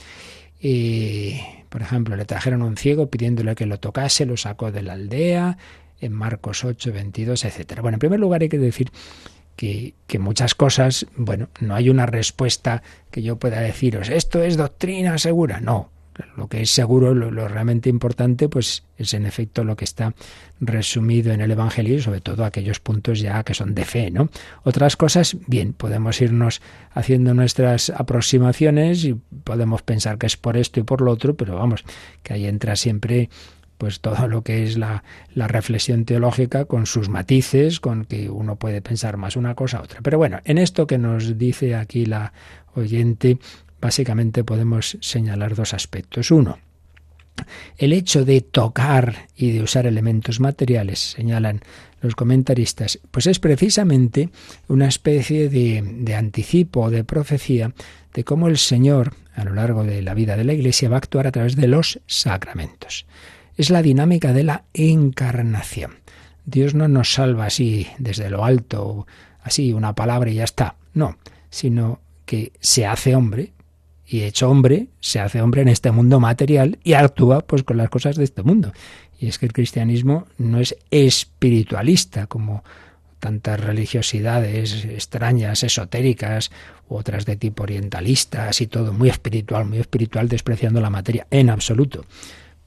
Y, 0.60 1.40
por 1.70 1.80
ejemplo, 1.80 2.16
le 2.16 2.26
trajeron 2.26 2.60
un 2.60 2.76
ciego 2.76 3.08
pidiéndole 3.08 3.54
que 3.54 3.64
lo 3.64 3.80
tocase, 3.80 4.26
lo 4.26 4.36
sacó 4.36 4.70
de 4.70 4.82
la 4.82 4.92
aldea, 4.92 5.56
en 6.02 6.12
Marcos 6.12 6.66
8, 6.66 6.92
22, 6.92 7.46
etc. 7.46 7.80
Bueno, 7.80 7.94
en 7.94 8.00
primer 8.00 8.20
lugar 8.20 8.42
hay 8.42 8.50
que 8.50 8.58
decir 8.58 8.92
que, 9.56 9.94
muchas 10.18 10.54
cosas, 10.54 11.06
bueno, 11.16 11.48
no 11.60 11.76
hay 11.76 11.88
una 11.88 12.04
respuesta 12.04 12.82
que 13.10 13.22
yo 13.22 13.38
pueda 13.38 13.60
deciros, 13.60 14.10
esto 14.10 14.42
es 14.42 14.58
doctrina 14.58 15.16
segura. 15.16 15.62
No, 15.62 15.88
lo 16.36 16.48
que 16.48 16.62
es 16.62 16.70
seguro, 16.70 17.14
lo, 17.14 17.48
realmente 17.48 17.88
importante, 17.88 18.48
pues 18.48 18.84
es 18.96 19.14
en 19.14 19.26
efecto 19.26 19.64
lo 19.64 19.76
que 19.76 19.84
está 19.84 20.14
resumido 20.60 21.32
en 21.32 21.40
el 21.40 21.50
Evangelio 21.50 22.00
sobre 22.00 22.20
todo 22.20 22.44
aquellos 22.44 22.80
puntos 22.80 23.20
ya 23.20 23.42
que 23.42 23.54
son 23.54 23.74
de 23.74 23.84
fe, 23.84 24.10
¿no? 24.10 24.28
Otras 24.62 24.96
cosas, 24.96 25.36
bien, 25.46 25.72
podemos 25.72 26.20
irnos 26.20 26.62
haciendo 26.92 27.34
nuestras 27.34 27.90
aproximaciones 27.90 29.04
y 29.04 29.14
podemos 29.44 29.82
pensar 29.82 30.18
que 30.18 30.26
es 30.26 30.36
por 30.36 30.56
esto 30.56 30.80
y 30.80 30.82
por 30.82 31.00
lo 31.00 31.10
otro, 31.10 31.34
pero 31.34 31.56
vamos, 31.56 31.84
que 32.22 32.34
ahí 32.34 32.46
entra 32.46 32.76
siempre 32.76 33.28
pues 33.78 33.98
todo 33.98 34.28
lo 34.28 34.42
que 34.42 34.62
es 34.62 34.78
la, 34.78 35.02
la, 35.34 35.48
reflexión 35.48 36.04
teológica 36.04 36.66
con 36.66 36.86
sus 36.86 37.08
matices, 37.08 37.80
con 37.80 38.04
que 38.04 38.30
uno 38.30 38.54
puede 38.54 38.80
pensar 38.80 39.16
más 39.16 39.34
una 39.34 39.56
cosa 39.56 39.78
a 39.78 39.82
otra. 39.82 40.00
Pero 40.02 40.18
bueno, 40.18 40.38
en 40.44 40.58
esto 40.58 40.86
que 40.86 40.98
nos 40.98 41.36
dice 41.36 41.74
aquí 41.74 42.06
la 42.06 42.32
oyente, 42.74 43.38
básicamente 43.82 44.44
podemos 44.44 44.96
señalar 45.02 45.54
dos 45.54 45.74
aspectos. 45.74 46.30
Uno, 46.30 46.58
el 47.76 47.92
hecho 47.92 48.24
de 48.24 48.40
tocar 48.40 49.28
y 49.36 49.50
de 49.50 49.62
usar 49.62 49.86
elementos 49.86 50.40
materiales, 50.40 50.98
señalan 51.00 51.60
los 52.00 52.14
comentaristas, 52.14 52.98
pues 53.10 53.26
es 53.26 53.38
precisamente 53.38 54.30
una 54.68 54.88
especie 54.88 55.50
de, 55.50 55.82
de 55.82 56.14
anticipo 56.14 56.82
o 56.82 56.90
de 56.90 57.04
profecía 57.04 57.74
de 58.14 58.24
cómo 58.24 58.48
el 58.48 58.56
Señor, 58.56 59.14
a 59.34 59.44
lo 59.44 59.52
largo 59.52 59.84
de 59.84 60.00
la 60.00 60.14
vida 60.14 60.36
de 60.36 60.44
la 60.44 60.54
Iglesia, 60.54 60.88
va 60.88 60.96
a 60.96 60.98
actuar 60.98 61.26
a 61.26 61.32
través 61.32 61.56
de 61.56 61.68
los 61.68 62.00
sacramentos 62.06 63.04
es 63.56 63.70
la 63.70 63.82
dinámica 63.82 64.32
de 64.32 64.44
la 64.44 64.64
encarnación. 64.74 65.98
Dios 66.44 66.74
no 66.74 66.88
nos 66.88 67.14
salva 67.14 67.46
así 67.46 67.86
desde 67.98 68.30
lo 68.30 68.44
alto, 68.44 69.06
así 69.42 69.72
una 69.72 69.94
palabra 69.94 70.30
y 70.30 70.34
ya 70.34 70.44
está. 70.44 70.76
No, 70.94 71.16
sino 71.50 72.00
que 72.24 72.52
se 72.60 72.86
hace 72.86 73.14
hombre 73.14 73.52
y 74.12 74.24
hecho 74.24 74.50
hombre, 74.50 74.88
se 75.00 75.20
hace 75.20 75.40
hombre 75.40 75.62
en 75.62 75.68
este 75.68 75.90
mundo 75.90 76.20
material 76.20 76.78
y 76.84 76.92
actúa 76.92 77.40
pues 77.40 77.62
con 77.62 77.78
las 77.78 77.88
cosas 77.88 78.16
de 78.16 78.24
este 78.24 78.42
mundo. 78.42 78.70
Y 79.18 79.28
es 79.28 79.38
que 79.38 79.46
el 79.46 79.54
cristianismo 79.54 80.26
no 80.36 80.60
es 80.60 80.76
espiritualista 80.90 82.26
como 82.26 82.62
tantas 83.20 83.58
religiosidades 83.58 84.84
extrañas, 84.84 85.62
esotéricas, 85.62 86.50
otras 86.88 87.24
de 87.24 87.36
tipo 87.36 87.62
orientalista, 87.62 88.50
y 88.58 88.66
todo 88.66 88.92
muy 88.92 89.08
espiritual, 89.08 89.64
muy 89.64 89.78
espiritual, 89.78 90.28
despreciando 90.28 90.82
la 90.82 90.90
materia, 90.90 91.26
en 91.30 91.48
absoluto. 91.48 92.04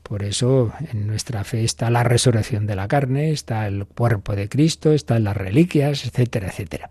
Por 0.02 0.24
eso 0.24 0.74
en 0.92 1.06
nuestra 1.06 1.44
fe 1.44 1.64
está 1.64 1.92
la 1.92 2.04
resurrección 2.04 2.66
de 2.66 2.76
la 2.76 2.88
carne, 2.88 3.30
está 3.30 3.68
el 3.68 3.86
cuerpo 3.86 4.36
de 4.36 4.50
Cristo, 4.50 4.94
están 4.94 5.26
las 5.26 5.38
reliquias, 5.38 6.06
etcétera, 6.06 6.48
etcétera. 6.48 6.90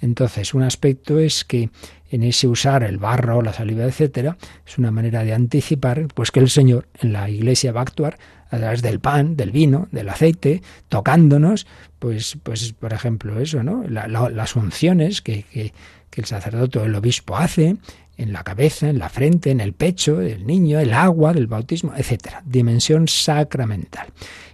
Entonces, 0.00 0.54
un 0.54 0.62
aspecto 0.62 1.18
es 1.18 1.44
que 1.44 1.70
en 2.10 2.22
ese 2.22 2.48
usar 2.48 2.82
el 2.82 2.98
barro, 2.98 3.42
la 3.42 3.52
saliva, 3.52 3.84
etcétera, 3.84 4.36
es 4.66 4.78
una 4.78 4.90
manera 4.90 5.24
de 5.24 5.34
anticipar 5.34 6.08
pues 6.14 6.30
que 6.30 6.40
el 6.40 6.48
Señor 6.48 6.88
en 7.00 7.12
la 7.12 7.28
iglesia 7.28 7.72
va 7.72 7.80
a 7.80 7.82
actuar 7.82 8.18
a 8.50 8.56
través 8.56 8.80
del 8.80 9.00
pan, 9.00 9.36
del 9.36 9.50
vino, 9.50 9.88
del 9.92 10.08
aceite, 10.08 10.62
tocándonos, 10.88 11.66
pues, 11.98 12.38
pues 12.42 12.72
por 12.72 12.92
ejemplo, 12.92 13.38
eso, 13.40 13.62
¿no? 13.62 13.84
las 13.86 14.56
unciones 14.56 15.20
que, 15.20 15.42
que, 15.42 15.74
que 16.10 16.20
el 16.22 16.26
sacerdote 16.26 16.78
o 16.78 16.84
el 16.84 16.94
obispo 16.94 17.36
hace, 17.36 17.76
en 18.18 18.32
la 18.32 18.42
cabeza, 18.42 18.90
en 18.90 18.98
la 18.98 19.08
frente, 19.08 19.50
en 19.50 19.60
el 19.60 19.72
pecho 19.72 20.16
del 20.16 20.46
niño, 20.46 20.80
el 20.80 20.92
agua 20.92 21.32
del 21.32 21.46
bautismo, 21.46 21.92
etcétera. 21.96 22.42
Dimensión 22.44 23.06
sacramental. 23.06 24.08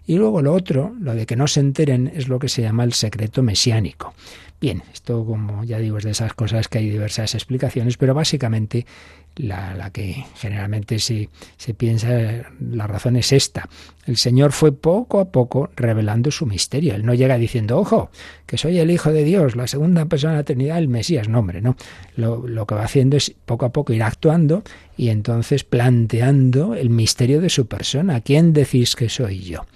Y 0.06 0.16
luego 0.16 0.42
lo 0.42 0.52
otro, 0.52 0.94
lo 1.00 1.14
de 1.14 1.24
que 1.24 1.34
no 1.34 1.46
se 1.46 1.60
enteren, 1.60 2.12
es 2.14 2.28
lo 2.28 2.38
que 2.38 2.50
se 2.50 2.60
llama 2.60 2.84
el 2.84 2.92
secreto 2.92 3.42
mesiánico. 3.42 4.14
Bien, 4.60 4.82
esto 4.92 5.24
como 5.24 5.64
ya 5.64 5.78
digo 5.78 5.98
es 5.98 6.04
de 6.04 6.12
esas 6.12 6.32
cosas 6.32 6.68
que 6.68 6.78
hay 6.78 6.88
diversas 6.88 7.34
explicaciones, 7.34 7.96
pero 7.96 8.14
básicamente 8.14 8.86
la, 9.36 9.90
que 9.90 10.24
generalmente 10.36 10.98
se, 10.98 11.28
se 11.56 11.74
piensa, 11.74 12.08
la 12.60 12.86
razón 12.86 13.16
es 13.16 13.32
esta. 13.32 13.68
El 14.06 14.16
Señor 14.16 14.52
fue 14.52 14.72
poco 14.72 15.18
a 15.20 15.30
poco 15.30 15.70
revelando 15.76 16.30
su 16.30 16.46
misterio. 16.46 16.94
Él 16.94 17.04
no 17.04 17.14
llega 17.14 17.36
diciendo, 17.36 17.78
ojo, 17.78 18.10
que 18.46 18.56
soy 18.56 18.78
el 18.78 18.90
Hijo 18.90 19.12
de 19.12 19.24
Dios, 19.24 19.56
la 19.56 19.66
segunda 19.66 20.06
persona 20.06 20.34
de 20.34 20.38
la 20.38 20.44
Trinidad, 20.44 20.78
el 20.78 20.88
Mesías. 20.88 21.28
No, 21.28 21.40
hombre, 21.40 21.60
no. 21.60 21.76
Lo, 22.16 22.46
lo 22.46 22.66
que 22.66 22.74
va 22.74 22.84
haciendo 22.84 23.16
es 23.16 23.34
poco 23.44 23.66
a 23.66 23.72
poco 23.72 23.92
ir 23.92 24.02
actuando 24.02 24.62
y 24.96 25.08
entonces 25.08 25.64
planteando 25.64 26.74
el 26.74 26.90
misterio 26.90 27.40
de 27.40 27.50
su 27.50 27.66
persona. 27.66 28.20
¿Quién 28.20 28.52
decís 28.52 28.94
que 28.94 29.08
soy 29.08 29.40
yo? 29.40 29.66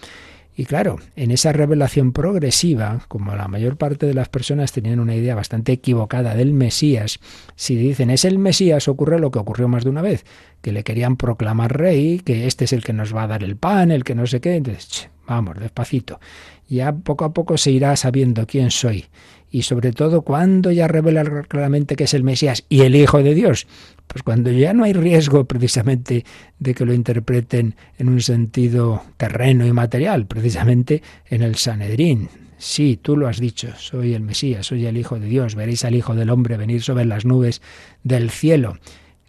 Y 0.59 0.65
claro, 0.65 0.99
en 1.15 1.31
esa 1.31 1.53
revelación 1.53 2.13
progresiva, 2.13 3.05
como 3.07 3.33
la 3.37 3.47
mayor 3.47 3.77
parte 3.77 4.07
de 4.07 4.15
las 4.15 4.29
personas 4.29 4.73
tenían 4.73 4.99
una 4.99 5.15
idea 5.15 5.37
bastante 5.37 5.71
equivocada 5.71 6.35
del 6.35 6.53
Mesías, 6.53 7.21
si 7.55 7.77
dicen 7.77 8.11
es 8.11 8.25
el 8.25 8.41
Mesías, 8.41 8.89
ocurre 8.89 9.21
lo 9.21 9.31
que 9.31 9.39
ocurrió 9.39 9.69
más 9.69 9.85
de 9.85 9.91
una 9.91 10.03
vez, 10.03 10.27
que 10.63 10.73
le 10.73 10.85
querían 10.85 11.17
proclamar 11.17 11.77
rey, 11.77 12.21
que 12.21 12.47
este 12.47 12.65
es 12.65 12.73
el 12.73 12.83
que 12.83 12.93
nos 12.93 13.15
va 13.15 13.25
a 13.25 13.29
dar 13.29 13.45
el 13.45 13.57
pan, 13.57 13.91
el 13.91 14.05
que 14.05 14.15
no 14.15 14.27
sé 14.27 14.41
qué, 14.41 14.57
entonces, 14.57 15.09
vamos, 15.27 15.59
despacito. 15.59 16.21
Ya 16.69 16.93
poco 16.93 17.25
a 17.25 17.33
poco 17.33 17.57
se 17.57 17.71
irá 17.71 17.97
sabiendo 17.97 18.47
quién 18.47 18.71
soy 18.71 19.07
y 19.51 19.63
sobre 19.63 19.93
todo 19.93 20.23
cuando 20.23 20.71
ya 20.71 20.89
revela 20.89 21.25
claramente 21.49 21.97
que 21.97 22.05
es 22.05 22.15
el 22.15 22.25
Mesías 22.25 22.65
y 22.69 22.83
el 22.83 22.95
Hijo 22.95 23.23
de 23.23 23.35
Dios, 23.35 23.67
pues 24.07 24.23
cuando 24.23 24.51
ya 24.51 24.73
no 24.75 24.85
hay 24.85 24.93
riesgo 24.93 25.45
precisamente 25.45 26.25
de 26.59 26.75
que 26.75 26.85
lo 26.85 26.93
interpreten 26.93 27.75
en 27.99 28.09
un 28.09 28.21
sentido 28.21 29.03
terreno 29.17 29.67
y 29.67 29.73
material, 29.73 30.27
precisamente 30.27 31.03
en 31.27 31.43
el 31.43 31.57
Sanedrín. 31.57 32.29
Sí, 32.59 32.99
tú 33.01 33.17
lo 33.17 33.29
has 33.29 33.39
dicho, 33.39 33.69
soy 33.79 34.15
el 34.15 34.23
Mesías, 34.23 34.67
soy 34.67 34.85
el 34.87 34.97
Hijo 34.97 35.19
de 35.19 35.27
Dios, 35.27 35.55
veréis 35.55 35.85
al 35.85 35.95
Hijo 35.95 36.15
del 36.15 36.31
Hombre 36.31 36.57
venir 36.57 36.83
sobre 36.83 37.05
las 37.05 37.25
nubes 37.25 37.63
del 38.03 38.31
cielo. 38.31 38.79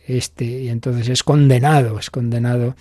Este, 0.10 0.46
y 0.46 0.70
entonces 0.70 1.08
es 1.08 1.24
condenado, 1.24 2.00
es 2.00 2.10
condenado 2.10 2.76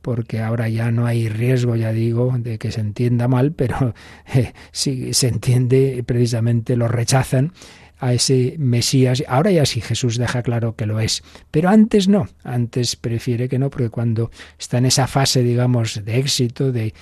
porque 0.00 0.40
ahora 0.40 0.68
ya 0.68 0.90
no 0.90 1.06
hay 1.06 1.28
riesgo, 1.28 1.76
ya 1.76 1.92
digo, 1.92 2.34
de 2.36 2.58
que 2.58 2.72
se 2.72 2.80
entienda 2.80 3.28
mal, 3.28 3.52
pero 3.56 3.94
eh, 4.34 4.52
si 4.72 5.14
se 5.14 5.28
entiende, 5.28 6.02
precisamente 6.04 6.74
lo 6.74 6.88
rechazan 6.88 7.52
a 8.00 8.12
ese 8.12 8.56
Mesías. 8.58 9.22
Ahora 9.28 9.52
ya 9.52 9.64
sí 9.64 9.80
Jesús 9.80 10.18
deja 10.18 10.42
claro 10.42 10.74
que 10.74 10.86
lo 10.86 10.98
es, 10.98 11.22
pero 11.52 11.68
antes 11.68 12.08
no, 12.08 12.28
antes 12.42 12.96
prefiere 12.96 13.48
que 13.48 13.60
no, 13.60 13.70
porque 13.70 13.88
cuando 13.88 14.32
está 14.58 14.78
en 14.78 14.86
esa 14.86 15.06
fase, 15.06 15.44
digamos, 15.44 16.04
de 16.04 16.18
éxito, 16.18 16.72
de, 16.72 16.94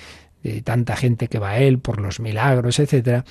de 0.43 0.61
tanta 0.61 0.95
gente 0.95 1.27
que 1.27 1.39
va 1.39 1.51
a 1.51 1.59
él 1.59 1.79
por 1.79 1.99
los 1.99 2.19
milagros, 2.19 2.77
etcétera, 2.77 3.25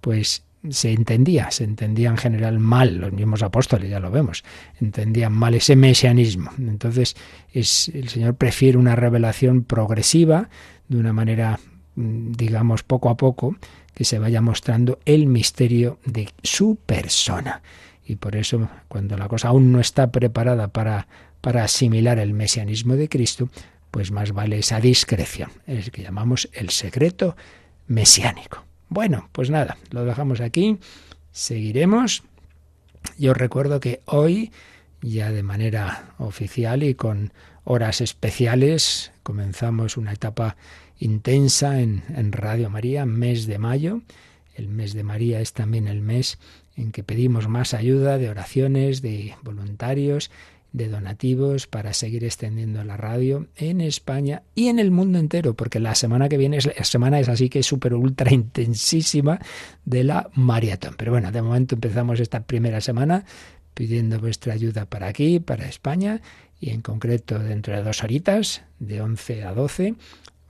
pues 0.00 0.45
se 0.70 0.92
entendía, 0.92 1.50
se 1.50 1.64
entendía 1.64 2.08
en 2.08 2.16
general 2.16 2.58
mal, 2.58 2.96
los 2.98 3.12
mismos 3.12 3.42
apóstoles 3.42 3.90
ya 3.90 4.00
lo 4.00 4.10
vemos, 4.10 4.44
entendían 4.80 5.32
mal 5.32 5.54
ese 5.54 5.76
mesianismo. 5.76 6.50
Entonces, 6.58 7.16
es, 7.52 7.88
el 7.88 8.08
Señor 8.08 8.34
prefiere 8.34 8.78
una 8.78 8.96
revelación 8.96 9.62
progresiva, 9.62 10.48
de 10.88 10.98
una 10.98 11.12
manera, 11.12 11.58
mm, 11.96 12.32
digamos, 12.32 12.82
poco 12.82 13.10
a 13.10 13.16
poco, 13.16 13.56
que 13.94 14.04
se 14.04 14.18
vaya 14.18 14.40
mostrando 14.40 14.98
el 15.04 15.26
misterio 15.26 15.98
de 16.04 16.28
su 16.42 16.76
persona. 16.76 17.62
Y 18.04 18.16
por 18.16 18.36
eso, 18.36 18.68
cuando 18.88 19.16
la 19.16 19.26
cosa 19.26 19.48
aún 19.48 19.72
no 19.72 19.80
está 19.80 20.12
preparada 20.12 20.68
para, 20.68 21.08
para 21.40 21.64
asimilar 21.64 22.18
el 22.18 22.34
mesianismo 22.34 22.94
de 22.94 23.08
Cristo, 23.08 23.48
pues 23.90 24.10
más 24.10 24.32
vale 24.32 24.58
esa 24.58 24.80
discreción, 24.80 25.50
es 25.66 25.90
que 25.90 26.02
llamamos 26.02 26.50
el 26.52 26.70
secreto 26.70 27.36
mesiánico. 27.86 28.64
Bueno, 28.88 29.28
pues 29.32 29.50
nada, 29.50 29.76
lo 29.90 30.04
dejamos 30.04 30.40
aquí, 30.40 30.78
seguiremos. 31.32 32.22
Yo 33.18 33.34
recuerdo 33.34 33.80
que 33.80 34.00
hoy, 34.06 34.52
ya 35.02 35.30
de 35.30 35.42
manera 35.42 36.14
oficial 36.18 36.82
y 36.82 36.94
con 36.94 37.32
horas 37.64 38.00
especiales. 38.00 39.12
Comenzamos 39.22 39.96
una 39.96 40.12
etapa 40.12 40.56
intensa 40.98 41.80
en, 41.80 42.04
en 42.16 42.32
Radio 42.32 42.70
María, 42.70 43.06
mes 43.06 43.46
de 43.46 43.58
mayo. 43.58 44.02
El 44.54 44.68
mes 44.68 44.94
de 44.94 45.02
María 45.02 45.40
es 45.40 45.52
también 45.52 45.88
el 45.88 46.00
mes 46.00 46.38
en 46.76 46.92
que 46.92 47.02
pedimos 47.02 47.48
más 47.48 47.74
ayuda 47.74 48.18
de 48.18 48.30
oraciones, 48.30 49.02
de 49.02 49.34
voluntarios, 49.42 50.30
de 50.76 50.88
donativos 50.88 51.66
para 51.66 51.94
seguir 51.94 52.22
extendiendo 52.22 52.84
la 52.84 52.98
radio 52.98 53.46
en 53.56 53.80
España 53.80 54.42
y 54.54 54.68
en 54.68 54.78
el 54.78 54.90
mundo 54.90 55.18
entero, 55.18 55.54
porque 55.54 55.80
la 55.80 55.94
semana 55.94 56.28
que 56.28 56.36
viene, 56.36 56.58
es, 56.58 56.66
la 56.66 56.84
semana 56.84 57.18
es 57.18 57.30
así 57.30 57.48
que 57.48 57.60
es 57.60 57.66
súper 57.66 57.94
ultra 57.94 58.30
intensísima 58.32 59.40
de 59.86 60.04
la 60.04 60.28
maratón. 60.34 60.94
Pero 60.98 61.12
bueno, 61.12 61.32
de 61.32 61.40
momento 61.40 61.76
empezamos 61.76 62.20
esta 62.20 62.44
primera 62.44 62.82
semana 62.82 63.24
pidiendo 63.72 64.20
vuestra 64.20 64.52
ayuda 64.52 64.84
para 64.84 65.06
aquí, 65.06 65.40
para 65.40 65.66
España, 65.66 66.20
y 66.60 66.70
en 66.70 66.82
concreto 66.82 67.38
dentro 67.38 67.74
de 67.74 67.82
dos 67.82 68.04
horitas, 68.04 68.62
de 68.78 69.00
11 69.00 69.44
a 69.44 69.54
12, 69.54 69.94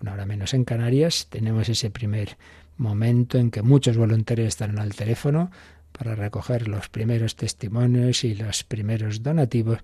una 0.03 0.13
hora 0.13 0.27
menos 0.27 0.55
en 0.55 0.65
Canarias, 0.65 1.29
tenemos 1.31 1.69
ese 1.69 1.91
primer 1.91 2.37
momento 2.77 3.39
en 3.39 3.53
que 3.53 3.63
muchos 3.63 3.97
voluntarios 3.97 4.49
están 4.49 4.79
al 4.81 4.95
teléfono 4.95 5.53
para 5.97 6.15
recoger 6.15 6.69
los 6.69 6.89
primeros 6.89 7.37
testimonios 7.37 8.25
y 8.25 8.35
los 8.35 8.65
primeros 8.65 9.23
donativos 9.23 9.79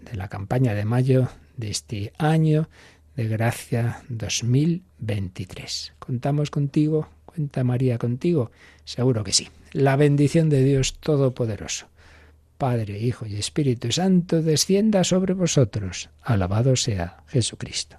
de 0.00 0.16
la 0.16 0.28
campaña 0.28 0.74
de 0.74 0.84
mayo 0.84 1.28
de 1.56 1.70
este 1.70 2.12
año 2.18 2.68
de 3.16 3.28
gracia 3.28 4.02
2023. 4.08 5.94
¿Contamos 5.98 6.50
contigo? 6.50 7.08
¿Cuenta 7.26 7.64
María 7.64 7.98
contigo? 7.98 8.50
Seguro 8.84 9.24
que 9.24 9.32
sí. 9.32 9.48
La 9.72 9.96
bendición 9.96 10.48
de 10.48 10.64
Dios 10.64 10.94
Todopoderoso, 11.00 11.88
Padre, 12.56 12.98
Hijo 12.98 13.26
y 13.26 13.36
Espíritu 13.36 13.92
Santo, 13.92 14.42
descienda 14.42 15.04
sobre 15.04 15.34
vosotros. 15.34 16.10
Alabado 16.22 16.76
sea 16.76 17.22
Jesucristo. 17.26 17.98